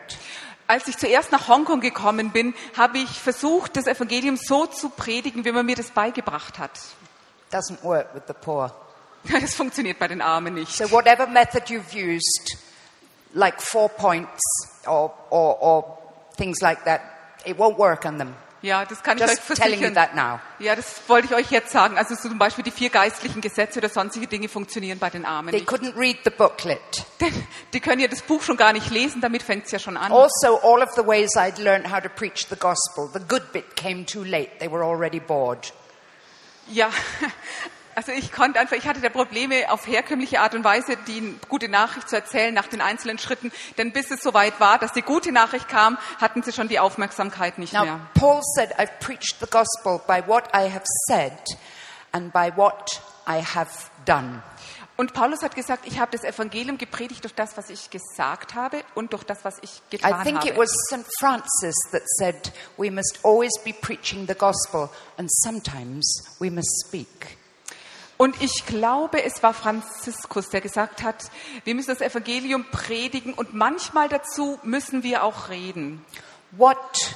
[0.66, 5.44] Als ich zuerst nach Hongkong gekommen bin, habe ich versucht, das Evangelium so zu predigen,
[5.44, 6.78] wie man mir das beigebracht hat.
[7.50, 8.74] Doesn't work with the poor.
[9.40, 10.72] Das funktioniert bei den Armen nicht.
[10.76, 12.56] So whatever method you've used,
[13.34, 14.42] like four points
[14.86, 15.98] or, or, or
[16.36, 17.00] things like that,
[17.44, 18.34] it won't work on them.
[18.62, 19.94] Ja, das kann ich Just euch telling you versichern.
[19.94, 20.40] that now.
[20.58, 21.98] Ja, das wollte ich euch jetzt sagen.
[21.98, 25.50] Also so zum Beispiel die vier geistlichen Gesetze oder sonstige Dinge funktionieren bei den Armen
[25.50, 25.70] They nicht.
[25.70, 26.80] couldn't read the booklet.
[27.20, 27.32] Denn
[27.74, 30.10] die können ja das Buch schon gar nicht lesen, damit fängt es ja schon an.
[30.10, 33.76] Also, all of the ways I'd learned how to preach the gospel, the good bit
[33.76, 34.58] came too late.
[34.58, 35.72] They were already bored.
[36.68, 36.88] Ja,
[37.96, 41.68] also ich konnte einfach, ich hatte da Probleme auf herkömmliche Art und Weise die gute
[41.68, 45.32] Nachricht zu erzählen nach den einzelnen Schritten, denn bis es soweit war, dass die gute
[45.32, 48.00] Nachricht kam, hatten sie schon die Aufmerksamkeit nicht Now, mehr.
[48.14, 51.32] Paul said, I've preached the gospel by what I have said
[52.12, 53.70] and by what I have
[54.04, 54.42] done.
[54.98, 58.82] Und Paulus hat gesagt, ich habe das Evangelium gepredigt durch das, was ich gesagt habe
[58.94, 60.62] und durch das, was ich I getan think it habe.
[60.62, 61.06] was St.
[61.18, 64.88] Francis that said we must always be preaching the gospel
[65.18, 67.35] and sometimes we must speak.
[68.16, 71.30] Und ich glaube, es war Franziskus, der gesagt hat,
[71.64, 76.04] wir müssen das Evangelium predigen und manchmal dazu müssen wir auch reden.
[76.52, 77.14] What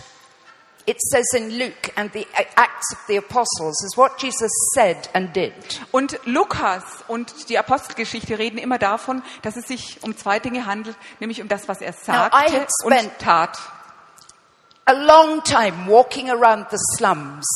[0.87, 5.35] it says in Luke and the Acts of the Apostles is what Jesus said and
[5.35, 5.53] did.
[5.91, 10.97] Und Lukas und die Apostelgeschichte reden immer davon, dass es sich um zwei Dinge handelt,
[11.19, 13.59] nämlich um das, was er sagte have und tat.
[14.85, 17.47] A long time walking around the slums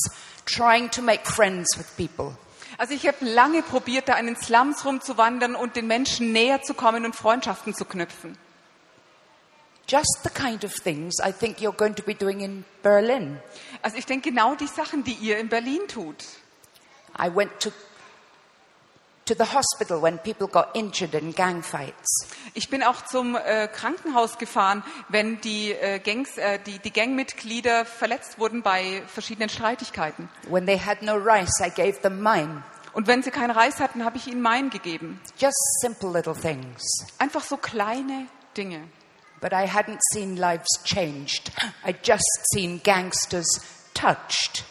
[0.46, 2.36] trying to make friends with people.
[2.78, 6.74] Also ich habe lange probiert, da in den Slums rumzuwandern und den Menschen näher zu
[6.74, 8.36] kommen und Freundschaften zu knüpfen.
[9.86, 13.38] Just the kind of things I think you're going to be doing in Berlin.
[13.82, 16.24] Also ich denke genau die Sachen, die ihr in Berlin tut.
[17.18, 17.70] I went to
[19.26, 22.28] to the hospital when people got injured in gang fights.
[22.54, 27.84] Ich bin auch zum äh, Krankenhaus gefahren, wenn die, äh, Gangs, äh, die, die Gangmitglieder
[27.84, 30.28] verletzt wurden bei verschiedenen Streitigkeiten.
[30.48, 32.62] When they had no rice, I gave them mine.
[32.92, 35.20] Und wenn sie keinen Reis hatten, habe ich ihnen meinen gegeben.
[35.38, 36.82] Just simple little things.
[37.18, 38.88] Einfach so kleine Dinge.
[39.40, 41.50] But I hadn't seen lives changed.
[41.84, 43.60] I'd just seen gangsters
[43.94, 44.64] touched.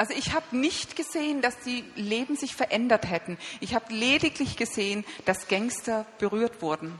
[0.00, 3.36] Also ich habe nicht gesehen, dass die Leben sich verändert hätten.
[3.60, 6.98] Ich habe lediglich gesehen, dass Gangster berührt wurden.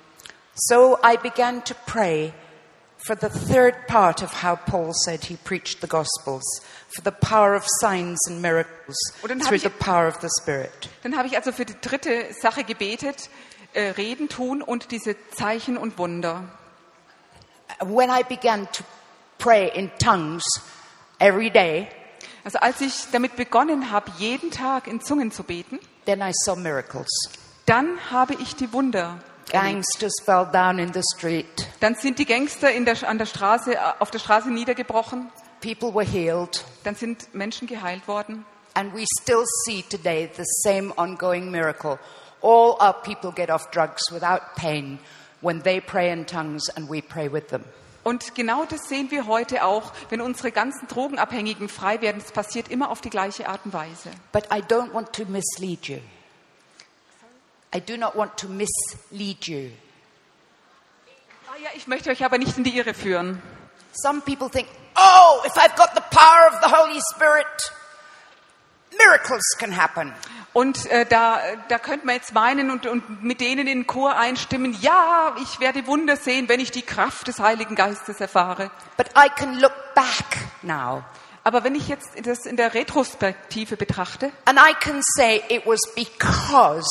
[0.54, 2.34] So I began to pray
[2.98, 6.44] for the third part of how Paul said he preached the Gospels,
[6.90, 10.90] for the power of signs and miracles through habe ich- the power of the Spirit.
[11.02, 13.30] Dann habe ich also für die dritte Sache gebetet,
[13.72, 16.44] äh, reden, tun und diese Zeichen und Wunder.
[17.80, 18.84] When I began to
[19.38, 20.44] pray in tongues
[21.18, 21.88] every day,
[22.44, 26.56] Also als ich damit begonnen habe, jeden Tag in Zungen zu beten, then I saw
[26.56, 27.08] miracles.
[27.66, 29.18] dann habe ich die Wunder.
[29.50, 31.66] Gangsters fell down in the street.
[31.80, 35.30] Dann sind die Gangster in der, an der Straße, äh, auf der Straße niedergebrochen.
[35.60, 36.64] People were healed.
[36.84, 38.44] Dann sind Menschen geheilt worden.
[38.74, 41.98] And we still see today the same ongoing miracle.
[42.40, 45.00] All our people get off drugs without pain
[45.40, 47.64] when they pray in tongues and we pray with them.
[48.02, 52.22] Und genau das sehen wir heute auch, wenn unsere ganzen Drogenabhängigen frei werden.
[52.24, 54.10] Es passiert immer auf die gleiche Art und Weise.
[54.32, 55.98] But I don't want to mislead you.
[57.74, 59.70] I do not want to mislead you.
[61.48, 63.40] Ah ja, ich möchte euch aber nicht in die Irre führen.
[63.92, 67.46] Some people think, oh, if I've got the power of the Holy Spirit,
[69.04, 70.12] miracles can happen.
[70.52, 74.16] Und äh, da, da könnte man jetzt meinen und, und mit denen in den Chor
[74.16, 78.70] einstimmen, ja, ich werde Wunder sehen, wenn ich die Kraft des Heiligen Geistes erfahre.
[78.96, 81.04] But I can look back now
[81.42, 85.80] Aber wenn ich jetzt das in der Retrospektive betrachte, and I can say it was
[85.94, 86.90] because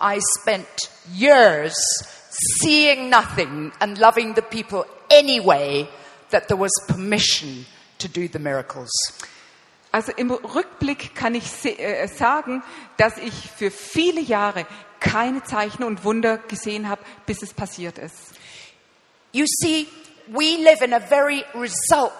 [0.00, 0.66] I spent
[1.12, 1.74] years
[2.60, 5.88] seeing nothing and loving the people anyway
[6.30, 7.66] that there was permission
[7.98, 8.90] to do the miracles.
[9.90, 12.62] Also im Rückblick kann ich äh, sagen,
[12.96, 14.66] dass ich für viele Jahre
[15.00, 18.34] keine Zeichen und Wunder gesehen habe, bis es passiert ist.
[19.32, 19.86] You see,
[20.26, 22.12] we live in a very result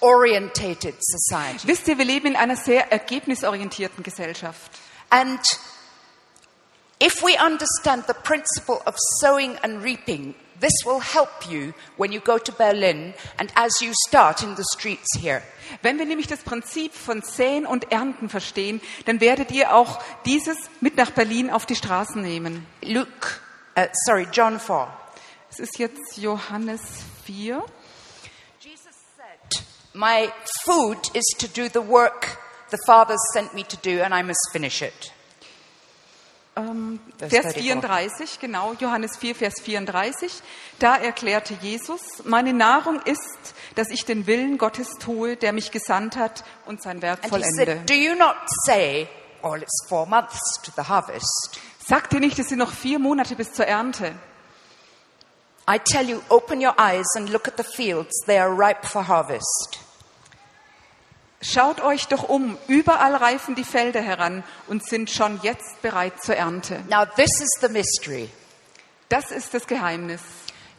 [0.00, 1.66] orientated society.
[1.66, 4.70] Wisst ihr, wir leben in einer sehr ergebnisorientierten Gesellschaft.
[5.10, 5.40] And
[7.02, 12.20] if we understand the principle of sowing and reaping, this will help you when you
[12.20, 15.42] go to Berlin and as you start in the streets here.
[15.82, 20.56] Wenn wir nämlich das Prinzip von Säen und Ernten verstehen, dann werdet ihr auch dieses
[20.80, 22.66] mit nach Berlin auf die Straßen nehmen.
[22.82, 23.40] Luke,
[23.78, 24.88] uh, sorry, John 4.
[25.50, 26.80] Es ist jetzt Johannes
[27.24, 27.64] 4.
[28.60, 30.30] Jesus said, My
[30.64, 32.38] food is to do the work
[32.70, 35.12] the Father sent me to do, and I must finish it.
[36.56, 37.60] Ähm, Vers Vers 34.
[37.62, 40.42] 34, genau, Johannes 4, Vers 34.
[40.78, 46.16] Da erklärte Jesus, meine Nahrung ist, dass ich den Willen Gottes tue, der mich gesandt
[46.16, 47.76] hat und sein Werk vollende.
[47.86, 48.36] Do you not
[48.66, 49.08] say,
[49.42, 51.60] Oh, it's four months to the harvest?
[51.86, 54.14] Sagt ihr nicht, es sind noch vier Monate bis zur Ernte?
[55.68, 59.06] I tell you, open your eyes and look at the fields, they are ripe for
[59.06, 59.78] harvest.
[61.42, 66.36] Schaut euch doch um, überall reifen die Felder heran und sind schon jetzt bereit zur
[66.36, 66.82] Ernte.
[66.88, 68.28] Now, this is the mystery.
[69.08, 70.20] Das ist das Geheimnis.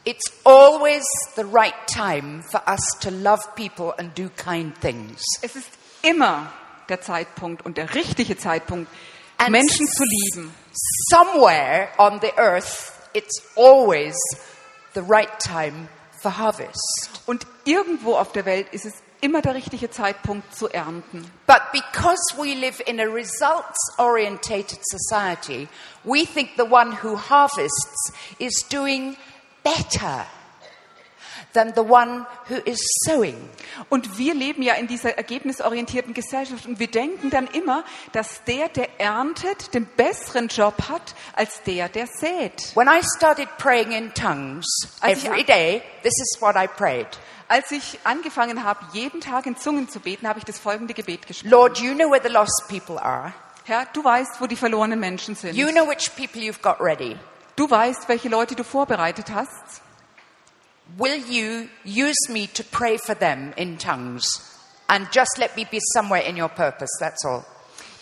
[0.03, 1.03] It's always
[1.36, 5.24] the right time for us to love people and do kind things.
[5.41, 5.70] Es ist
[6.03, 6.51] immer
[6.89, 8.89] der Zeitpunkt und der richtige Zeitpunkt,
[9.38, 10.53] And Menschen zu lieben.
[11.09, 14.16] Somewhere on the earth, it's always
[14.93, 15.88] the right time
[16.22, 17.09] for harvest.
[17.26, 21.26] Und irgendwo auf der Welt ist es immer der richtige Zeitpunkt zu ernten.
[21.47, 25.67] But because we live in a results orientated society,
[26.03, 29.15] we think the one who harvests is doing
[29.63, 30.26] better
[31.53, 33.49] than the one who is sowing.
[33.89, 38.69] Und wir leben ja in dieser ergebnisorientierten Gesellschaft und wir denken dann immer, dass der,
[38.69, 42.76] der erntet, den besseren Job hat als der, der sät.
[42.76, 44.65] When I started praying in tongues
[45.01, 47.07] every day, this is what I prayed.
[47.52, 51.28] Als ich angefangen habe, jeden Tag in Zungen zu beten, habe ich das folgende Gebet
[51.28, 51.49] gesprochen.
[51.49, 53.34] Lord, you know where the lost people are.
[53.66, 55.54] Herr, du weißt, wo die verlorenen Menschen sind.
[55.54, 57.18] You know which people you've got ready.
[57.58, 59.82] Du weißt, welche Leute du vorbereitet hast.
[60.95, 64.26] Will you use me to pray for them in tongues?
[64.88, 67.43] And just let me be somewhere in your purpose, that's all.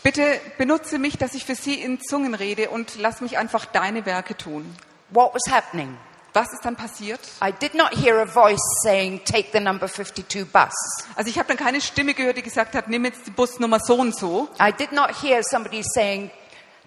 [0.03, 4.05] Bitte benutze mich, dass ich für sie in Zungen rede und lass mich einfach deine
[4.05, 4.75] Werke tun.
[5.09, 5.97] What was happening?
[6.39, 7.19] Was ist dann passiert?
[7.43, 10.71] I did not hear a voice saying, Take the number 52 bus.
[11.17, 13.95] Also ich habe dann keine Stimme gehört, die gesagt hat, nimm jetzt die Busnummer so
[13.95, 14.47] und so.
[14.57, 16.31] I did not hear somebody saying,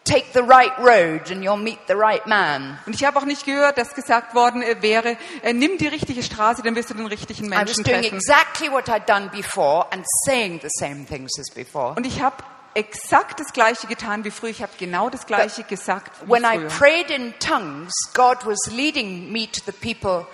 [0.05, 2.79] Take the right road and you'll meet the right man.
[2.87, 6.23] Und ich habe auch nicht gehört, dass gesagt worden äh, wäre, äh, nimm die richtige
[6.23, 8.17] Straße, dann wirst du den richtigen I was Menschen doing treffen.
[8.17, 11.93] exactly what I'd done before and saying the same things as before.
[11.95, 12.37] Und ich habe
[12.75, 14.51] exakt das Gleiche getan wie früher.
[14.51, 16.69] Ich habe genau das Gleiche gesagt wie When I früher.
[16.69, 20.27] prayed in tongues, God was leading me to the people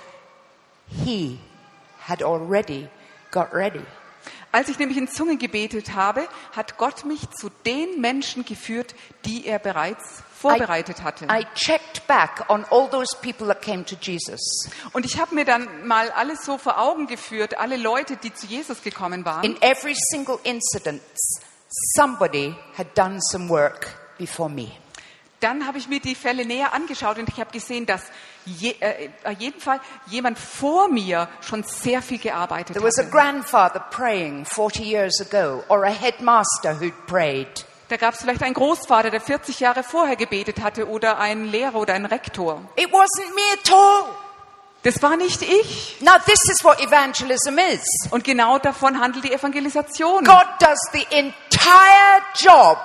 [1.05, 1.39] He
[2.07, 2.89] had already
[3.31, 3.83] got ready.
[4.51, 6.27] Als ich nämlich in Zungen gebetet habe,
[6.57, 8.95] hat Gott mich zu den Menschen geführt,
[9.27, 11.27] die er bereits vorbereitet hatte.
[11.27, 14.41] I checked back on all those people that came to Jesus.
[14.93, 18.47] Und ich habe mir dann mal alles so vor Augen geführt, alle Leute, die zu
[18.47, 19.45] Jesus gekommen waren.
[19.45, 21.03] In every single incident,
[21.69, 23.89] somebody had done some work
[24.19, 24.69] before me.
[25.41, 28.03] Dann habe ich mir die Fälle näher angeschaut und ich habe gesehen, dass
[28.45, 33.05] je, äh, auf jeden Fall jemand vor mir schon sehr viel gearbeitet There was a
[33.05, 37.65] grandfather praying 40 years ago, or a headmaster who'd prayed.
[37.89, 41.77] Da gab es vielleicht einen Großvater, der 40 Jahre vorher gebetet hatte oder einen Lehrer
[41.77, 42.61] oder einen Rektor.
[42.77, 44.28] It wasn't me at all.
[44.83, 45.97] Das war nicht ich.
[46.01, 47.83] Now, this is what evangelism is.
[48.11, 50.25] Und genau davon handelt die Evangelisation.
[50.25, 52.79] God does the entire job.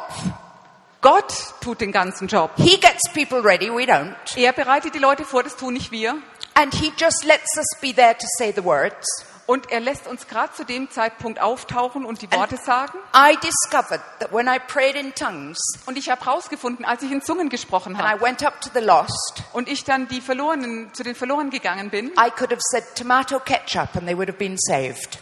[1.01, 2.51] Gott tut den ganzen Job.
[2.55, 4.15] He gets people ready, we don't.
[4.37, 6.15] Er bereitet die Leute vor, das tun nicht wir.
[6.55, 9.05] And He just lets us be there to say the words.
[9.45, 12.97] Und er lässt uns gerade zu dem Zeitpunkt auftauchen und die Worte sagen.
[13.13, 17.21] I discovered that when I prayed in tongues Und ich habe herausgefunden, als ich in
[17.21, 20.93] Zungen gesprochen and I habe went up to the lost, und ich dann die Verlorenen,
[20.93, 24.37] zu den Verlorenen gegangen bin, I could have said tomato ketchup and they would have
[24.37, 25.19] been saved.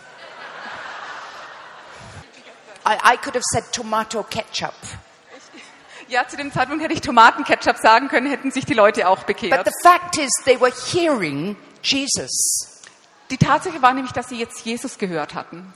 [2.86, 4.74] I, I could have said tomato ketchup.
[6.08, 9.28] ja, zu dem Zeitpunkt hätte ich Tomatenketchup sagen können, hätten sich die Leute auch But
[9.28, 9.66] bekehrt.
[9.66, 12.71] the fact is, they were hearing Jesus.
[13.32, 15.74] Die Tatsache war nämlich, dass sie jetzt Jesus gehört hatten.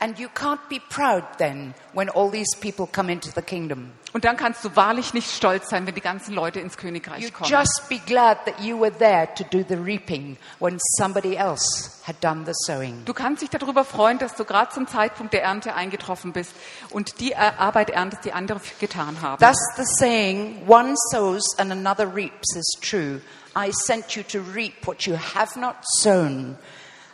[0.00, 3.90] And you can't be proud then when all these people come into the kingdom.
[4.12, 7.32] Und dann kannst du wahrlich nicht stolz sein, wenn die ganzen Leute ins You Königreich
[7.32, 7.50] kommen.
[7.50, 12.14] just be glad that you were there to do the reaping when somebody else had
[12.22, 13.04] done the sowing.
[13.06, 16.52] Du kannst dich darüber freuen, dass du gerade zum Zeitpunkt der Ernte eingetroffen bist
[16.90, 19.44] und die äh, Arbeit erntest, die andere getan haben.
[19.44, 23.20] Thus, the saying, one sows and another reaps, is true.
[23.56, 26.56] I sent you to reap what you have not sown.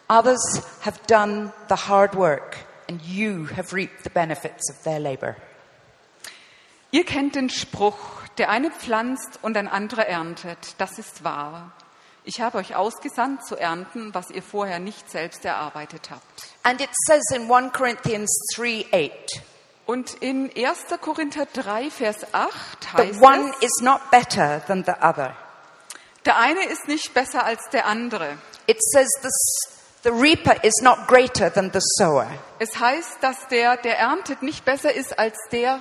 [0.09, 2.57] Others have done the hard work,
[2.89, 5.37] and you have reaped the benefits of their labor.
[6.91, 7.97] Ihr kennt den Spruch,
[8.39, 10.75] der eine pflanzt und ein anderer erntet.
[10.79, 11.73] Das ist wahr.
[12.25, 16.23] Ich habe euch ausgesandt zu ernten, was ihr vorher nicht selbst erarbeitet habt.
[16.63, 19.43] And it says in 1 Corinthians 3 8,
[19.87, 20.87] Und in 1.
[21.01, 25.35] Korinther 3, Vers 8 that heißt one es, is not better than the other.
[26.25, 28.39] der eine ist nicht besser als der andere.
[28.67, 29.29] It says the,
[30.05, 32.27] the reaper is not greater than the sower.
[32.59, 35.81] Es heißt, dass der, der erntet, nicht besser ist als der,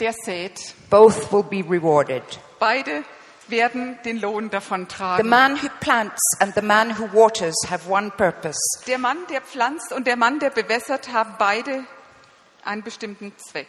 [0.00, 0.58] der sät.
[0.90, 2.22] Both will be rewarded.
[2.58, 3.04] Beide
[3.48, 5.28] werden den Lohn davon The tragen.
[5.28, 8.58] man who plants and the man who waters have one purpose.
[8.86, 11.84] Der Mann, der pflanzt und der Mann, der bewässert, haben beide
[12.64, 13.68] einen bestimmten Zweck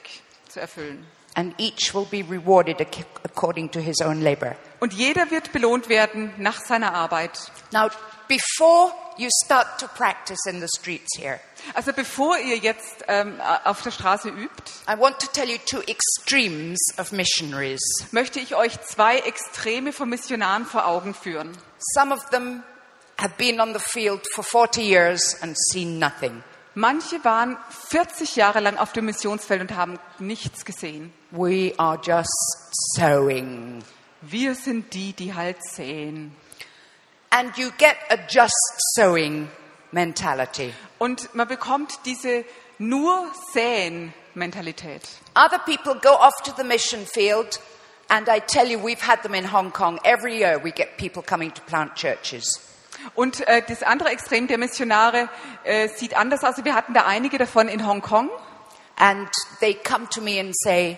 [0.49, 1.05] zu erfüllen.
[1.36, 4.55] and each will be rewarded ac- according to his own labor.
[4.80, 7.51] Und jeder wird belohnt werden nach seiner Arbeit.
[7.72, 7.89] Now,
[8.28, 11.40] before you start to practice in the streets here,
[11.74, 15.82] Also bevor ihr jetzt ähm, auf der Straße übt, I want to tell you two
[15.88, 17.82] extremes of missionaries.
[18.12, 21.58] möchte ich euch zwei Extreme von Missionaren vor Augen führen.
[21.94, 22.64] Some of them
[23.20, 26.44] have been on the field for 40 years and seen nothing.
[26.76, 27.58] Manche waren
[27.90, 31.12] 40 Jahre lang auf dem Missionsfeld und haben nichts gesehen.
[31.32, 32.30] We are just
[32.96, 33.84] sowing.
[34.22, 36.36] Wir sind die, die halt säen.
[37.30, 38.56] And you get a just
[38.96, 39.50] sowing
[39.92, 40.74] mentality.
[40.98, 42.46] Und man bekommt diese
[42.80, 45.02] nur säen Mentalität.
[45.36, 47.60] Other people go off to the mission field,
[48.10, 50.00] and I tell you, we've had them in Hong Kong.
[50.04, 52.62] Every year we get people coming to plant churches.
[53.16, 55.30] Und äh, das andere Extrem der Missionare
[55.64, 56.64] äh, sieht anders aus.
[56.64, 58.30] Wir hatten da einige davon in Hongkong.
[58.96, 60.98] And they come to me and say,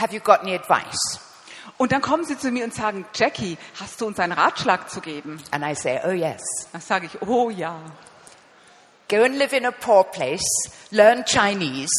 [0.00, 1.20] Have you got any advice?
[1.76, 5.00] Und dann kommen sie zu mir und sagen, Jackie, hast du uns einen Ratschlag zu
[5.00, 5.42] geben?
[5.50, 6.40] And I say, Oh, yes.
[6.72, 7.80] Dann sage ich, oh ja.
[9.08, 11.90] Go and live in a poor place, learn Chinese,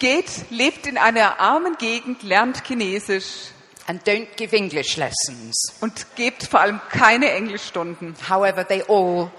[0.00, 3.52] Geht, lebt in einer armen Gegend, lernt Chinesisch
[3.86, 5.54] and don't give English lessons.
[5.80, 8.16] und gebt vor allem keine Englischstunden.
[8.28, 9.30] However, they all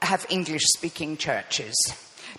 [0.00, 1.74] have English speaking churches.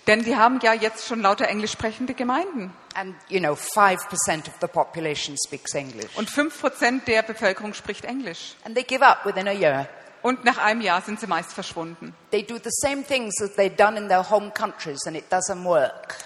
[0.06, 2.72] Denn die haben ja jetzt schon lauter englisch sprechende Gemeinden.
[2.94, 6.10] And, you know, 5% of the population speaks English.
[6.16, 8.54] Und 5% der Bevölkerung spricht Englisch.
[8.64, 9.88] And they give up within a year.
[10.22, 12.14] Und nach einem Jahr sind sie meist verschwunden.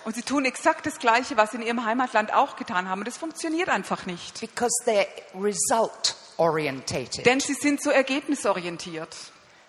[0.04, 3.00] Und sie tun exakt das Gleiche, was sie in ihrem Heimatland auch getan haben.
[3.00, 4.40] Und das funktioniert einfach nicht.
[4.40, 7.24] because they're result orientated.
[7.24, 9.16] Denn sie sind so ergebnisorientiert.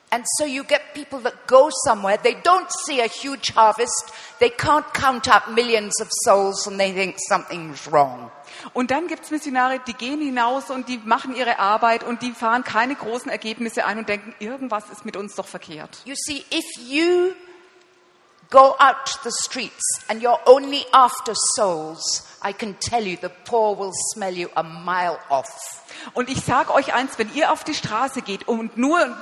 [0.10, 4.50] And so you get people that go somewhere, they don't see a huge harvest, they
[4.50, 8.32] can't count up millions of souls, and they think something's wrong.
[8.74, 12.64] Und dann gibt's Missionare, die gehen hinaus und die machen ihre Arbeit und die fahren
[12.64, 15.98] keine großen Ergebnisse ein und denken, irgendwas ist mit uns doch verkehrt.
[16.06, 17.34] You see, if you
[18.50, 23.30] go out to the streets and you're only after souls, I can tell you the
[23.46, 25.48] poor will smell you a mile off.
[26.14, 29.18] Und ich sage euch eins, wenn ihr auf die Straße geht und nur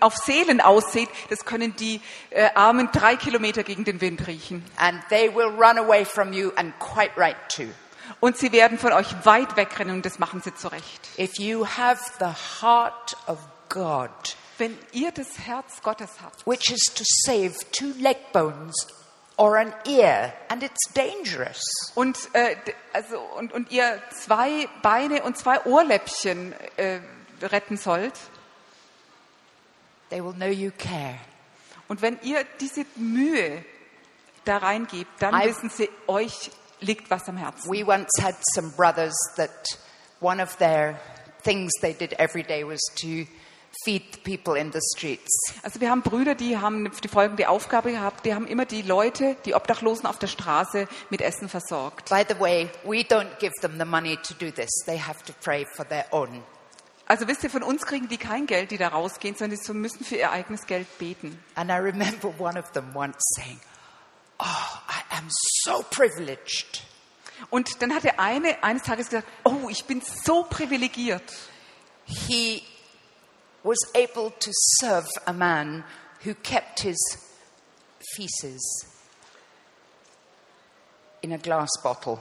[0.00, 2.00] auf Seelen ausseht, das können die
[2.30, 4.64] äh, Armen drei Kilometer gegen den Wind riechen.
[4.76, 7.68] And they will run away from you, and quite right too.
[8.20, 11.08] Und sie werden von euch weit wegrennen und das machen sie zurecht.
[11.18, 13.38] If you have the heart of
[13.68, 14.10] God,
[14.58, 18.74] Wenn ihr das Herz Gottes habt, which is to save two leg bones
[19.36, 21.60] or an ear, and it's dangerous.
[21.94, 22.54] und, äh,
[22.92, 27.00] also, und, und ihr zwei Beine und zwei Ohrläppchen äh,
[27.42, 28.14] retten sollt,
[30.10, 31.18] They will know you care.
[31.88, 33.64] und wenn ihr diese Mühe
[34.44, 37.70] da reingebt, dann I- wissen sie, euch liegt was am Herzen.
[37.70, 39.50] We once had some brothers that
[40.20, 40.98] one of their
[41.42, 43.26] things they did every day was to
[43.84, 45.54] feed people in the streets.
[45.62, 49.36] Also wir haben Brüder, die haben die folgende Aufgabe gehabt, die haben immer die Leute,
[49.44, 52.10] die Obdachlosen auf der Straße mit Essen versorgt.
[52.10, 54.70] By the way, we don't give them the money to do this.
[54.86, 56.42] They have to pray for their own.
[57.06, 60.04] Also wisst ihr, von uns kriegen die kein Geld, die da rausgehen, sondern die müssen
[60.04, 61.38] für ihr eigenes Geld beten.
[61.54, 63.60] And I remember one of them once saying,
[64.38, 66.82] Oh, I am so privileged.
[67.50, 71.22] Und dann hat der eine eines Tages gesagt, oh, ich bin so privilegiert.
[72.04, 72.62] He
[73.62, 74.50] was able to
[74.80, 75.84] serve a man
[76.24, 76.98] who kept his
[78.14, 78.86] feces
[81.22, 82.18] in a glass bottle.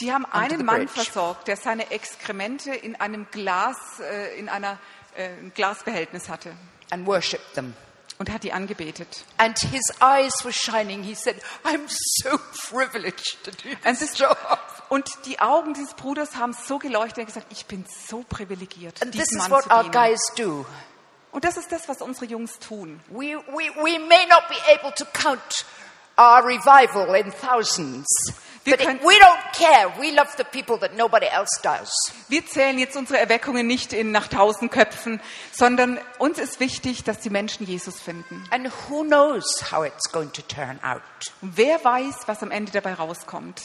[0.00, 4.78] Die haben einen Mann versorgt, der seine Exkremente in einem Glas, äh, in einer
[5.16, 6.54] äh, Glasbehältnis hatte
[6.90, 7.74] and worshipped them.
[8.18, 9.24] und hat die angebetet.
[9.38, 11.02] And his eyes were shining.
[11.02, 12.38] He said, I'm so
[12.70, 14.36] privileged to do Und, this job.
[14.88, 19.02] Und die Augen dieses Bruders haben so geleuchtet, er hat gesagt, ich bin so privilegiert,
[19.02, 20.64] And this is Mann what our guys do.
[21.32, 23.00] Und das ist das, was unsere Jungs tun.
[23.08, 25.66] We, we, we may not be able to count
[26.18, 28.06] our revival in thousands,
[28.64, 29.92] Wir können- we don't care.
[30.00, 31.90] We love the people that nobody else does.
[32.28, 35.20] Wir zählen jetzt unsere Erweckungen nicht in nach tausend Köpfen,
[35.52, 38.42] sondern uns ist wichtig, dass die Menschen Jesus finden.
[38.50, 41.02] And who knows how it's going to turn out?
[41.42, 43.60] Und wer weiß, was am Ende dabei rauskommt.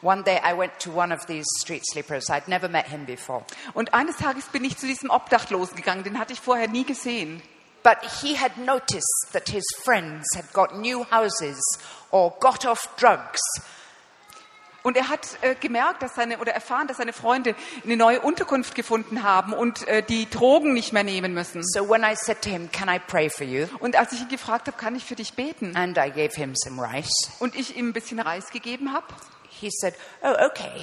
[0.00, 2.30] One day I went to one of these street sleepers.
[2.30, 3.44] I'd never met him before.
[3.74, 7.42] Und eines Tages bin ich zu diesem Obdachlosen gegangen, den hatte ich vorher nie gesehen.
[7.82, 11.58] But he had noticed that his friends had got new houses
[12.10, 13.40] or got off drugs.
[14.84, 18.74] Und er hat äh, gemerkt, dass seine oder erfahren, dass seine Freunde eine neue Unterkunft
[18.74, 21.62] gefunden haben und äh, die Drogen nicht mehr nehmen müssen.
[21.64, 23.66] So when I said to him, Can I pray for you?
[23.80, 25.76] Und als ich ihn gefragt habe, kann ich für dich beten?
[25.76, 29.06] And I gave him some rice, Und ich ihm ein bisschen Reis gegeben habe,
[29.60, 30.82] he said, Oh, okay.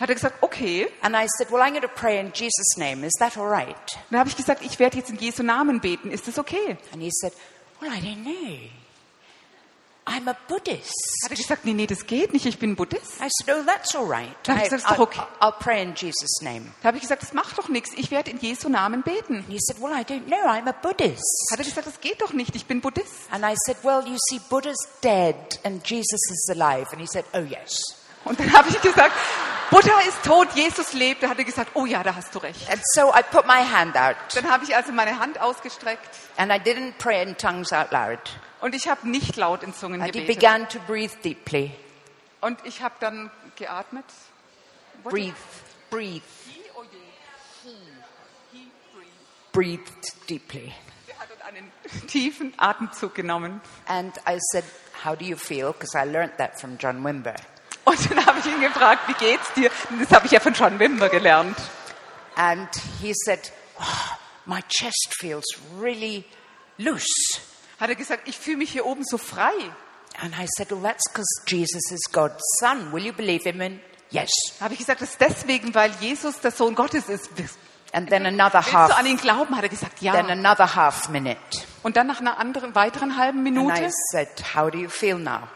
[0.00, 0.88] hat er gesagt, okay.
[1.02, 3.04] And I said, Well, I'm going to pray in Jesus' name.
[3.04, 3.76] Is that all right?
[4.10, 6.10] Dann habe ich gesagt, ich werde jetzt in Jesu Namen beten.
[6.10, 6.78] Ist das okay?
[6.92, 7.32] And he said,
[7.80, 8.79] Well, I don't know.
[10.10, 10.92] I'm a Buddhist.
[11.22, 13.20] Hat er gesagt, nee, nee, das geht nicht, ich bin Buddhist.
[13.20, 14.34] I said, Oh, that's all right.
[14.42, 15.20] Da hab ich gesagt, I'll, okay.
[15.40, 16.72] I'll pray in Jesus' name.
[16.82, 19.36] Da habe ich gesagt, das macht doch nichts, ich werde in Jesu Namen beten.
[19.36, 20.48] And he said, Well, I don't know.
[20.48, 21.22] I'm a Buddhist.
[21.52, 23.12] Hat er gesagt, das geht doch nicht, ich bin Buddhist.
[23.30, 26.88] And I said, Well, you see, Buddha's dead and Jesus is alive.
[26.90, 27.80] And he said, Oh, yes.
[28.24, 29.12] Und dann habe ich gesagt,
[29.70, 31.22] Buddha ist tot, Jesus lebt.
[31.22, 32.68] Da hat er gesagt, oh ja, da hast du recht.
[32.68, 36.52] And so I put my hand out Dann habe ich also meine Hand ausgestreckt and
[36.52, 38.18] I didn't pray in tongues out loud.
[38.60, 41.72] Und ich habe nicht laut in Zungen And he began to breathe deeply.
[42.40, 44.04] Und ich habe dann geatmet.
[45.02, 45.34] What Breathe,
[45.90, 46.98] breathe, He, oh je.
[47.64, 47.76] He,
[48.52, 49.52] he breathed.
[49.52, 50.72] breathed deeply.
[51.08, 51.72] Er hat dann einen
[52.06, 53.60] tiefen Atemzug genommen.
[53.86, 54.64] And I said,
[55.04, 55.72] How do you feel?
[55.72, 57.34] Because I learnt that from John Wimber.
[57.84, 59.70] Und dann habe ich ihn gefragt, wie geht's dir?
[59.98, 61.56] Das habe ich ja von John Wimber gelernt.
[62.36, 62.68] And
[63.00, 63.50] he said,
[63.80, 64.16] oh,
[64.46, 65.44] My chest feels
[65.78, 66.24] really
[66.78, 67.40] loose.
[67.80, 69.52] Hat er gesagt, ich fühle mich hier oben so frei.
[70.20, 72.92] And I said, Well, that's because Jesus is God's son.
[72.92, 73.60] Will you believe him?
[73.60, 73.80] And
[74.10, 74.30] yes.
[74.60, 77.30] Habe ich gesagt, das ist deswegen, weil Jesus der Sohn Gottes ist.
[77.36, 77.58] Willst
[77.92, 79.56] And then another du half, an ihn glauben?
[79.56, 80.12] Hat er gesagt, ja.
[80.12, 81.38] then another half minute.
[81.82, 85.18] Und dann nach einer anderen, weiteren halben And I Minute, said, How do you feel
[85.18, 85.48] now?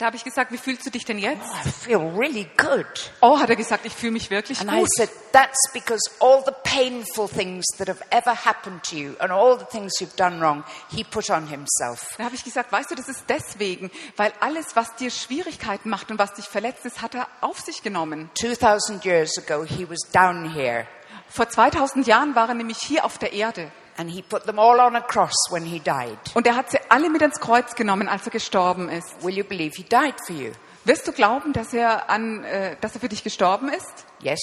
[0.00, 1.46] Da habe ich gesagt, wie fühlst du dich denn jetzt?
[1.64, 2.86] I feel really good.
[3.20, 4.88] Oh, hat er gesagt, ich fühle mich wirklich And I gut.
[4.96, 9.58] said, That's because all the painful things that have ever happened to you and all
[9.58, 12.16] the things you've done wrong, he put on himself.
[12.16, 16.10] Da habe ich gesagt, weißt du, das ist deswegen, weil alles, was dir Schwierigkeiten macht
[16.10, 18.30] und was dich verletzt ist, hat er auf sich genommen.
[18.40, 20.86] 2000 years ago, he was down here
[21.28, 23.70] Vor 2000 Jahren war er nämlich hier auf der Erde.
[24.00, 26.18] And he put them all on a cross when he died.
[26.32, 29.22] Und er hat sie alle mit ins Kreuz genommen, als er gestorben ist.
[29.22, 30.52] Will you believe he died for you?
[30.86, 34.06] Wirst du glauben, dass er, an, äh, dass er für dich gestorben ist?
[34.20, 34.40] Yes.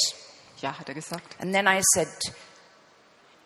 [0.62, 1.36] Ja, hat er gesagt.
[1.42, 2.08] And then I said,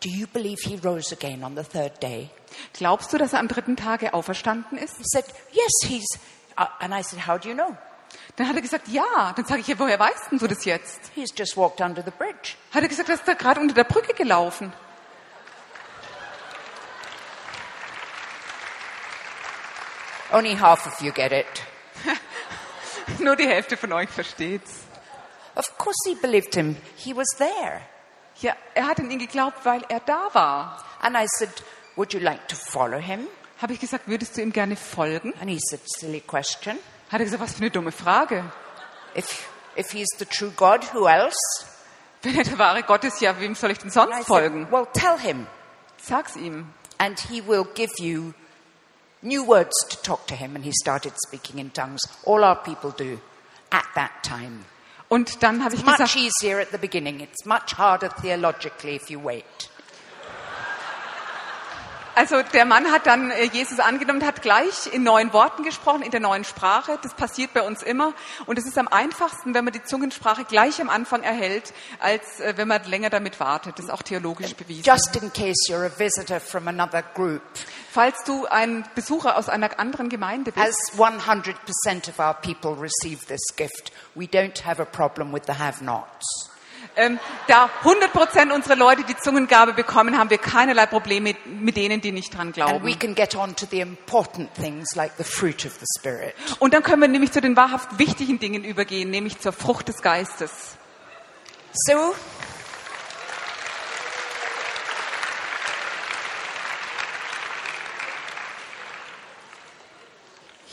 [0.03, 2.29] Do you believe he rose again on the third day?
[2.73, 4.97] Glaubst du, dass er am dritten Tage auferstanden ist?
[4.97, 6.19] He said, Yes, he's.
[6.57, 7.77] Uh, and I said, How do you know?
[8.35, 9.31] Dann hat er gesagt, ja.
[9.33, 10.99] Dann sage ich, ja, woher weißt denn du das jetzt?
[11.15, 12.55] He's just walked under the bridge.
[12.73, 14.73] Hat er gesagt, er ist da gerade unter der Brücke gelaufen.
[20.31, 21.45] Only half of you get it.
[23.19, 24.83] Nur die Hälfte von euch versteht's.
[25.55, 26.77] Of course he believed him.
[26.95, 27.81] He was there.
[28.39, 30.83] Ja, er hat an ihn geglaubt, weil er da war.
[31.01, 31.49] And I said,
[31.95, 33.27] Would you like to follow him?
[33.61, 35.33] Habe ich gesagt, würdest du ihm gerne folgen?
[35.39, 36.79] And he said, Silly question.
[37.09, 38.43] Hat er gesagt, was für eine dumme Frage.
[39.15, 41.37] If, if he's the true God, who else?
[42.23, 44.63] Wenn er der wahre Gott ist, ja, wem soll ich denn sonst folgen?
[44.63, 45.47] said, Well, tell him.
[45.97, 46.73] Sag's ihm.
[46.97, 48.33] And he will give you
[49.21, 50.55] new words to talk to him.
[50.55, 52.01] And he started speaking in tongues.
[52.25, 53.19] All our people do
[53.71, 54.65] at that time.
[55.09, 57.19] Und dann habe ich Much gesagt, easier at the beginning.
[57.19, 59.69] It's much harder theologically if you wait.
[62.15, 66.11] Also der Mann hat dann äh, Jesus angenommen, hat gleich in neuen Worten gesprochen, in
[66.11, 66.99] der neuen Sprache.
[67.01, 68.13] Das passiert bei uns immer.
[68.45, 72.53] Und es ist am einfachsten, wenn man die Zungensprache gleich am Anfang erhält, als äh,
[72.57, 73.77] wenn man länger damit wartet.
[73.77, 74.83] Das ist auch theologisch bewiesen.
[74.83, 77.41] Just in case you're a visitor from another group,
[77.91, 83.25] Falls du ein Besucher aus einer anderen Gemeinde bist, as 100% of our people receive
[83.25, 86.50] this gift, we don't have a problem with the have-nots.
[86.95, 91.77] Ähm, da 100 Prozent unserer Leute die Zungengabe bekommen, haben wir keinerlei Probleme mit, mit
[91.77, 92.85] denen, die nicht dran glauben.
[92.99, 96.33] can get on to the important things like the fruit of the Spirit.
[96.59, 100.01] Und dann können wir nämlich zu den wahrhaft wichtigen Dingen übergehen, nämlich zur Frucht des
[100.01, 100.77] Geistes.
[101.73, 102.13] So,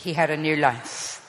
[0.03, 1.19] he had a new life.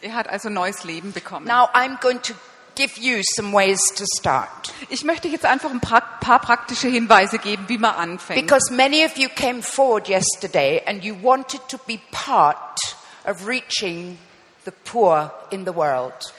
[0.00, 1.46] Er hat also neues Leben bekommen.
[1.46, 2.34] Now, I'm going to
[2.74, 4.72] give you some ways to start.
[4.88, 8.40] Ich möchte jetzt einfach ein pra paar praktische Hinweise geben, wie man anfängt.
[8.40, 12.78] Because many of you came forward yesterday and you wanted to be part
[13.24, 14.18] of reaching
[14.64, 16.32] the poor in the world.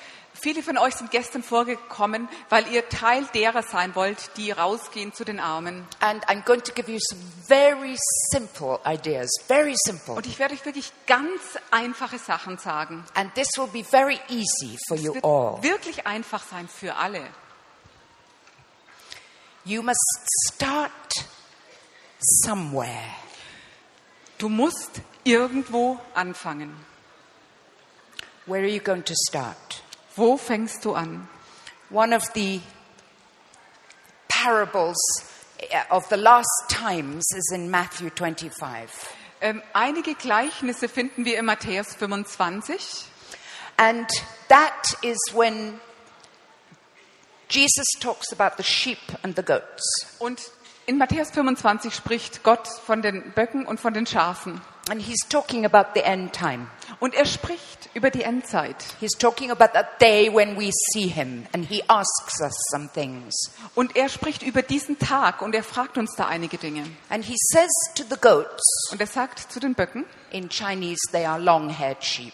[0.46, 5.26] Viele von euch sind gestern vorgekommen, weil ihr Teil derer sein wollt, die rausgehen zu
[5.26, 5.88] den Armen.
[6.02, 7.98] And I'm going to give you some very
[8.30, 10.14] simple ideas, very simple.
[10.14, 11.42] Und ich werde euch wirklich ganz
[11.72, 13.04] einfache Sachen sagen.
[13.16, 15.64] And this will be very easy for you wird all.
[15.64, 17.26] wirklich einfach sein für alle.
[19.64, 19.98] You must
[20.54, 21.26] start
[22.20, 23.16] somewhere.
[24.38, 26.72] Du musst irgendwo anfangen.
[28.46, 29.65] Where are you going to start?
[30.16, 31.28] Wo fängst du an?
[31.90, 32.62] One of the
[34.28, 34.98] parables
[35.62, 38.90] uh, of the last times is in Matthew 25.
[39.42, 43.06] Ähm, einige Gleichnisse finden wir in Matthäus 25.
[43.78, 44.08] And
[44.48, 45.80] that is when
[47.50, 50.18] Jesus talks about the sheep and the goats.
[50.20, 50.40] Und
[50.88, 54.62] In Matthäus 25 spricht Gott von den Böcken und von den Schafen.
[54.88, 56.68] And he's talking about the end time.
[57.00, 58.76] Und er spricht über die Endzeit.
[59.00, 63.34] He's talking about that day when we see him and he asks us some things.
[63.74, 66.86] Und er spricht über diesen Tag und er fragt uns da einige Dinge.
[67.10, 68.62] And he says to the goats,
[68.92, 72.34] Und er sagt zu den Böcken, in Chinese they are long haired sheep,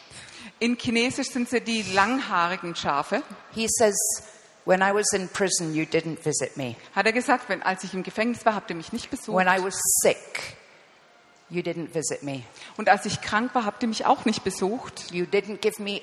[0.60, 3.22] in Chinesisch sind sie die langhaarigen Schafe,
[3.54, 3.96] he says,
[4.66, 6.76] When I was in prison, you didn't visit me.
[6.94, 9.36] hat er gesagt, wenn, als ich im Gefängnis war, habt ihr mich nicht besucht.
[9.36, 9.74] When I was
[10.04, 10.56] sick,
[11.52, 12.44] you didn't visit me.
[12.78, 15.11] Und als ich krank war, habt ihr mich auch nicht besucht.
[15.11, 16.02] You didn't give me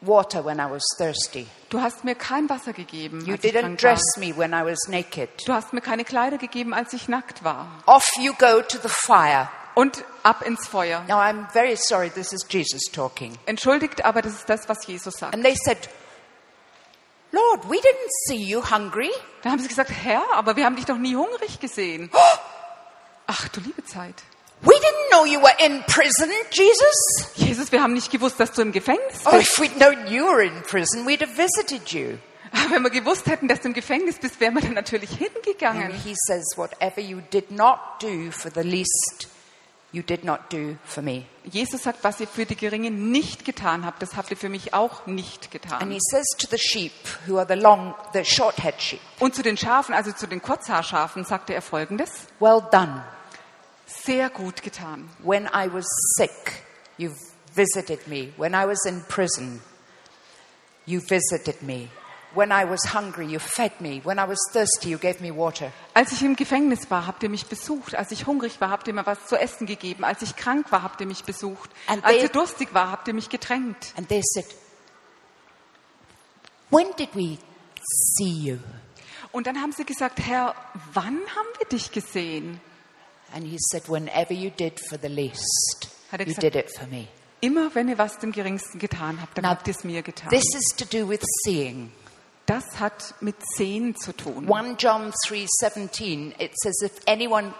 [0.00, 1.46] water when I was thirsty.
[1.70, 3.94] Du hast mir kein Wasser gegeben, You als ich didn't krank war.
[3.94, 5.28] dress me when I was naked.
[5.46, 7.66] Du hast mir keine Kleider gegeben, als ich nackt war.
[7.86, 9.48] Off you go to the fire.
[9.74, 11.04] Und ab ins Feuer.
[11.06, 13.38] Now, I'm very sorry, this is Jesus talking.
[13.46, 15.34] Entschuldigt, aber das ist das, was Jesus sagt.
[15.34, 15.88] And they said,
[17.30, 19.10] Lord, we didn't see you hungry.
[19.42, 22.10] Da haben sie gesagt, Herr, aber wir haben dich doch nie hungrig gesehen.
[23.26, 24.14] Ach du liebe Zeit.
[24.62, 27.32] We didn't know you were in prison, Jesus.
[27.36, 29.50] Jesus, wir haben nicht gewusst, dass du im Gefängnis Oh, bist.
[29.52, 32.18] if we'd known you were in prison, we'd have visited you.
[32.52, 35.20] Aber Wenn wir gewusst hätten, dass du im Gefängnis bist, wären wir dann natürlich And
[35.20, 35.92] hingegangen.
[35.92, 39.28] he says, Whatever you did not do for the least,
[39.92, 41.24] you did not do for me.
[41.44, 44.74] Jesus sagt, was ihr für die Geringen nicht getan habt, das habt ihr für mich
[44.74, 45.90] auch nicht And getan.
[45.90, 46.92] he says to the sheep,
[47.26, 50.42] who are the long, the short head sheep, Und zu den Schafen, also zu den
[50.42, 52.10] Kurzhaarschafen, sagte er folgendes.
[52.40, 53.04] Well done.
[54.08, 55.06] Sehr gut getan.
[55.22, 55.84] When I was
[56.16, 56.62] sick,
[56.96, 57.12] you
[57.54, 58.32] visited me.
[58.38, 59.60] When I was in prison,
[60.86, 61.90] you visited me.
[62.34, 64.00] When I was hungry, you fed me.
[64.04, 65.72] When I was thirsty, you gave me water.
[65.92, 67.94] Als ich im Gefängnis war, habt ihr mich besucht.
[67.96, 70.04] Als ich hungrig war, habt ihr mir was zu essen gegeben.
[70.04, 71.68] Als ich krank war, habt ihr mich besucht.
[71.86, 73.92] And Als they- ihr durstig war, habt ihr mich getränkt.
[73.98, 74.46] And they said,
[76.70, 77.36] When did we
[77.84, 78.58] see you?
[79.32, 80.54] Und dann haben sie gesagt, Herr,
[80.94, 82.58] wann haben wir dich gesehen?
[83.34, 87.08] And he said, Whenever you did for the least, er you did it for me.
[87.40, 90.30] Immer wenn ihr was dem Geringsten getan habt, dann Now, habt ihr es mir getan.
[90.30, 91.92] This is to do with seeing.
[92.46, 94.48] Das hat mit Sehen zu tun.
[94.48, 97.52] 1 John 3:17 it says if anyone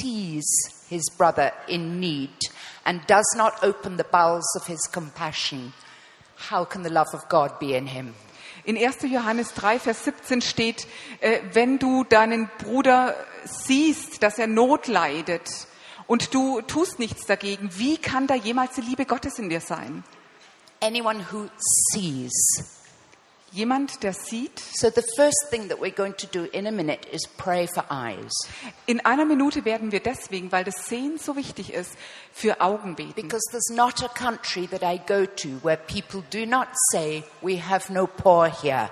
[0.00, 0.46] sees
[0.88, 2.30] his brother in need
[2.84, 5.72] and does not open the bowels of his compassion
[6.50, 8.14] how can the love of God be in him
[8.64, 8.98] In 1.
[9.10, 10.86] Johannes 3, Vers 17 steht,
[11.20, 15.50] äh, wenn du deinen Bruder siehst, dass er Not leidet
[16.06, 20.04] und du tust nichts dagegen, wie kann da jemals die Liebe Gottes in dir sein?
[20.82, 21.48] anyone who
[21.92, 22.32] sees
[23.52, 24.58] Jemand, der sieht.
[24.58, 27.84] so the first thing that we're going to do in a minute is pray for
[27.90, 28.32] eyes
[28.86, 31.92] In einer Minute werden wir deswegen, weil das Sehen so wichtig ist,
[32.32, 33.12] für Augen beten.
[33.14, 37.60] because there's not a country that I go to where people do not say we
[37.60, 38.88] have no poor here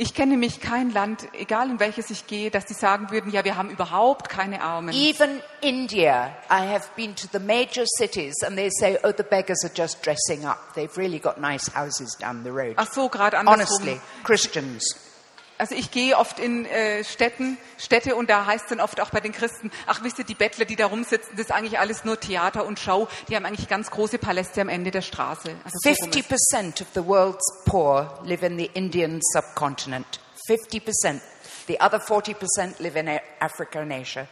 [0.00, 3.44] Ich kenne nämlich kein Land, egal in welches ich gehe, dass die sagen würden, ja,
[3.44, 4.94] wir haben überhaupt keine Armen.
[4.94, 9.64] Even India, I have been to the major cities and they say, oh, the beggars
[9.64, 10.72] are just dressing up.
[10.76, 12.74] They've really got nice houses down the road.
[12.76, 13.88] Ach so, gerade andersrum.
[13.88, 15.07] Honestly, Christians.
[15.58, 19.18] Also ich gehe oft in äh, Städten, Städte und da heißt dann oft auch bei
[19.18, 22.18] den Christen, ach wisst ihr, die Bettler, die da rumsitzen, das ist eigentlich alles nur
[22.18, 23.08] Theater und Show.
[23.28, 25.50] Die haben eigentlich ganz große Paläste am Ende der Straße.
[25.64, 26.30] Also so rum ist.
[26.30, 30.20] 50% of the world's poor live in the Indian subcontinent.
[30.48, 31.20] 50%.
[31.66, 34.28] The other 40% live in Africa and Asia.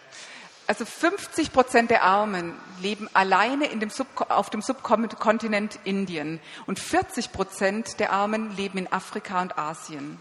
[0.68, 3.90] Also 50 Prozent der Armen leben alleine in dem
[4.28, 10.18] auf dem Subkontinent Indien und 40 Prozent der Armen leben in Afrika und Asien.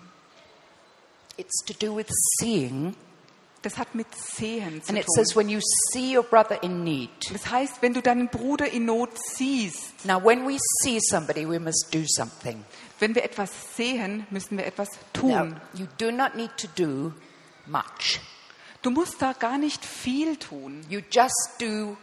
[1.38, 2.08] It's to do with
[2.40, 2.96] seeing.
[3.62, 5.16] Das hat mit Sehen zu And it tun.
[5.16, 5.60] says, when you
[5.92, 7.10] see your brother in need.
[7.34, 11.60] Das heißt, wenn du deinen Bruder in Not siehst, Now, when we see somebody, we
[11.60, 12.64] must do something.
[13.00, 14.90] wenn wir etwas sehen, müssen wir etwas
[15.22, 17.12] Now, you do not need to do
[17.66, 18.20] much.
[18.84, 20.86] Du musst da gar nicht viel tun.
[20.88, 21.98] You just do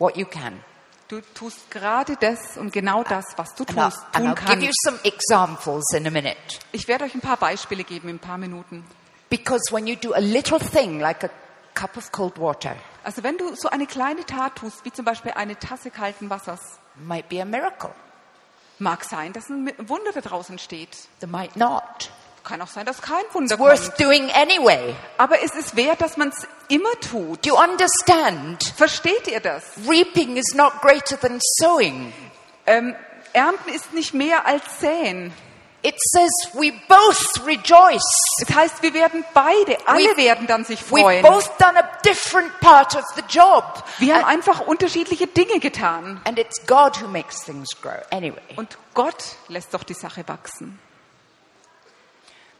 [0.00, 0.64] what you can.
[1.08, 4.60] Du tust gerade das und genau das, was du I'll, tust, and tun I'll give
[4.66, 4.82] you kannst.
[4.84, 6.36] some examples in a minute.
[6.72, 8.84] Ich werde euch ein paar Beispiele geben in ein paar Minuten.
[9.30, 11.30] Because when you do a little thing like a
[11.74, 12.74] cup of cold water,
[13.04, 16.60] Also wenn du so eine kleine Tat tust, wie zum Beispiel eine Tasse kalten Wassers,
[16.96, 17.90] might be a miracle.
[18.80, 20.96] mag sein, dass ein Wunder da draußen steht.
[21.20, 22.10] There might not.
[22.46, 24.00] Kann auch sein, dass kein Wunder It's worth kommt.
[24.00, 24.94] doing anyway.
[25.18, 27.44] Aber es ist wert, dass man es immer tut.
[27.44, 28.62] Do you understand?
[28.76, 29.64] Versteht ihr das?
[29.88, 32.12] Reaping is not greater than sowing.
[32.66, 32.94] Ähm,
[33.32, 35.32] Ernten ist nicht mehr als Säen.
[35.82, 38.02] It says we both rejoice.
[38.46, 41.22] Das heißt, wir werden beide, alle We- werden dann sich We've freuen.
[41.22, 43.84] both done a different part of the job.
[43.98, 46.20] Wir haben And, einfach unterschiedliche Dinge getan.
[46.24, 48.00] and it's God who makes things grow.
[48.10, 48.40] Anyway.
[48.56, 50.78] Und Gott lässt doch die Sache wachsen.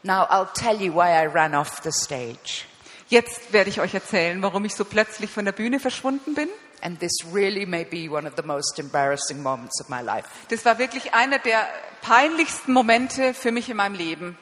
[0.03, 2.65] Now I'll tell you why I ran off the stage.
[3.09, 6.49] Jetzt werde ich euch erzählen, warum ich so plötzlich von der Bühne verschwunden bin.
[6.81, 10.27] And this really may be one of the most embarrassing moments of my life.
[10.49, 11.67] Das war wirklich einer der
[12.01, 14.37] peinlichsten Momente für mich in meinem Leben.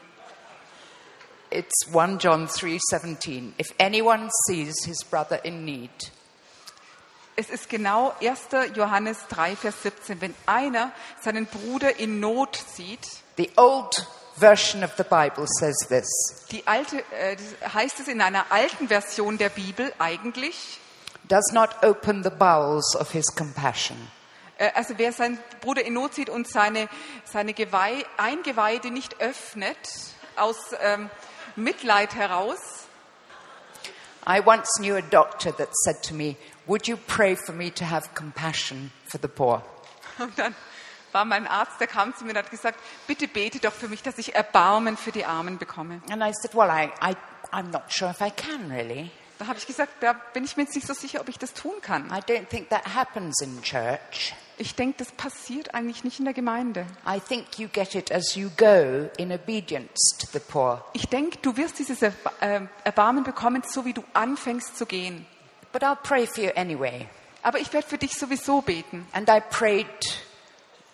[1.49, 3.53] It's 1 John 3:17.
[3.60, 6.11] If anyone sees his brother in need,
[7.38, 8.76] Es ist genau 1.
[8.76, 10.22] Johannes 3, Vers 17.
[10.22, 13.06] Wenn einer seinen Bruder in Not sieht,
[13.36, 14.07] the old
[14.38, 16.06] version of the Bible says this.
[16.52, 17.38] die alte, äh,
[17.74, 20.80] heißt es in einer alten Version der Bibel eigentlich,
[21.28, 23.98] Does not open the bowels of his compassion.
[24.57, 26.88] äh, also wer seinen Bruder in Not sieht und seine,
[27.26, 29.78] seine Geweih, Eingeweide nicht öffnet,
[30.36, 31.10] aus ähm,
[31.56, 32.60] Mitleid heraus,
[34.28, 36.36] I once knew a doctor that said to me,
[36.68, 39.62] Would you pray for me to have compassion for the poor?
[40.18, 40.56] Und dann
[41.15, 42.77] war mein Arzt, der kam zu mir und hat gesagt,
[43.07, 46.01] bitte bete doch für mich, dass ich Erbarmen für die Armen bekomme.
[46.11, 47.15] And I said, Well, I, I,
[47.51, 49.09] I'm not sure if I can really.
[49.39, 51.53] Da habe ich gesagt, da bin ich mir jetzt nicht so sicher, ob ich das
[51.53, 52.05] tun kann.
[52.07, 54.33] I don't think that happens in church.
[54.57, 56.85] Ich denke, das passiert eigentlich nicht in der Gemeinde.
[57.05, 60.85] I think you get it as you go in obedience to the poor.
[60.93, 65.25] Ich denke, du wirst dieses Erba- äh, Erbarmen bekommen, so wie du anfängst zu gehen.
[65.73, 67.07] But I'll pray for you anyway.
[67.43, 69.05] Aber ich werde für dich sowieso beten.
[69.11, 69.85] And I prayed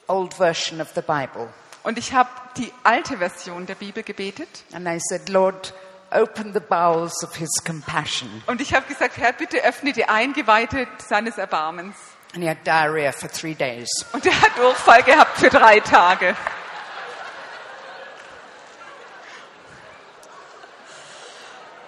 [0.08, 1.50] old version of the Bible.
[1.84, 4.64] Und ich habe die alte Version der Bibel gebetet.
[4.74, 5.74] And I said, Lord,
[6.12, 8.44] open the bowels of his compassion.
[8.48, 11.96] Und ich habe gesagt, Herr, bitte öffne die Eingeweide seines Erbarmens.
[12.34, 13.90] And he had diarrhea for three days.
[14.14, 16.36] Und er hat Durchfall gehabt für drei Tage.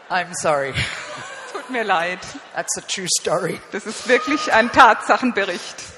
[0.10, 0.74] I'm sorry.
[1.54, 2.20] Tut mir leid.
[2.56, 3.60] That's a true story.
[3.72, 5.93] Das ist wirklich ein Tatsachenbericht.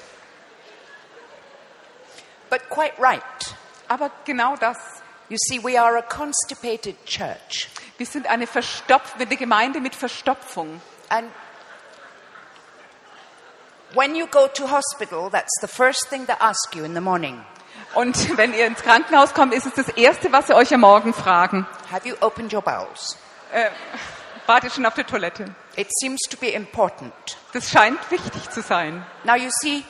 [2.56, 3.22] But quite right.
[3.90, 4.77] Aber genau das.
[5.27, 7.68] You see, we are a constipated church.
[7.98, 10.80] Wir sind eine, Verstopf eine Gemeinde mit Verstopfung.
[11.10, 11.30] And
[13.94, 17.44] when you go to hospital, that's the first thing they ask you in the morning.
[17.94, 21.14] Und wenn ihr ins Krankenhaus kommt, ist es das Erste, was sie euch am Morgen
[21.14, 21.68] fragen.
[21.91, 23.18] Have you opened your bowels?
[24.45, 25.53] Wart ihr schon auf der Toilette?
[25.76, 27.14] It seems to be important.
[27.52, 29.06] Das scheint wichtig zu sein.
[29.26, 29.84] Now, you see,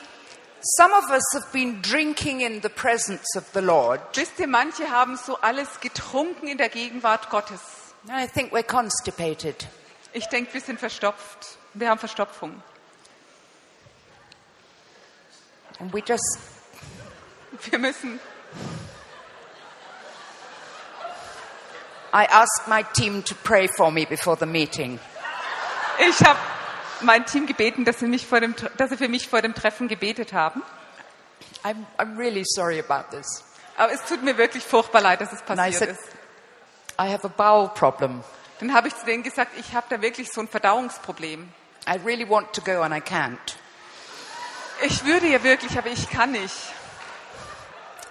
[0.74, 4.00] some of us have been drinking in the presence of the Lord.
[4.16, 7.60] Wisst ihr, manche haben so alles getrunken in der Gegenwart Gottes.
[8.08, 9.66] I think we're constipated.
[10.12, 11.58] Ich denke, wir sind verstopft.
[11.74, 12.62] Wir haben Verstopfung.
[15.78, 16.38] And we just,
[17.70, 18.20] Wir müssen.
[22.12, 24.98] I asked my team to pray for me before the meeting.
[25.98, 26.38] Ich habe
[27.00, 29.88] mein Team gebeten, dass sie, mich vor dem, dass sie für mich vor dem Treffen
[29.88, 30.62] gebetet haben.
[31.62, 33.44] I'm, I'm really sorry about this.
[33.76, 36.00] Aber es tut mir wirklich furchtbar leid, dass es passiert said, ist.
[36.98, 38.22] I have a bowel problem.
[38.60, 41.48] Dann habe ich zu denen gesagt, ich habe da wirklich so ein Verdauungsproblem.
[41.88, 43.38] I really want to go and I can't.
[44.82, 46.54] Ich würde ja wirklich, aber ich kann nicht.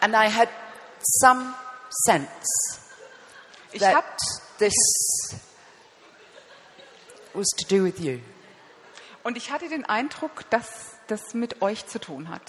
[0.02, 0.50] And I had
[1.02, 1.54] some
[1.90, 2.30] sense
[3.72, 4.08] Ich that habe
[4.60, 4.74] this
[7.34, 8.22] was to do with you.
[9.26, 12.44] Und ich hatte den Eindruck, dass das mit euch zu tun hat.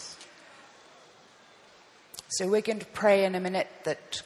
[2.28, 4.24] So we're going to pray in a minute that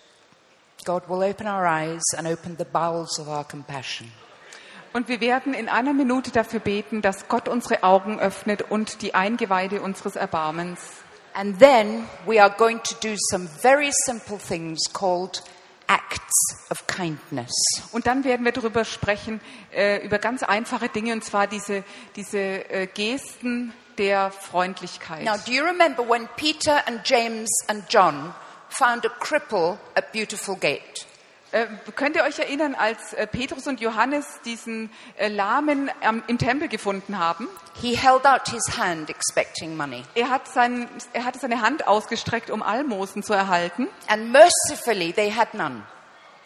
[0.85, 4.11] God will open our eyes and open the bowels of our compassion.
[4.93, 9.15] Und wir werden in einer Minute dafür beten, dass Gott unsere Augen öffnet und die
[9.15, 10.81] Eingeweide unseres Erbarmens.
[11.35, 15.45] And then we are going to do some very simple things called
[15.91, 17.53] acts of kindness.
[17.91, 19.41] Und dann werden wir darüber sprechen,
[19.73, 21.83] äh, über ganz einfache Dinge, und zwar diese,
[22.15, 25.25] diese äh, Gesten der Freundlichkeit.
[25.25, 28.33] Now, do you remember when Peter and James and John
[28.69, 31.07] found a cripple at Beautiful Gate?
[31.53, 31.67] Äh,
[31.97, 36.69] könnt ihr euch erinnern, als äh, Petrus und Johannes diesen äh, Lahmen am, im Tempel
[36.69, 37.49] gefunden haben?
[37.81, 40.05] He held out his hand expecting money.
[40.15, 43.89] Er, hat sein, er hatte seine Hand ausgestreckt, um Almosen zu erhalten.
[44.07, 45.83] And mercifully, they had none.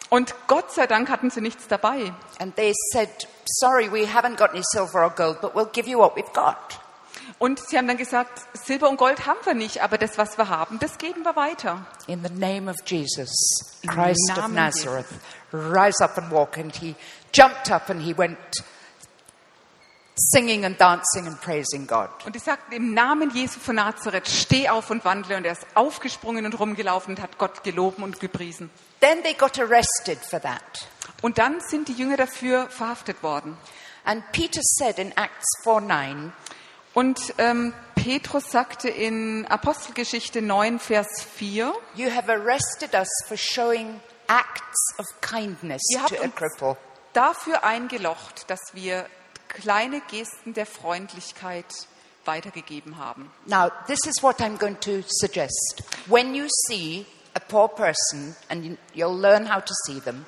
[0.09, 2.11] Und Gott sei Dank hatten sie nichts dabei.
[2.39, 3.09] And they said,
[3.45, 6.79] Sorry, we haven't got any silver or gold, but we'll give you what we've got.
[7.37, 10.47] Und sie haben dann gesagt, Silber und Gold haben wir nicht, aber das, was wir
[10.47, 11.85] haben, das geben wir weiter.
[12.07, 13.29] In the name of Jesus,
[13.85, 15.07] Christ of Nazareth,
[15.51, 16.57] rise up and walk.
[16.57, 16.95] And he
[17.33, 18.37] jumped up and he went
[20.15, 22.09] singing and dancing and praising God.
[22.25, 25.35] Und ich sagte, im Namen Jesu von Nazareth, steh auf und wandle.
[25.35, 28.69] Und er ist aufgesprungen und rumgelaufen und hat Gott geloben und gepriesen.
[29.01, 30.87] Then they got arrested for that.
[31.21, 33.57] Und dann sind die Jünger dafür verhaftet worden.
[34.05, 36.31] And Peter said in Acts 4 9,
[36.95, 43.99] Und ähm, Petrus sagte in Apostelgeschichte 9, Vers 4, You have arrested us for showing
[44.27, 46.77] acts of kindness Ihr habt to a uns- cripple.
[47.13, 49.05] dafür eingelocht, dass wir
[49.49, 51.65] kleine Gesten der Freundlichkeit
[52.23, 53.29] weitergegeben haben.
[53.45, 55.83] Now, this is what I'm going to suggest.
[56.07, 57.05] When you see
[57.35, 60.25] a poor person, and you- you'll learn how to see them,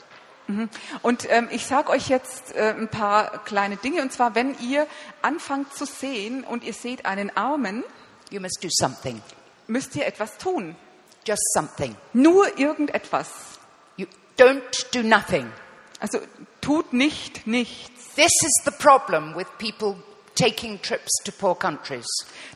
[1.01, 4.01] Und ähm, ich sage euch jetzt äh, ein paar kleine Dinge.
[4.01, 4.87] Und zwar, wenn ihr
[5.21, 7.83] anfangt zu sehen und ihr seht einen Armen,
[8.31, 9.21] you must do something.
[9.67, 10.75] müsst ihr etwas tun.
[11.25, 11.95] Just something.
[12.13, 13.27] Nur irgendetwas.
[13.97, 14.05] You
[14.37, 15.51] don't do nothing.
[15.99, 16.19] Also
[16.61, 18.15] tut nicht nichts.
[18.15, 20.01] This is the problem with people
[20.35, 22.07] taking trips to poor countries.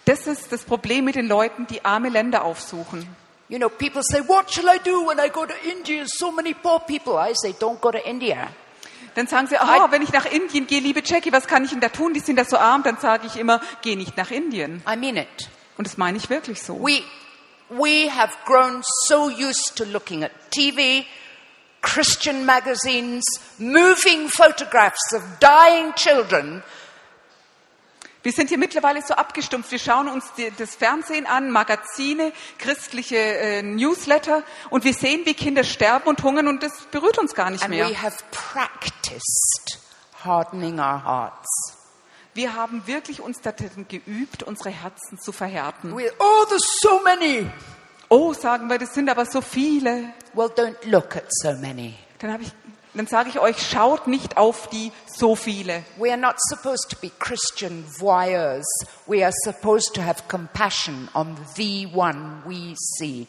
[0.05, 3.07] Das ist das Problem mit den Leuten, die arme Länder aufsuchen.
[3.51, 6.05] You know, people say, What shall I do when I go to India?
[6.07, 7.17] So many poor people.
[7.17, 8.49] I say, Don't go to India.
[9.13, 11.81] Dann sagen sie, ah, wenn ich nach Indien gehe, liebe Jackie, was kann ich denn
[11.81, 12.13] da tun?
[12.13, 12.81] Die sind da so arm.
[12.81, 14.81] Dann sage ich immer, geh nicht nach Indien.
[14.87, 15.27] I mean it.
[15.77, 16.75] Und das meine ich wirklich so.
[16.81, 17.03] We,
[17.67, 21.03] we have grown so used to looking at TV,
[21.81, 23.25] Christian magazines,
[23.59, 26.63] moving photographs of dying children,
[28.23, 29.71] Wir sind hier mittlerweile so abgestumpft.
[29.71, 35.33] Wir schauen uns die, das Fernsehen an, Magazine, christliche äh, Newsletter und wir sehen, wie
[35.33, 37.89] Kinder sterben und hungern und das berührt uns gar nicht and mehr.
[37.89, 39.79] we have practiced
[40.23, 41.47] hardening our hearts.
[42.33, 45.95] Wir haben wirklich uns darin geübt, unsere Herzen zu verhärten.
[45.95, 47.49] We, oh, there's so many.
[48.07, 50.13] Oh, sagen wir, das sind aber so viele.
[50.33, 51.95] Well, don't look at so many.
[52.19, 52.51] Dann, habe ich,
[52.93, 55.83] dann sage ich euch, schaut nicht auf die so viele.
[55.97, 58.65] We are not supposed to be Christian voyeurs.
[59.07, 63.27] We are supposed to have compassion on the one we see.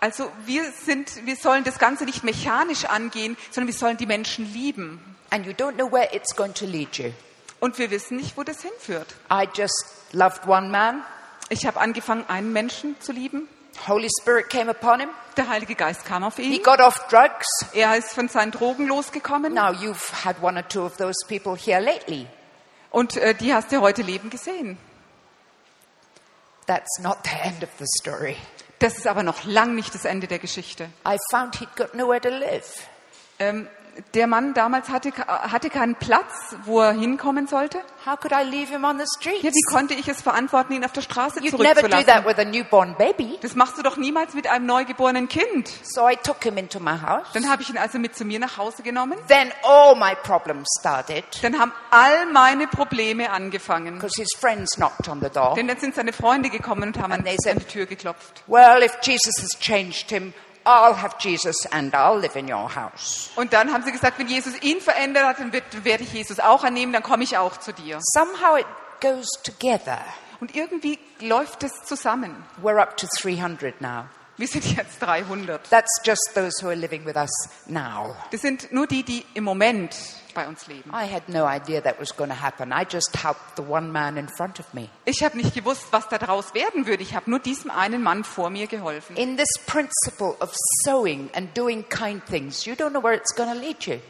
[0.00, 4.52] Also wir sind, wir sollen das Ganze nicht mechanisch angehen, sondern wir sollen die Menschen
[4.52, 5.00] lieben.
[5.30, 7.12] And you don't know where it's going to lead you.
[7.60, 9.14] Und wir wissen nicht, wo das hinführt.
[9.30, 11.02] I just loved one man.
[11.48, 13.48] Ich habe angefangen, einen Menschen zu lieben.
[13.86, 15.08] Holy Spirit came upon him.
[15.36, 16.62] Der Heilige Geist kam auf He ihn.
[16.62, 17.46] got off drugs.
[17.72, 19.54] Er ist von seinen Drogen losgekommen.
[19.54, 22.26] Now you've had one or two of those people here lately.
[22.90, 24.76] Und äh, die hast du heute leben gesehen.
[26.66, 28.36] That's not the end of the story.
[28.78, 30.90] Das ist aber noch lang nicht das Ende der Geschichte.
[31.06, 32.66] I found he'd got nowhere to live.
[33.38, 33.68] Ähm,
[34.14, 37.78] der Mann damals hatte, hatte keinen Platz, wo er hinkommen sollte.
[38.06, 39.42] How could I leave him on the streets?
[39.42, 42.26] Ja, wie konnte ich es verantworten, ihn auf der Straße You'd never do that zurückzulassen?
[42.26, 43.38] with a newborn baby.
[43.42, 45.68] Das machst du doch niemals mit einem neugeborenen Kind.
[45.84, 47.26] So I took him into my house.
[47.34, 49.18] Dann habe ich ihn also mit zu mir nach Hause genommen.
[49.28, 53.94] Then all my problems started Dann haben all meine Probleme angefangen.
[53.94, 55.54] because his friends knocked on the door.
[55.54, 57.86] Denn dann sind seine Freunde gekommen und haben an, And they said- an die Tür
[57.86, 58.42] geklopft.
[58.46, 60.32] Well, if Jesus has changed him,
[60.64, 63.30] I'll have Jesus and I'll live in your house.
[63.36, 66.64] Und dann haben sie gesagt, wenn Jesus ihn verändert hat, dann werde ich Jesus auch
[66.64, 67.98] annehmen, dann komme ich auch zu dir.
[68.00, 68.66] Somehow it
[69.00, 69.98] goes together.
[70.40, 72.34] Und irgendwie läuft es zusammen.
[72.62, 74.06] We're up to 300 now.
[74.38, 75.68] Wir sind jetzt 300.
[75.70, 77.30] That's just those who are living with us
[77.66, 78.16] now.
[78.30, 79.94] Das sind nur die, die im Moment
[80.32, 80.90] bei uns leben.
[80.90, 80.98] No.
[85.04, 87.02] Ich habe nicht gewusst, was daraus werden würde.
[87.02, 89.16] Ich habe nur diesem einen Mann vor mir geholfen.
[89.16, 90.52] In this principle of
[90.84, 94.00] sowing and doing kind things, you don't know where it's going to lead you.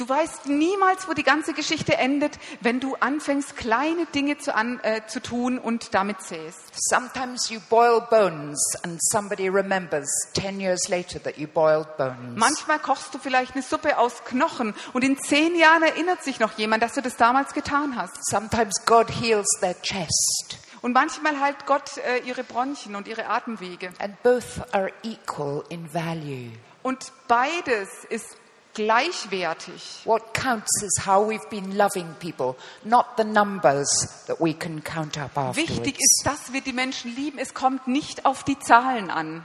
[0.00, 4.80] Du weißt niemals, wo die ganze Geschichte endet, wenn du anfängst, kleine Dinge zu, an,
[4.82, 6.58] äh, zu tun und damit säst.
[6.88, 12.34] Sometimes you boil bones and somebody remembers 10 years later that you boiled bones.
[12.34, 16.56] Manchmal kochst du vielleicht eine Suppe aus Knochen und in zehn Jahren erinnert sich noch
[16.56, 18.24] jemand, dass du das damals getan hast.
[18.24, 20.56] Sometimes God heals their chest.
[20.80, 23.92] Und manchmal heilt Gott äh, ihre Bronchien und ihre Atemwege.
[23.98, 26.52] And both are equal in value.
[26.82, 28.39] Und beides ist
[28.84, 30.02] gleichwertig.
[30.04, 33.88] What counts is how we've been loving people, not the numbers
[34.26, 35.56] that we can count up afterwards.
[35.56, 37.38] Wichtig ist, dass wir die Menschen lieben.
[37.38, 39.44] Es kommt nicht auf die Zahlen an.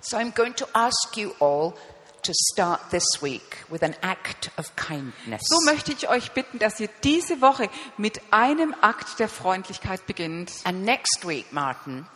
[0.00, 1.74] So I'm going to ask you all
[2.22, 5.42] to start this week with an act of kindness.
[5.46, 10.52] So möchte ich euch bitten, dass ihr diese Woche mit einem Akt der Freundlichkeit beginnt.
[10.64, 12.06] And next week, Martin,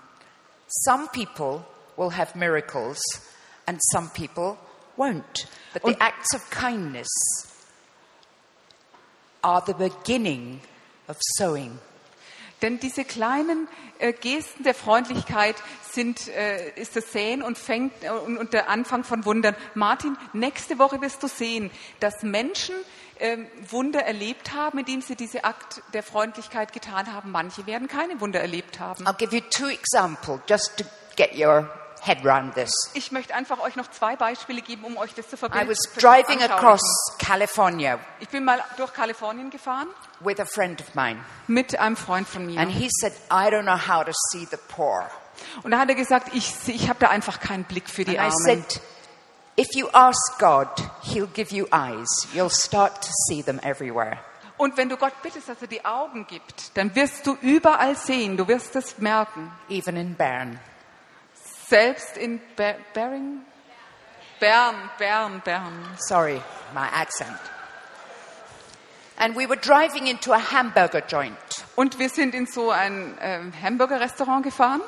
[0.67, 1.65] some people
[1.97, 2.99] will have miracles
[3.67, 4.59] and some people
[4.99, 5.47] won't.
[5.73, 7.09] But the acts of kindness
[9.43, 10.61] are the beginning
[11.09, 11.79] of sowing.
[12.61, 13.69] Denn diese kleinen
[14.01, 15.55] äh, Gesten der Freundlichkeit
[15.93, 19.55] sind, äh, ist das Säen und, fängt, äh, und, und der Anfang von Wundern.
[19.75, 21.71] Martin, nächste Woche wirst du sehen,
[22.01, 22.75] dass Menschen
[23.21, 27.31] ähm, Wunder erlebt haben, indem sie diese Akt der Freundlichkeit getan haben.
[27.31, 29.07] Manche werden keine Wunder erlebt haben.
[29.07, 30.85] I'll give you two examples just to
[31.17, 31.69] get your
[32.07, 32.71] head round this.
[32.95, 36.43] Ich möchte einfach euch noch zwei Beispiele geben, um euch das zu I was driving
[36.43, 36.81] across
[37.19, 39.89] California Ich bin mal durch Kalifornien gefahren
[40.21, 42.61] with a friend of mine, mit einem Freund von mir.
[42.61, 45.09] and he said, I don't know how to see the poor.
[45.63, 48.33] Und da hat er gesagt, ich, ich habe da einfach keinen Blick für die And
[48.33, 48.65] I Armen.
[48.65, 48.81] said,
[49.57, 50.69] if you ask God,
[51.03, 52.09] He'll give you eyes.
[52.35, 54.19] You'll start to see them everywhere.
[54.57, 58.37] Und wenn du Gott bittest, dass er die Augen gibt, dann wirst du überall sehen,
[58.37, 59.53] du wirst es merken.
[59.69, 60.59] Even in Bern.
[61.69, 63.43] Selbst in Ber Bering?
[64.41, 65.73] Bern, Bern, Bern.
[66.09, 66.41] Sorry,
[66.73, 67.39] my accent.
[69.19, 71.37] And we were driving into a hamburger joint.
[71.77, 74.81] Und wir sind in so ein ähm, Hamburger-Restaurant gefahren.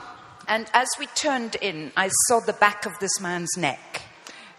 [0.47, 3.79] And as we turned in, I saw the back of this man's neck.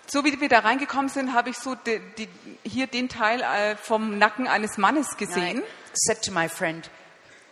[0.08, 2.28] So wie wir da reingekommen sind, habe ich so die, die,
[2.64, 5.64] hier den Teil äh, vom Nacken eines Mannes gesehen.
[5.94, 6.90] said to my friend,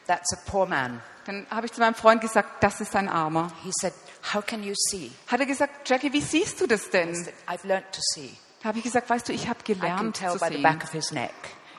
[0.07, 1.01] That's a poor man.
[1.25, 3.51] Dann habe ich zu meinem Freund gesagt, das ist ein Armer.
[3.63, 3.93] He said,
[4.33, 5.11] How can you see?
[5.27, 7.15] Hat er gesagt, Jackie, wie siehst du das denn?
[7.47, 8.31] I've to see.
[8.61, 10.61] Da habe ich gesagt, weißt du, ich habe gelernt zu sehen.
[10.61, 11.33] back of his neck.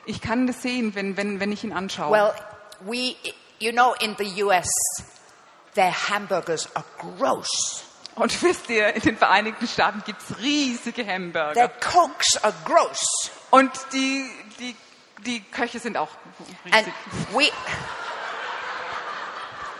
[0.05, 2.11] Ich kann das sehen, wenn, wenn, wenn ich ihn anschaue.
[2.11, 2.33] Well,
[2.81, 3.15] we,
[3.59, 4.69] you know, in the US,
[5.75, 7.83] their hamburgers are gross.
[8.15, 11.69] Und wisst ihr, in den Vereinigten Staaten gibt's riesige Their Hamburger.
[11.79, 13.31] cokes are gross.
[13.51, 14.75] Und die, die,
[15.25, 16.09] die Köche sind auch
[16.71, 16.93] And riesig.
[17.33, 17.51] we,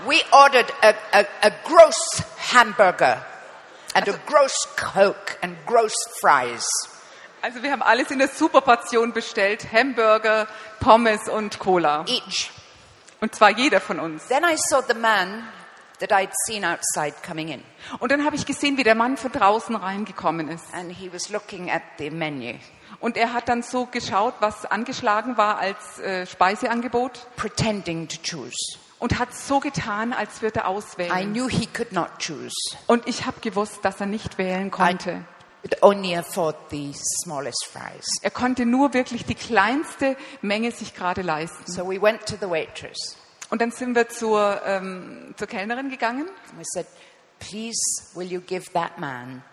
[0.07, 3.21] we ordered a, a, a gross hamburger
[3.95, 6.65] and a gross Coke and gross fries.
[7.41, 9.71] Also wir haben alles in der Superportion bestellt.
[9.71, 10.47] Hamburger,
[10.79, 12.05] Pommes und Cola.
[12.07, 12.51] Each.
[13.19, 14.27] Und zwar jeder von uns.
[14.27, 15.47] Then I saw the man
[15.99, 17.63] that I'd seen outside coming in,
[17.99, 20.65] Und dann habe ich gesehen, wie der Mann von draußen reingekommen ist.
[20.73, 22.55] and he was looking at the menu,
[22.99, 28.79] Und er hat dann so geschaut, was angeschlagen war als äh, Speiseangebot pretending to choose.
[29.01, 31.33] Und hat so getan, als würde er I auswählen.
[31.33, 32.53] knew he could not choose.
[32.87, 35.25] Und ich habe gewusst, dass er nicht wählen I konnte.
[35.63, 38.05] could only afford the smallest fries.
[38.21, 41.69] Er konnte nur wirklich die kleinste Menge sich gerade leisten.
[41.71, 43.17] So we went to the waitress.
[43.49, 46.85] Und dann sind wir zur, ähm, zur Kellnerin gegangen and We said,
[47.39, 47.79] please,
[48.13, 49.43] will you give that man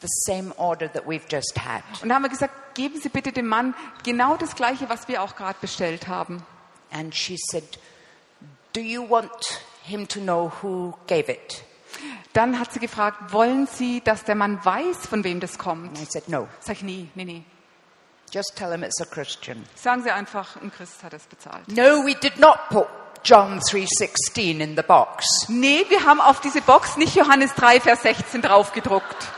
[0.00, 1.82] the same order that we've just had?
[2.02, 3.74] und da haben wir gesagt, geben Sie bitte dem Mann
[4.04, 6.42] genau das Gleiche, was wir auch gerade bestellt haben.
[6.92, 7.64] And she said,
[8.72, 11.64] do you want him to know who gave it?
[12.32, 15.88] Dann hat sie gefragt, wollen Sie, dass der Mann weiß, von wem das kommt?
[15.88, 16.48] And I said, no.
[16.60, 17.44] Sag ich, nee, nee, nee.
[18.32, 19.62] Just tell him it's a Christian.
[19.74, 21.68] Sagen Sie einfach, ein Christ hat es bezahlt.
[21.68, 22.86] No, we did not put
[23.24, 25.26] John 3.16 in the box.
[25.48, 29.28] Nee, wir haben auf diese Box nicht Johannes 3, Vers 16 draufgedruckt.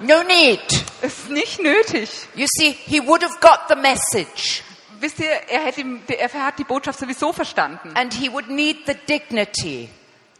[0.00, 0.84] No need.
[1.00, 2.28] Ist nicht nötig.
[2.34, 4.62] You see, he would have got the message
[5.04, 5.84] Wisst ihr, er, hätte,
[6.16, 7.92] er hat die Botschaft sowieso verstanden.
[7.94, 9.90] and he would need the dignity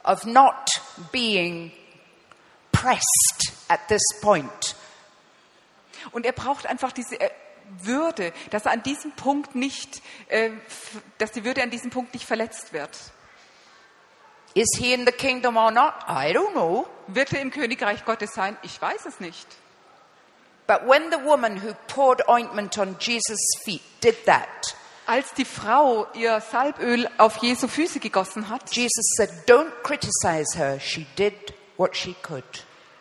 [0.04, 0.70] of not
[1.12, 1.70] being
[2.72, 4.74] pressed at this point.
[6.12, 7.28] Und er braucht einfach diese äh,
[7.82, 10.48] Würde, dass er an diesem Punkt nicht, äh,
[11.18, 12.98] dass die Würde an diesem Punkt nicht verletzt wird.
[14.54, 15.92] Is he in the kingdom or not?
[16.08, 16.86] I don't know.
[17.08, 18.56] Wird er im Königreich Gottes sein?
[18.62, 19.46] Ich weiß es nicht.
[20.66, 24.74] But when the woman who poured ointment on Jesus' feet did that,
[25.06, 30.80] Als die Frau ihr Salböl auf Jesu Füße gegossen hat, Jesus said, Don't criticize her.
[30.80, 31.34] She did
[31.76, 32.44] what she could.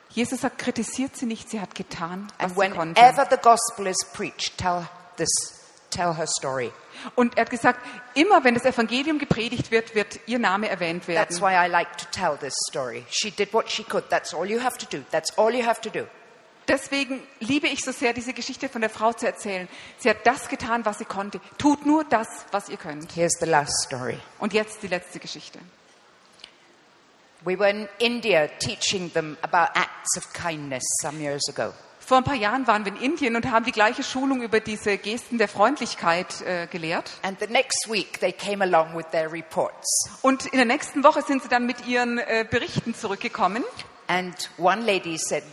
[0.10, 3.02] Jesus sagt, kritisiert sie nicht, sie hat getan, was And sie konnte.
[3.02, 4.85] whenever the gospel is preached, tell
[5.15, 5.30] this,
[5.90, 6.72] tell her story.
[7.15, 7.80] Und er hat gesagt,
[8.14, 11.41] immer wenn das Evangelium gepredigt wird, wird ihr Name erwähnt That's werden.
[11.41, 13.06] why I like to tell this story.
[13.10, 14.03] She did what she could.
[14.10, 15.03] That's all you have to do.
[15.11, 16.06] That's all you have to do.
[16.68, 19.68] Deswegen liebe ich so sehr, diese Geschichte von der Frau zu erzählen.
[19.98, 21.41] Sie hat das getan, was sie konnte.
[21.57, 23.14] Tut nur das, was ihr könnt.
[23.15, 24.18] Here's the last story.
[24.40, 25.60] Und jetzt die letzte Geschichte.
[27.45, 31.73] We were in India teaching them about acts of kindness some years ago.
[31.99, 34.98] Vor ein paar Jahren waren wir in Indien und haben die gleiche Schulung über diese
[34.98, 37.11] Gesten der Freundlichkeit äh, gelehrt.
[37.22, 40.10] And the next week they came along with their reports.
[40.22, 43.64] Und in der nächsten Woche sind sie dann mit ihren äh, Berichten zurückgekommen.
[44.07, 45.44] And one lady said,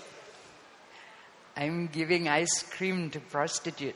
[1.60, 3.94] I'm giving ice cream to prostitute.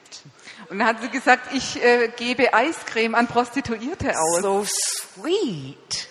[0.69, 4.43] Und dann hat sie gesagt, ich äh, gebe Eiscreme an Prostituierte aus.
[4.43, 6.09] So sweet.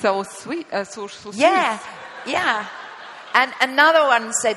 [0.00, 1.38] So sweet, äh, so, so süß.
[1.38, 1.78] Yeah,
[2.26, 2.64] yeah.
[3.34, 4.56] And another one said,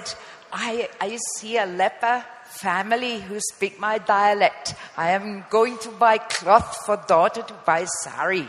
[0.53, 4.73] I, I see a leper family who speak my dialect.
[4.95, 8.47] I am going to buy cloth for daughter to buy sari.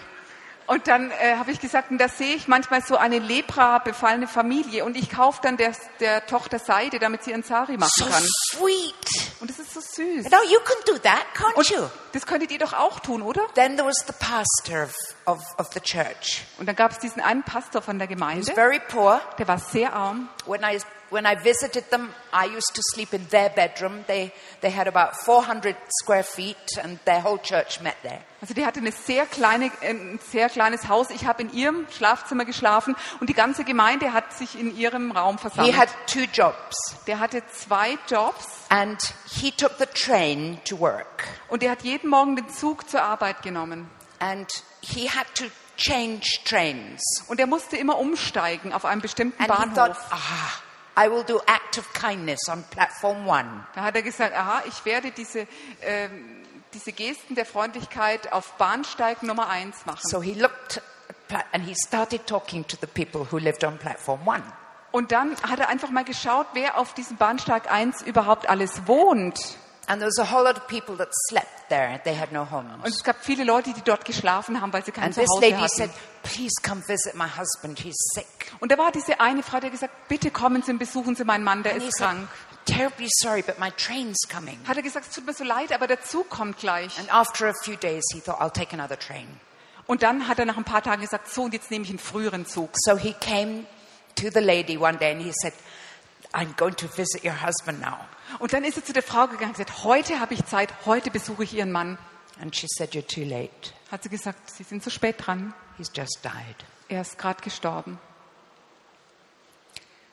[0.66, 4.26] Und dann äh, habe ich gesagt, und da sehe ich manchmal so eine Lepra befallene
[4.26, 8.04] Familie und ich kaufe dann der, der Tochter Seide, damit sie ihren Sari machen So
[8.06, 8.24] kann.
[8.50, 9.30] sweet.
[9.40, 10.24] Und das ist so süß.
[10.30, 11.82] Now you can do that, can't Und you?
[12.12, 13.46] das könntet ihr doch auch tun, oder?
[13.54, 14.88] Then there was the pastor
[15.26, 16.42] of, of, the church.
[16.58, 19.20] Und dann gab es diesen einen Pastor von der He was Gemeinde, very poor.
[19.38, 20.28] der war sehr arm.
[20.46, 20.80] When I
[21.10, 24.04] when I visited them, I used to sleep in their bedroom.
[24.06, 28.20] They, they had about 400 square feet and their whole church met there.
[28.40, 31.10] Also die hatte eine sehr kleine, ein sehr kleines Haus.
[31.10, 35.36] Ich habe in ihrem Schlafzimmer geschlafen und die ganze Gemeinde hat sich in ihrem Raum
[35.36, 35.76] He versammelt.
[35.76, 36.76] had two jobs
[37.06, 38.98] Der hatte zwei Jobs and
[39.30, 41.28] he took the train to work.
[41.48, 43.90] und er hat jeden Morgen den Zug zur Arbeit genommen.
[44.18, 44.48] And
[44.80, 45.44] he had to
[45.76, 47.02] change trains.
[47.28, 50.06] Und er musste immer umsteigen auf einem bestimmten And he thought, Bahnhof.
[50.10, 50.62] ah,
[50.98, 53.66] I will do act of kindness on platform one.
[53.74, 55.46] Da hat er gesagt, aha, ich werde diese,
[55.82, 56.42] ähm,
[56.72, 60.00] diese Gesten der Freundlichkeit auf Bahnsteig Nummer eins machen.
[60.02, 60.80] So he looked
[61.52, 64.42] and he started talking to the people who lived on platform one.
[64.92, 69.58] Und dann hat er einfach mal geschaut, wer auf diesem Bahnsteig 1 überhaupt alles wohnt.
[69.88, 72.00] And there was a whole lot of people that slept there.
[72.04, 72.96] They had no Und homes.
[72.96, 75.90] es gab viele Leute, die dort geschlafen haben, weil sie kein And this lady said,
[75.90, 76.00] hatten.
[76.24, 77.78] please come visit my husband.
[77.78, 78.26] He's sick.
[78.58, 81.44] Und da war diese eine Frau, die gesagt, bitte kommen Sie und besuchen Sie meinen
[81.44, 82.28] Mann, der And he ist said, krank.
[82.64, 84.58] terribly sorry, but my train's coming.
[84.66, 86.98] Hat er gesagt, es tut mir so leid, aber der Zug kommt gleich.
[86.98, 89.28] And after a few days, he thought, I'll take another train.
[89.86, 92.00] Und dann hat er nach ein paar Tagen gesagt, so, und jetzt nehme ich einen
[92.00, 92.70] früheren Zug.
[92.74, 93.66] So he came
[94.16, 95.52] to the lady one day and he said,
[96.32, 97.98] I'm going to visit your husband now.
[98.38, 101.10] Und dann ist er zu der Frau gegangen und gesagt, heute habe ich Zeit, heute
[101.10, 101.98] besuche ich Ihren Mann.
[102.40, 103.72] And she said, You're too late.
[103.90, 105.54] Hat sie gesagt, Sie sind zu spät dran.
[105.78, 106.64] He's just died.
[106.88, 107.98] Er ist gerade gestorben.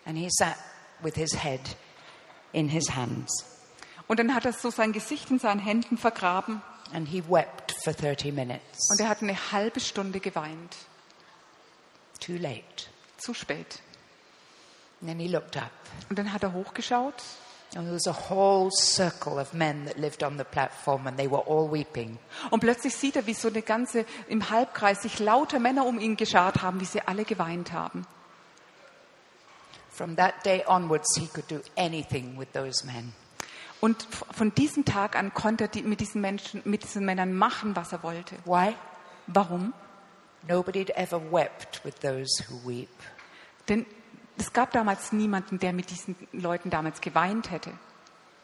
[0.06, 0.56] And he sat
[1.02, 1.62] with his head
[2.52, 3.46] in his hands.
[4.08, 6.62] Und dann hat er so sein Gesicht in seinen Händen vergraben
[6.94, 8.90] And he wept for 30 minutes.
[8.92, 10.76] und er hat eine halbe Stunde geweint.
[12.20, 12.88] Too late.
[13.18, 13.80] Zu spät.
[15.04, 15.72] And then he looked up.
[16.10, 17.22] Und dann hat er hochgeschaut
[17.76, 21.28] And there was a whole circle of men that lived on the platform, and they
[21.28, 22.20] were all weeping.
[22.52, 26.16] und plötzlich sieht er, wie so eine ganze, im Halbkreis sich lauter Männer um ihn
[26.16, 28.06] geschart haben, wie sie alle geweint haben.
[29.90, 33.14] From that day onwards, he could do anything with those men.
[33.82, 37.92] Und von diesem Tag an konnte er mit diesen Menschen, mit diesen Männern machen, was
[37.92, 38.36] er wollte.
[38.46, 38.76] Why?
[39.28, 39.74] Warum?
[40.48, 42.90] Nobody had ever wept with those who weep.
[43.68, 43.86] Denn
[44.38, 47.72] es gab damals niemanden, der mit diesen Leuten damals geweint hätte.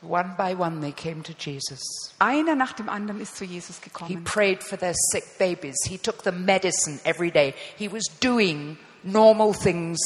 [0.02, 1.82] One by one, they came to Jesus.
[2.20, 4.24] Einer nach dem anderen ist zu Jesus He gekommen.
[4.24, 5.76] prayed for their sick babies.
[5.86, 7.53] He took them medicine every day.
[7.78, 9.99] He was doing normal things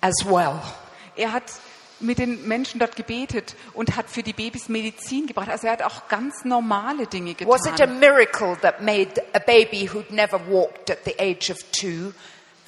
[0.00, 0.60] as well.
[1.16, 1.42] Er hat
[1.98, 5.48] mit den Menschen dort gebetet und hat für die Babys Medizin gebracht.
[5.48, 7.98] Also er hat auch ganz normale Dinge Was it a getan.
[7.98, 12.12] miracle that made a baby who'd never walked at the age of two?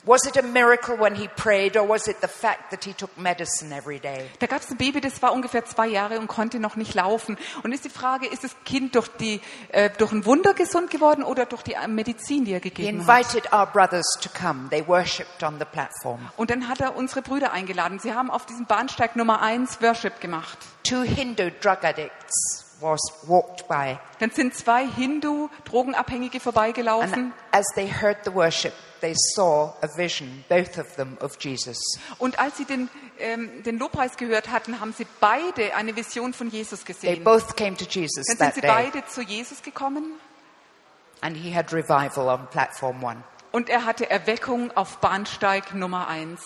[0.06, 3.16] Was it a miracle when he prayed, or was it the fact that he took
[3.16, 4.28] medicine every day?
[4.38, 7.38] Da gab es ein Baby, das war ungefähr zwei Jahre und konnte noch nicht laufen.
[7.62, 11.24] Und ist die Frage, ist das Kind durch, die, äh, durch ein Wunder gesund geworden
[11.24, 13.18] oder durch die äh, Medizin, die er He gegeben hat?
[13.24, 14.68] invited our brothers to come.
[14.68, 16.28] They worshipped on the platform.
[16.36, 17.98] Und dann hat er unsere Brüder eingeladen.
[17.98, 20.58] Sie haben auf diesem Bahnsteig Nummer eins Worship gemacht.
[20.82, 27.32] Two Hindu drug addicts was walked by, Dann sind zwei Hindu-Drogenabhängige and vorbeigelaufen.
[27.50, 31.78] as they heard the worship, they saw a vision, both of them, of Jesus.
[32.18, 32.88] Und als sie den,
[33.18, 37.24] ähm, den Lobpreis gehört hatten, haben sie beide eine Vision von Jesus They gesehen.
[37.24, 40.20] both came to Jesus Dann sind sie day, beide zu Jesus gekommen
[41.20, 43.22] and he had revival on platform one.
[43.52, 46.42] und er hatte Erweckung auf Bahnsteig Nummer eins.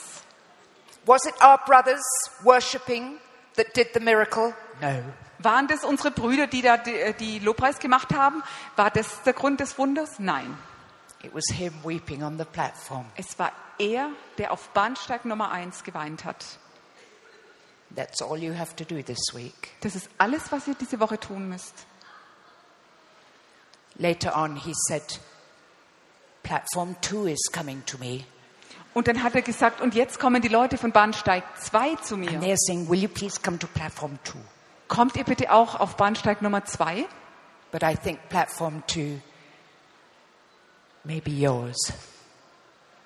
[1.04, 2.02] Was it our brothers
[2.42, 3.18] worshipping
[3.56, 4.52] that did the miracle?
[4.80, 5.02] No.
[5.40, 8.42] Waren das unsere Brüder, die da die, die Lobpreis gemacht haben?
[8.76, 10.18] War das der Grund des Wunders?
[10.18, 10.56] Nein.
[11.22, 13.06] It was him weeping on the platform.
[13.16, 16.44] Es war er, der auf Bahnsteig Nummer eins geweint hat.
[17.94, 19.70] That's all you have to do this week.
[19.80, 21.86] Das ist alles, was ihr diese Woche tun müsst.
[23.96, 25.02] Later on, he said,
[26.42, 28.24] Platform two is coming to me.
[28.94, 32.24] Und dann hat er gesagt, und jetzt kommen die Leute von Bahnsteig 2 zu And
[32.24, 32.40] mir.
[32.40, 34.38] they're saying, Will you please come to platform two?
[34.88, 37.06] Kommt ihr bitte auch auf Bahnsteig Nummer 2?
[37.70, 39.20] But I think platform two
[41.04, 41.92] may be yours.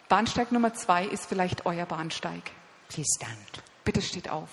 [0.09, 2.53] Bahnsteig Nummer 2 ist vielleicht euer Bahnsteig.
[2.89, 3.63] Please stand.
[3.85, 4.49] Bitte steht auf.